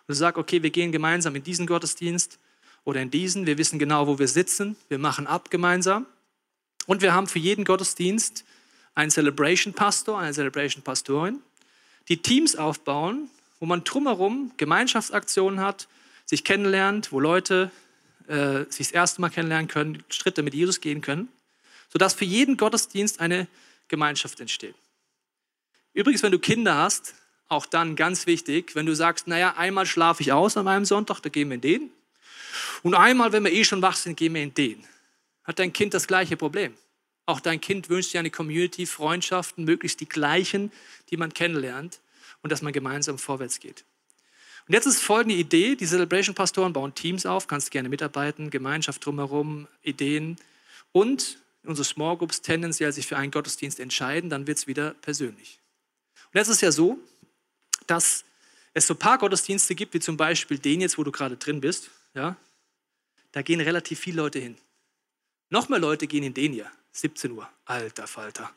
Und 0.08 0.14
sagst, 0.16 0.38
okay, 0.38 0.64
wir 0.64 0.70
gehen 0.70 0.90
gemeinsam 0.90 1.36
in 1.36 1.44
diesen 1.44 1.68
Gottesdienst 1.68 2.40
oder 2.82 3.00
in 3.00 3.12
diesen. 3.12 3.46
Wir 3.46 3.58
wissen 3.58 3.78
genau, 3.78 4.08
wo 4.08 4.18
wir 4.18 4.26
sitzen. 4.26 4.74
Wir 4.88 4.98
machen 4.98 5.28
ab 5.28 5.52
gemeinsam. 5.52 6.04
Und 6.86 7.00
wir 7.00 7.14
haben 7.14 7.28
für 7.28 7.38
jeden 7.38 7.64
Gottesdienst 7.64 8.44
einen 8.94 9.10
Celebration 9.10 9.74
Pastor, 9.74 10.18
eine 10.18 10.32
Celebration 10.32 10.82
Pastorin, 10.82 11.40
die 12.08 12.18
Teams 12.18 12.56
aufbauen, 12.56 13.30
wo 13.58 13.66
man 13.66 13.84
drumherum 13.84 14.52
Gemeinschaftsaktionen 14.56 15.60
hat, 15.60 15.88
sich 16.26 16.44
kennenlernt, 16.44 17.12
wo 17.12 17.20
Leute 17.20 17.70
äh, 18.28 18.64
sich 18.70 18.88
das 18.88 18.92
erste 18.92 19.20
Mal 19.20 19.30
kennenlernen 19.30 19.68
können, 19.68 20.04
Schritte 20.08 20.42
mit 20.42 20.54
Jesus 20.54 20.80
gehen 20.80 21.00
können, 21.00 21.28
sodass 21.92 22.14
für 22.14 22.24
jeden 22.24 22.56
Gottesdienst 22.56 23.20
eine 23.20 23.46
Gemeinschaft 23.88 24.40
entsteht. 24.40 24.74
Übrigens, 25.92 26.22
wenn 26.22 26.32
du 26.32 26.38
Kinder 26.38 26.76
hast, 26.76 27.14
auch 27.48 27.66
dann 27.66 27.96
ganz 27.96 28.26
wichtig, 28.26 28.76
wenn 28.76 28.86
du 28.86 28.94
sagst, 28.94 29.26
naja, 29.26 29.54
einmal 29.56 29.84
schlafe 29.84 30.22
ich 30.22 30.32
aus 30.32 30.56
an 30.56 30.64
meinem 30.64 30.84
Sonntag, 30.84 31.20
da 31.20 31.28
gehen 31.28 31.48
wir 31.48 31.56
in 31.56 31.60
den. 31.60 31.90
Und 32.82 32.94
einmal, 32.94 33.32
wenn 33.32 33.44
wir 33.44 33.52
eh 33.52 33.64
schon 33.64 33.82
wach 33.82 33.96
sind, 33.96 34.16
gehen 34.16 34.34
wir 34.34 34.42
in 34.42 34.54
den. 34.54 34.84
Hat 35.44 35.58
dein 35.58 35.72
Kind 35.72 35.92
das 35.92 36.06
gleiche 36.06 36.36
Problem? 36.36 36.74
Auch 37.30 37.38
dein 37.38 37.60
Kind 37.60 37.88
wünscht 37.88 38.12
dir 38.12 38.18
eine 38.18 38.30
Community, 38.30 38.86
Freundschaften, 38.86 39.64
möglichst 39.64 40.00
die 40.00 40.08
gleichen, 40.08 40.72
die 41.10 41.16
man 41.16 41.32
kennenlernt 41.32 42.00
und 42.42 42.50
dass 42.50 42.60
man 42.60 42.72
gemeinsam 42.72 43.18
vorwärts 43.18 43.60
geht. 43.60 43.84
Und 44.66 44.74
jetzt 44.74 44.86
ist 44.86 45.00
folgende 45.00 45.36
Idee: 45.36 45.76
Die 45.76 45.86
Celebration-Pastoren 45.86 46.72
bauen 46.72 46.92
Teams 46.92 47.26
auf, 47.26 47.46
kannst 47.46 47.70
gerne 47.70 47.88
mitarbeiten, 47.88 48.50
Gemeinschaft 48.50 49.06
drumherum, 49.06 49.68
Ideen 49.82 50.38
und 50.90 51.38
unsere 51.62 51.84
Small 51.84 52.16
Groups 52.16 52.42
tendenziell 52.42 52.90
sich 52.92 53.06
für 53.06 53.16
einen 53.16 53.30
Gottesdienst 53.30 53.78
entscheiden, 53.78 54.28
dann 54.28 54.48
wird 54.48 54.58
es 54.58 54.66
wieder 54.66 54.94
persönlich. 54.94 55.60
Und 56.32 56.38
jetzt 56.38 56.48
ist 56.48 56.62
ja 56.62 56.72
so, 56.72 56.98
dass 57.86 58.24
es 58.74 58.88
so 58.88 58.94
ein 58.94 58.98
paar 58.98 59.18
Gottesdienste 59.18 59.76
gibt, 59.76 59.94
wie 59.94 60.00
zum 60.00 60.16
Beispiel 60.16 60.58
den 60.58 60.80
jetzt, 60.80 60.98
wo 60.98 61.04
du 61.04 61.12
gerade 61.12 61.36
drin 61.36 61.60
bist. 61.60 61.90
Ja, 62.12 62.36
da 63.30 63.42
gehen 63.42 63.60
relativ 63.60 64.00
viele 64.00 64.16
Leute 64.16 64.40
hin. 64.40 64.56
Noch 65.48 65.68
mehr 65.68 65.78
Leute 65.78 66.08
gehen 66.08 66.24
in 66.24 66.34
den 66.34 66.52
hier. 66.52 66.68
17 66.92 67.32
Uhr, 67.32 67.48
alter 67.64 68.06
Falter. 68.06 68.50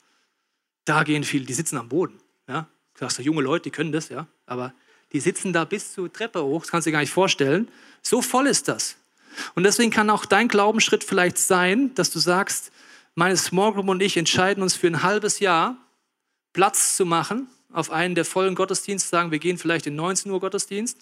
Da 0.85 1.03
gehen 1.03 1.23
viele, 1.23 1.45
die 1.45 1.53
sitzen 1.53 1.77
am 1.77 1.89
Boden. 1.89 2.19
Ja? 2.47 2.67
Du 2.93 2.99
sagst, 2.99 3.19
junge 3.19 3.41
Leute, 3.41 3.63
die 3.63 3.71
können 3.71 3.91
das, 3.91 4.09
ja. 4.09 4.27
Aber 4.45 4.73
die 5.11 5.19
sitzen 5.19 5.53
da 5.53 5.63
bis 5.65 5.93
zur 5.93 6.11
Treppe 6.11 6.43
hoch, 6.43 6.61
das 6.61 6.71
kannst 6.71 6.85
du 6.85 6.89
dir 6.89 6.93
gar 6.93 7.01
nicht 7.01 7.13
vorstellen. 7.13 7.69
So 8.01 8.21
voll 8.21 8.47
ist 8.47 8.67
das. 8.67 8.97
Und 9.55 9.63
deswegen 9.63 9.91
kann 9.91 10.09
auch 10.09 10.25
dein 10.25 10.47
Glaubensschritt 10.47 11.03
vielleicht 11.03 11.37
sein, 11.37 11.93
dass 11.95 12.11
du 12.11 12.19
sagst, 12.19 12.71
meine 13.15 13.37
Small 13.37 13.73
Group 13.73 13.87
und 13.87 14.01
ich 14.01 14.17
entscheiden 14.17 14.63
uns 14.63 14.75
für 14.75 14.87
ein 14.87 15.03
halbes 15.03 15.39
Jahr 15.39 15.77
Platz 16.51 16.97
zu 16.97 17.05
machen 17.05 17.47
auf 17.71 17.89
einen 17.89 18.15
der 18.15 18.25
vollen 18.25 18.55
Gottesdienste, 18.55 19.09
sagen, 19.09 19.31
wir 19.31 19.39
gehen 19.39 19.57
vielleicht 19.57 19.87
in 19.87 19.95
19 19.95 20.31
Uhr 20.31 20.39
Gottesdienst 20.39 20.99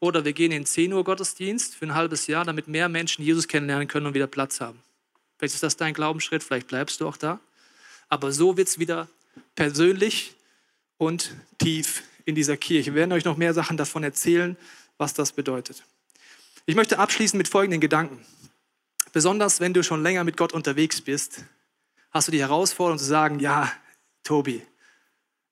oder 0.00 0.24
wir 0.24 0.32
gehen 0.32 0.52
in 0.52 0.66
10 0.66 0.92
Uhr 0.92 1.04
Gottesdienst 1.04 1.74
für 1.74 1.86
ein 1.86 1.94
halbes 1.94 2.26
Jahr, 2.26 2.44
damit 2.44 2.66
mehr 2.66 2.88
Menschen 2.88 3.24
Jesus 3.24 3.46
kennenlernen 3.46 3.86
können 3.86 4.06
und 4.06 4.14
wieder 4.14 4.26
Platz 4.26 4.60
haben. 4.60 4.80
Vielleicht 5.36 5.54
ist 5.54 5.62
das 5.62 5.76
dein 5.76 5.94
Glaubensschritt, 5.94 6.42
vielleicht 6.42 6.68
bleibst 6.68 7.00
du 7.00 7.08
auch 7.08 7.16
da. 7.16 7.40
Aber 8.08 8.32
so 8.32 8.56
wird 8.56 8.68
es 8.68 8.78
wieder 8.78 9.08
persönlich 9.54 10.34
und 10.98 11.34
tief 11.58 12.02
in 12.24 12.34
dieser 12.34 12.56
Kirche. 12.56 12.92
Wir 12.92 13.00
werden 13.00 13.12
euch 13.12 13.24
noch 13.24 13.36
mehr 13.36 13.54
Sachen 13.54 13.76
davon 13.76 14.04
erzählen, 14.04 14.56
was 14.96 15.14
das 15.14 15.32
bedeutet. 15.32 15.84
Ich 16.66 16.76
möchte 16.76 16.98
abschließen 16.98 17.36
mit 17.36 17.48
folgenden 17.48 17.80
Gedanken. 17.80 18.24
Besonders 19.12 19.60
wenn 19.60 19.74
du 19.74 19.82
schon 19.82 20.02
länger 20.02 20.24
mit 20.24 20.36
Gott 20.36 20.52
unterwegs 20.52 21.00
bist, 21.00 21.44
hast 22.10 22.28
du 22.28 22.32
die 22.32 22.40
Herausforderung 22.40 22.98
zu 22.98 23.04
sagen, 23.04 23.38
ja, 23.38 23.70
Tobi, 24.22 24.62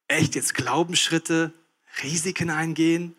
echt 0.09 0.35
jetzt 0.35 0.55
Glaubensschritte, 0.55 1.53
Risiken 2.03 2.51
eingehen? 2.51 3.14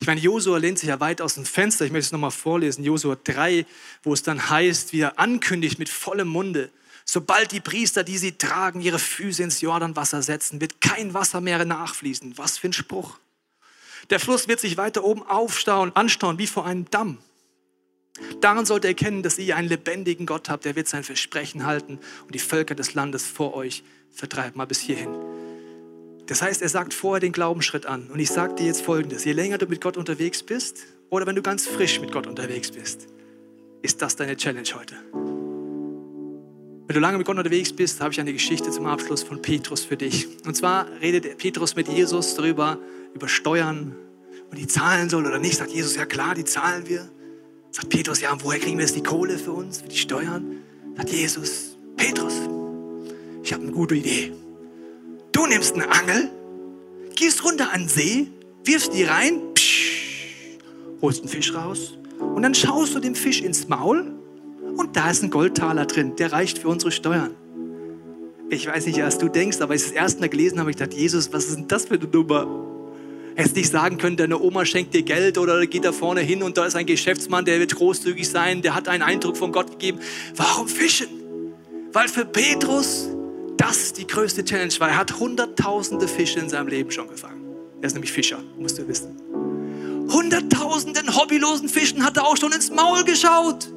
Ich 0.00 0.06
meine, 0.06 0.20
Josua 0.20 0.56
lehnt 0.56 0.78
sich 0.78 0.88
ja 0.88 0.98
weit 0.98 1.20
aus 1.20 1.34
dem 1.34 1.44
Fenster. 1.44 1.84
Ich 1.84 1.92
möchte 1.92 2.06
es 2.06 2.12
nochmal 2.12 2.30
vorlesen. 2.30 2.82
Josua 2.82 3.16
3, 3.22 3.66
wo 4.02 4.14
es 4.14 4.22
dann 4.22 4.48
heißt, 4.48 4.94
wie 4.94 5.00
er 5.00 5.18
ankündigt 5.18 5.78
mit 5.78 5.90
vollem 5.90 6.28
Munde, 6.28 6.70
sobald 7.04 7.52
die 7.52 7.60
Priester, 7.60 8.02
die 8.02 8.16
sie 8.16 8.32
tragen, 8.32 8.80
ihre 8.80 8.98
Füße 8.98 9.42
ins 9.42 9.60
Jordanwasser 9.60 10.22
setzen, 10.22 10.60
wird 10.60 10.80
kein 10.80 11.12
Wasser 11.12 11.42
mehr 11.42 11.62
nachfließen. 11.66 12.38
Was 12.38 12.56
für 12.56 12.68
ein 12.68 12.72
Spruch. 12.72 13.18
Der 14.08 14.20
Fluss 14.20 14.48
wird 14.48 14.60
sich 14.60 14.78
weiter 14.78 15.04
oben 15.04 15.22
aufstauen, 15.22 15.92
anstauen 15.94 16.38
wie 16.38 16.46
vor 16.46 16.64
einem 16.64 16.88
Damm. 16.90 17.18
Daran 18.40 18.64
sollt 18.64 18.84
ihr 18.84 18.90
erkennen, 18.90 19.22
dass 19.22 19.38
ihr 19.38 19.54
einen 19.56 19.68
lebendigen 19.68 20.24
Gott 20.24 20.48
habt, 20.48 20.64
der 20.64 20.76
wird 20.76 20.88
sein 20.88 21.04
Versprechen 21.04 21.66
halten 21.66 21.98
und 22.24 22.34
die 22.34 22.38
Völker 22.38 22.74
des 22.74 22.94
Landes 22.94 23.26
vor 23.26 23.54
euch 23.54 23.84
vertreiben. 24.10 24.56
Mal 24.56 24.66
bis 24.66 24.80
hierhin. 24.80 25.29
Das 26.30 26.42
heißt, 26.42 26.62
er 26.62 26.68
sagt 26.68 26.94
vorher 26.94 27.18
den 27.18 27.32
Glaubensschritt 27.32 27.86
an. 27.86 28.06
Und 28.08 28.20
ich 28.20 28.30
sage 28.30 28.54
dir 28.54 28.66
jetzt 28.66 28.82
Folgendes. 28.82 29.24
Je 29.24 29.32
länger 29.32 29.58
du 29.58 29.66
mit 29.66 29.80
Gott 29.80 29.96
unterwegs 29.96 30.44
bist 30.44 30.78
oder 31.08 31.26
wenn 31.26 31.34
du 31.34 31.42
ganz 31.42 31.66
frisch 31.66 32.00
mit 32.00 32.12
Gott 32.12 32.28
unterwegs 32.28 32.70
bist, 32.70 33.08
ist 33.82 34.00
das 34.00 34.14
deine 34.14 34.36
Challenge 34.36 34.68
heute. 34.72 34.94
Wenn 36.86 36.94
du 36.94 37.00
lange 37.00 37.18
mit 37.18 37.26
Gott 37.26 37.36
unterwegs 37.36 37.72
bist, 37.72 38.00
habe 38.00 38.12
ich 38.12 38.20
eine 38.20 38.32
Geschichte 38.32 38.70
zum 38.70 38.86
Abschluss 38.86 39.24
von 39.24 39.42
Petrus 39.42 39.84
für 39.84 39.96
dich. 39.96 40.28
Und 40.46 40.56
zwar 40.56 40.86
redet 41.00 41.36
Petrus 41.36 41.74
mit 41.74 41.88
Jesus 41.88 42.36
darüber, 42.36 42.78
über 43.12 43.26
Steuern 43.26 43.96
und 44.52 44.56
die 44.56 44.68
zahlen 44.68 45.10
soll 45.10 45.26
oder 45.26 45.40
nicht. 45.40 45.56
Sagt 45.56 45.72
Jesus, 45.72 45.96
ja 45.96 46.06
klar, 46.06 46.36
die 46.36 46.44
zahlen 46.44 46.88
wir. 46.88 47.10
Sagt 47.72 47.88
Petrus, 47.88 48.20
ja, 48.20 48.36
woher 48.40 48.60
kriegen 48.60 48.78
wir 48.78 48.84
jetzt 48.84 48.94
die 48.94 49.02
Kohle 49.02 49.36
für 49.36 49.50
uns, 49.50 49.80
für 49.82 49.88
die 49.88 49.98
Steuern? 49.98 50.58
Sagt 50.96 51.10
Jesus, 51.10 51.76
Petrus, 51.96 52.34
ich 53.42 53.52
habe 53.52 53.64
eine 53.64 53.72
gute 53.72 53.96
Idee. 53.96 54.32
Du 55.40 55.46
nimmst 55.46 55.74
eine 55.74 55.90
Angel, 55.90 56.28
gehst 57.16 57.42
runter 57.46 57.72
an 57.72 57.84
den 57.84 57.88
See, 57.88 58.26
wirfst 58.62 58.92
die 58.92 59.04
rein, 59.04 59.40
psch, 59.54 60.58
holst 61.00 61.20
einen 61.20 61.30
Fisch 61.30 61.54
raus 61.54 61.96
und 62.18 62.42
dann 62.42 62.54
schaust 62.54 62.94
du 62.94 63.00
dem 63.00 63.14
Fisch 63.14 63.40
ins 63.40 63.66
Maul 63.66 64.12
und 64.76 64.96
da 64.96 65.10
ist 65.10 65.22
ein 65.22 65.30
Goldtaler 65.30 65.86
drin, 65.86 66.14
der 66.14 66.30
reicht 66.32 66.58
für 66.58 66.68
unsere 66.68 66.92
Steuern. 66.92 67.34
Ich 68.50 68.66
weiß 68.66 68.84
nicht, 68.84 69.00
was 69.00 69.16
du 69.16 69.30
denkst, 69.30 69.62
aber 69.62 69.72
als 69.72 69.84
ich 69.84 69.88
das 69.88 69.96
erste 69.96 70.20
Mal 70.20 70.28
gelesen 70.28 70.60
habe, 70.60 70.72
ich 70.72 70.76
gedacht, 70.76 70.92
Jesus, 70.92 71.32
was 71.32 71.46
ist 71.46 71.56
denn 71.56 71.68
das 71.68 71.86
für 71.86 71.94
eine 71.94 72.04
Nummer? 72.04 72.46
Hättest 73.34 73.56
nicht 73.56 73.70
sagen 73.70 73.96
können, 73.96 74.18
deine 74.18 74.38
Oma 74.38 74.66
schenkt 74.66 74.92
dir 74.92 75.04
Geld 75.04 75.38
oder 75.38 75.66
geht 75.66 75.86
da 75.86 75.92
vorne 75.92 76.20
hin 76.20 76.42
und 76.42 76.58
da 76.58 76.66
ist 76.66 76.76
ein 76.76 76.84
Geschäftsmann, 76.84 77.46
der 77.46 77.58
wird 77.60 77.74
großzügig 77.74 78.28
sein, 78.28 78.60
der 78.60 78.74
hat 78.74 78.88
einen 78.88 79.02
Eindruck 79.02 79.38
von 79.38 79.52
Gott 79.52 79.70
gegeben. 79.70 80.00
Warum 80.36 80.68
fischen? 80.68 81.08
Weil 81.94 82.08
für 82.08 82.26
Petrus 82.26 83.08
das 83.60 83.92
die 83.92 84.06
größte 84.06 84.44
Challenge 84.44 84.72
war. 84.78 84.88
Er 84.88 84.96
hat 84.96 85.18
hunderttausende 85.18 86.06
Fische 86.08 86.40
in 86.40 86.48
seinem 86.48 86.68
Leben 86.68 86.90
schon 86.90 87.08
gefangen. 87.08 87.44
Er 87.82 87.86
ist 87.86 87.92
nämlich 87.92 88.10
Fischer, 88.10 88.38
musst 88.58 88.78
du 88.78 88.88
wissen. 88.88 89.20
Hunderttausenden 90.10 91.14
hobbylosen 91.14 91.68
Fischen 91.68 92.02
hat 92.04 92.16
er 92.16 92.26
auch 92.26 92.38
schon 92.38 92.52
ins 92.52 92.70
Maul 92.70 93.04
geschaut. 93.04 93.70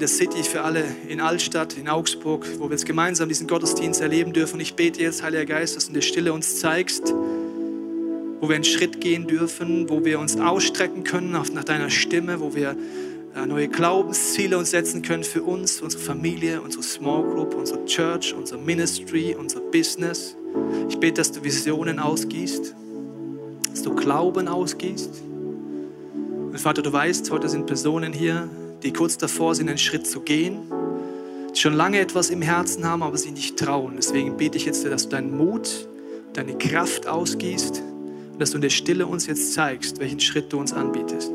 der 0.01 0.07
City, 0.07 0.43
für 0.43 0.63
alle 0.63 0.83
in 1.07 1.21
Altstadt, 1.21 1.77
in 1.77 1.87
Augsburg, 1.87 2.45
wo 2.57 2.65
wir 2.65 2.71
jetzt 2.71 2.85
gemeinsam 2.85 3.29
diesen 3.29 3.47
Gottesdienst 3.47 4.01
erleben 4.01 4.33
dürfen. 4.33 4.59
Ich 4.59 4.73
bete 4.73 4.99
jetzt, 4.99 5.21
Heiliger 5.21 5.45
Geist, 5.45 5.75
dass 5.75 5.85
du 5.85 5.89
in 5.89 5.93
der 5.93 6.01
Stille 6.01 6.33
uns 6.33 6.59
zeigst, 6.59 7.13
wo 8.39 8.49
wir 8.49 8.55
einen 8.55 8.63
Schritt 8.63 8.99
gehen 8.99 9.27
dürfen, 9.27 9.89
wo 9.89 10.03
wir 10.03 10.19
uns 10.19 10.39
ausstrecken 10.39 11.03
können 11.03 11.31
nach 11.31 11.63
deiner 11.63 11.91
Stimme, 11.91 12.39
wo 12.39 12.55
wir 12.55 12.75
äh, 13.35 13.45
neue 13.45 13.67
Glaubensziele 13.67 14.57
uns 14.57 14.71
setzen 14.71 15.03
können 15.03 15.23
für 15.23 15.43
uns, 15.43 15.81
unsere 15.81 16.01
Familie, 16.01 16.61
unsere 16.61 16.81
Small 16.81 17.23
Group, 17.23 17.53
unsere 17.53 17.85
Church, 17.85 18.33
unser 18.33 18.57
Ministry, 18.57 19.35
unser 19.39 19.59
Business. 19.59 20.35
Ich 20.89 20.97
bete, 20.97 21.21
dass 21.21 21.31
du 21.31 21.43
Visionen 21.43 21.99
ausgießt, 21.99 22.75
dass 23.69 23.83
du 23.83 23.93
Glauben 23.95 24.47
ausgießt 24.47 25.21
und 26.51 26.59
Vater, 26.59 26.81
du 26.81 26.91
weißt, 26.91 27.31
heute 27.31 27.47
sind 27.47 27.65
Personen 27.65 28.11
hier, 28.11 28.49
die 28.83 28.93
kurz 28.93 29.17
davor 29.17 29.55
sind, 29.55 29.69
einen 29.69 29.77
Schritt 29.77 30.07
zu 30.07 30.21
gehen, 30.21 30.59
die 31.53 31.59
schon 31.59 31.73
lange 31.73 31.99
etwas 31.99 32.29
im 32.29 32.41
Herzen 32.41 32.85
haben, 32.85 33.03
aber 33.03 33.17
sie 33.17 33.31
nicht 33.31 33.57
trauen. 33.57 33.93
Deswegen 33.97 34.37
bete 34.37 34.57
ich 34.57 34.65
jetzt, 34.65 34.85
dass 34.85 35.03
du 35.03 35.09
deinen 35.09 35.35
Mut, 35.35 35.87
deine 36.33 36.57
Kraft 36.57 37.07
ausgießt 37.07 37.81
und 38.33 38.39
dass 38.39 38.51
du 38.51 38.57
in 38.57 38.61
der 38.61 38.69
Stille 38.69 39.05
uns 39.05 39.27
jetzt 39.27 39.53
zeigst, 39.53 39.99
welchen 39.99 40.19
Schritt 40.19 40.51
du 40.53 40.59
uns 40.59 40.73
anbietest. 40.73 41.31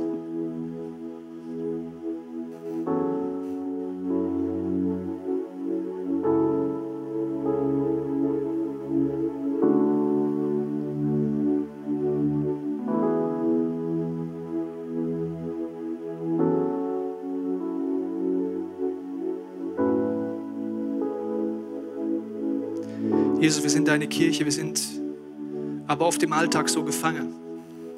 Jesus, 23.57 23.64
wir 23.64 23.70
sind 23.70 23.88
deine 23.88 24.07
Kirche, 24.07 24.44
wir 24.44 24.52
sind 24.52 24.82
aber 25.86 26.04
oft 26.04 26.22
im 26.22 26.34
Alltag 26.34 26.68
so 26.68 26.84
gefangen. 26.84 27.32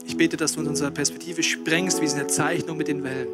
Ich 0.06 0.16
bete, 0.16 0.36
dass 0.36 0.52
du 0.52 0.61
uns 0.61 0.68
unsere 0.68 0.92
Perspektive 0.92 1.42
sprengst, 1.42 2.00
wie 2.00 2.06
in 2.06 2.14
der 2.14 2.28
Zeichnung 2.28 2.76
mit 2.76 2.86
den 2.86 3.02
Wellen. 3.02 3.26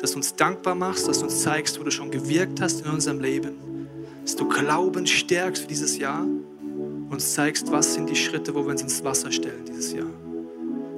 Dass 0.00 0.10
du 0.10 0.16
uns 0.16 0.34
dankbar 0.34 0.74
machst, 0.74 1.06
dass 1.06 1.20
du 1.20 1.26
uns 1.26 1.40
zeigst, 1.40 1.78
wo 1.78 1.84
du 1.84 1.92
schon 1.92 2.10
gewirkt 2.10 2.60
hast 2.60 2.84
in 2.84 2.90
unserem 2.90 3.20
Leben. 3.20 3.86
Dass 4.24 4.34
du 4.34 4.48
Glauben 4.48 5.06
stärkst 5.06 5.62
für 5.62 5.68
dieses 5.68 5.98
Jahr 5.98 6.22
und 6.24 7.12
uns 7.12 7.32
zeigst, 7.32 7.70
was 7.70 7.94
sind 7.94 8.10
die 8.10 8.16
Schritte, 8.16 8.52
wo 8.52 8.64
wir 8.64 8.72
uns 8.72 8.82
ins 8.82 9.04
Wasser 9.04 9.30
stellen 9.30 9.64
dieses 9.68 9.92
Jahr. 9.92 10.10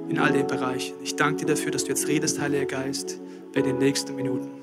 In 0.09 0.17
all 0.17 0.31
den 0.31 0.47
Bereichen. 0.47 0.95
Ich 1.03 1.15
danke 1.15 1.45
dir 1.45 1.53
dafür, 1.53 1.69
dass 1.69 1.83
du 1.83 1.89
jetzt 1.89 2.07
redest, 2.07 2.41
Heiliger 2.41 2.65
Geist, 2.65 3.19
bei 3.53 3.61
den 3.61 3.77
nächsten 3.77 4.15
Minuten. 4.15 4.62